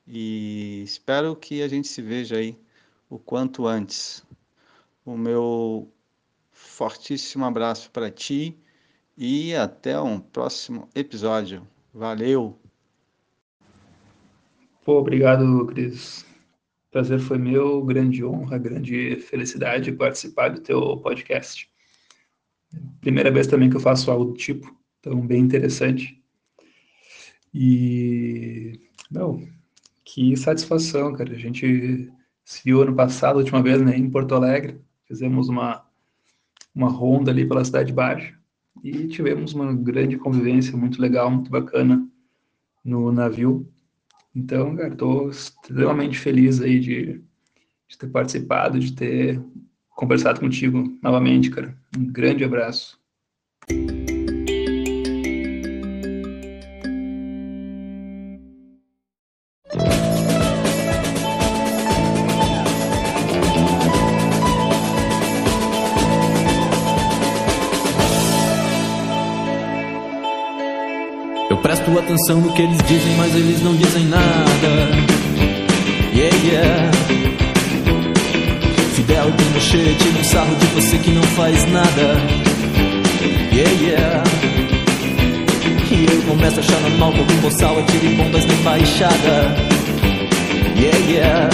e 0.07 0.81
espero 0.83 1.35
que 1.35 1.61
a 1.61 1.67
gente 1.67 1.87
se 1.87 2.01
veja 2.01 2.37
aí 2.37 2.57
o 3.09 3.19
quanto 3.19 3.67
antes. 3.67 4.23
o 5.05 5.17
meu 5.17 5.91
fortíssimo 6.51 7.45
abraço 7.45 7.91
para 7.91 8.11
ti 8.11 8.57
e 9.17 9.55
até 9.55 9.99
um 10.01 10.19
próximo 10.19 10.89
episódio. 10.95 11.67
Valeu! 11.93 12.64
Pô, 14.85 14.99
obrigado, 14.99 15.65
Cris. 15.65 16.23
Prazer 16.91 17.19
foi 17.19 17.39
meu, 17.39 17.83
grande 17.83 18.23
honra, 18.23 18.59
grande 18.59 19.15
felicidade 19.15 19.91
participar 19.91 20.49
do 20.49 20.61
teu 20.61 20.97
podcast. 20.97 21.67
Primeira 23.01 23.31
vez 23.31 23.47
também 23.47 23.67
que 23.67 23.77
eu 23.77 23.79
faço 23.79 24.11
algo 24.11 24.25
do 24.25 24.33
tipo, 24.33 24.71
então 24.99 25.25
bem 25.25 25.41
interessante. 25.41 26.23
E, 27.51 28.79
não, 29.09 29.41
que 30.03 30.37
satisfação, 30.37 31.13
cara. 31.13 31.33
A 31.33 31.39
gente 31.39 32.13
se 32.43 32.61
viu 32.63 32.83
ano 32.83 32.95
passado, 32.95 33.37
a 33.37 33.41
última 33.41 33.63
vez, 33.63 33.81
né, 33.81 33.97
em 33.97 34.07
Porto 34.07 34.35
Alegre. 34.35 34.79
Fizemos 35.07 35.49
uma, 35.49 35.83
uma 36.75 36.89
ronda 36.89 37.31
ali 37.31 37.43
pela 37.47 37.65
Cidade 37.65 37.91
Baixa 37.91 38.37
e 38.83 39.07
tivemos 39.07 39.51
uma 39.51 39.73
grande 39.73 40.15
convivência, 40.15 40.77
muito 40.77 41.01
legal, 41.01 41.31
muito 41.31 41.49
bacana 41.49 42.07
no 42.83 43.11
navio. 43.11 43.67
Então, 44.35 44.77
estou 44.79 45.29
extremamente 45.29 46.19
feliz 46.19 46.61
aí 46.61 46.79
de, 46.79 47.21
de 47.87 47.97
ter 47.97 48.07
participado, 48.07 48.79
de 48.79 48.93
ter 48.93 49.41
conversado 49.89 50.41
contigo 50.41 50.97
novamente, 51.01 51.49
cara. 51.49 51.77
Um 51.97 52.05
grande 52.05 52.43
abraço. 52.43 52.99
Atenção 72.05 72.39
no 72.39 72.53
que 72.53 72.61
eles 72.61 72.77
dizem, 72.87 73.15
mas 73.17 73.35
eles 73.35 73.61
não 73.63 73.75
dizem 73.75 74.05
nada. 74.05 74.25
Yeah, 76.13 76.37
yeah. 76.43 76.91
Fidel 78.93 79.29
e 79.29 79.31
Pinochet 79.31 79.95
tiram 79.95 80.23
sarro 80.23 80.55
de 80.55 80.65
você 80.67 80.97
que 80.99 81.11
não 81.11 81.23
faz 81.23 81.65
nada. 81.71 82.21
Yeah, 83.51 83.71
yeah. 83.81 84.23
E 85.91 86.05
eu 86.05 86.21
começo 86.29 86.57
a 86.57 86.59
achar 86.59 86.79
normal 86.81 87.11
como 87.11 87.31
um 87.31 87.41
boçal 87.41 87.79
atire 87.79 88.15
bombas 88.15 88.45
na 88.45 88.53
embaixada. 88.53 89.55
Yeah, 90.77 90.97
yeah. 91.09 91.49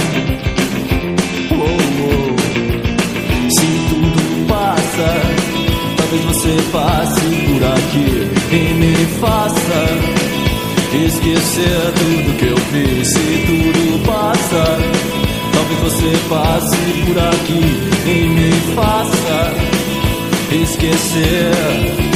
Oh, 1.52 1.64
oh. 2.04 3.49
Se 3.49 3.68
tudo 3.89 4.47
passa 4.47 5.52
talvez 5.97 6.26
você 6.26 6.58
passe 6.72 7.22
por 7.22 7.64
aqui 7.64 8.32
e 8.52 8.74
me 8.74 8.95
faça 9.20 10.41
esquecer 10.94 11.94
tudo 11.94 12.38
que 12.38 12.48
eu 12.48 12.58
fiz. 12.58 13.08
Se 13.08 13.46
tudo 13.46 14.06
passa, 14.06 14.78
talvez 15.54 15.80
você 15.80 16.12
passe 16.30 16.78
por 17.06 17.18
aqui 17.20 17.64
e 18.10 18.28
me 18.28 18.52
faça 18.76 19.54
esquecer. 20.52 22.11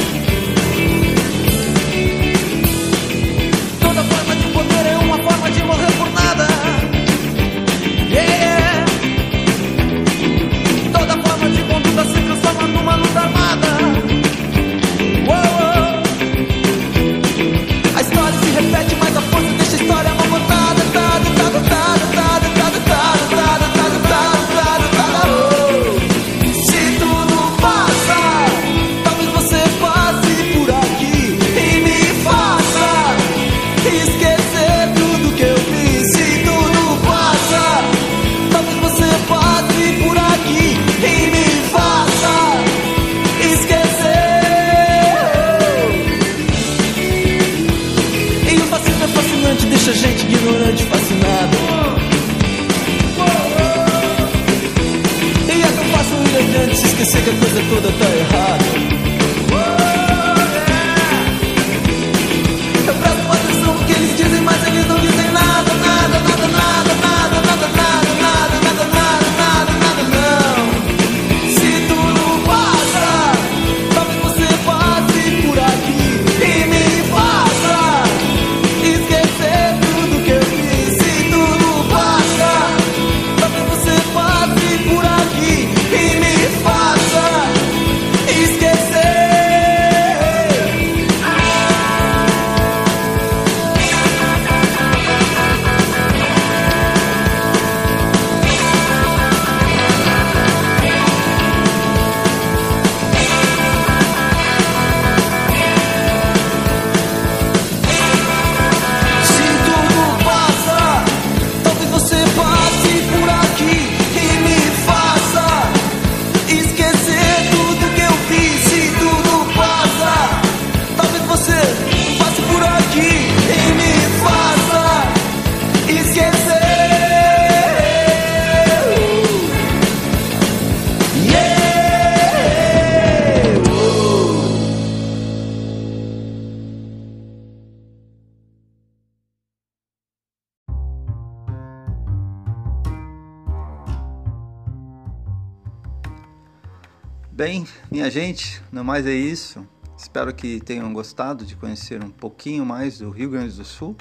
Gente, 148.16 148.63
no 148.72 148.82
mais 148.82 149.05
é 149.05 149.13
isso. 149.13 149.68
Espero 149.97 150.34
que 150.34 150.61
tenham 150.61 150.93
gostado 150.93 151.43
de 151.43 151.53
conhecer 151.53 152.01
um 152.01 152.09
pouquinho 152.09 152.66
mais 152.66 152.99
do 152.99 153.09
Rio 153.09 153.32
Grande 153.32 153.53
do 153.57 153.66
Sul. 153.66 153.93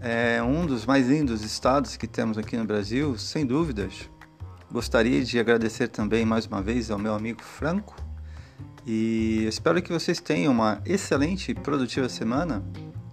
É 0.00 0.42
um 0.42 0.64
dos 0.64 0.86
mais 0.86 1.06
lindos 1.06 1.42
estados 1.42 1.98
que 1.98 2.06
temos 2.06 2.38
aqui 2.38 2.56
no 2.56 2.64
Brasil, 2.64 3.18
sem 3.18 3.44
dúvidas. 3.44 4.08
Gostaria 4.72 5.22
de 5.22 5.38
agradecer 5.38 5.88
também 5.88 6.24
mais 6.24 6.46
uma 6.46 6.62
vez 6.62 6.90
ao 6.90 6.98
meu 6.98 7.12
amigo 7.12 7.42
Franco 7.42 7.94
e 8.86 9.44
espero 9.46 9.82
que 9.82 9.92
vocês 9.92 10.18
tenham 10.18 10.50
uma 10.50 10.80
excelente 10.86 11.50
e 11.50 11.54
produtiva 11.54 12.08
semana 12.08 12.64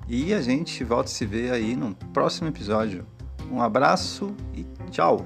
e 0.08 0.34
a 0.34 0.40
gente 0.40 0.86
volta 0.86 1.10
a 1.10 1.14
se 1.14 1.26
ver 1.26 1.52
aí 1.52 1.76
no 1.76 1.94
próximo 2.14 2.48
episódio. 2.48 3.06
Um 3.52 3.62
abraço 3.62 4.34
e 4.56 4.66
tchau! 4.90 5.26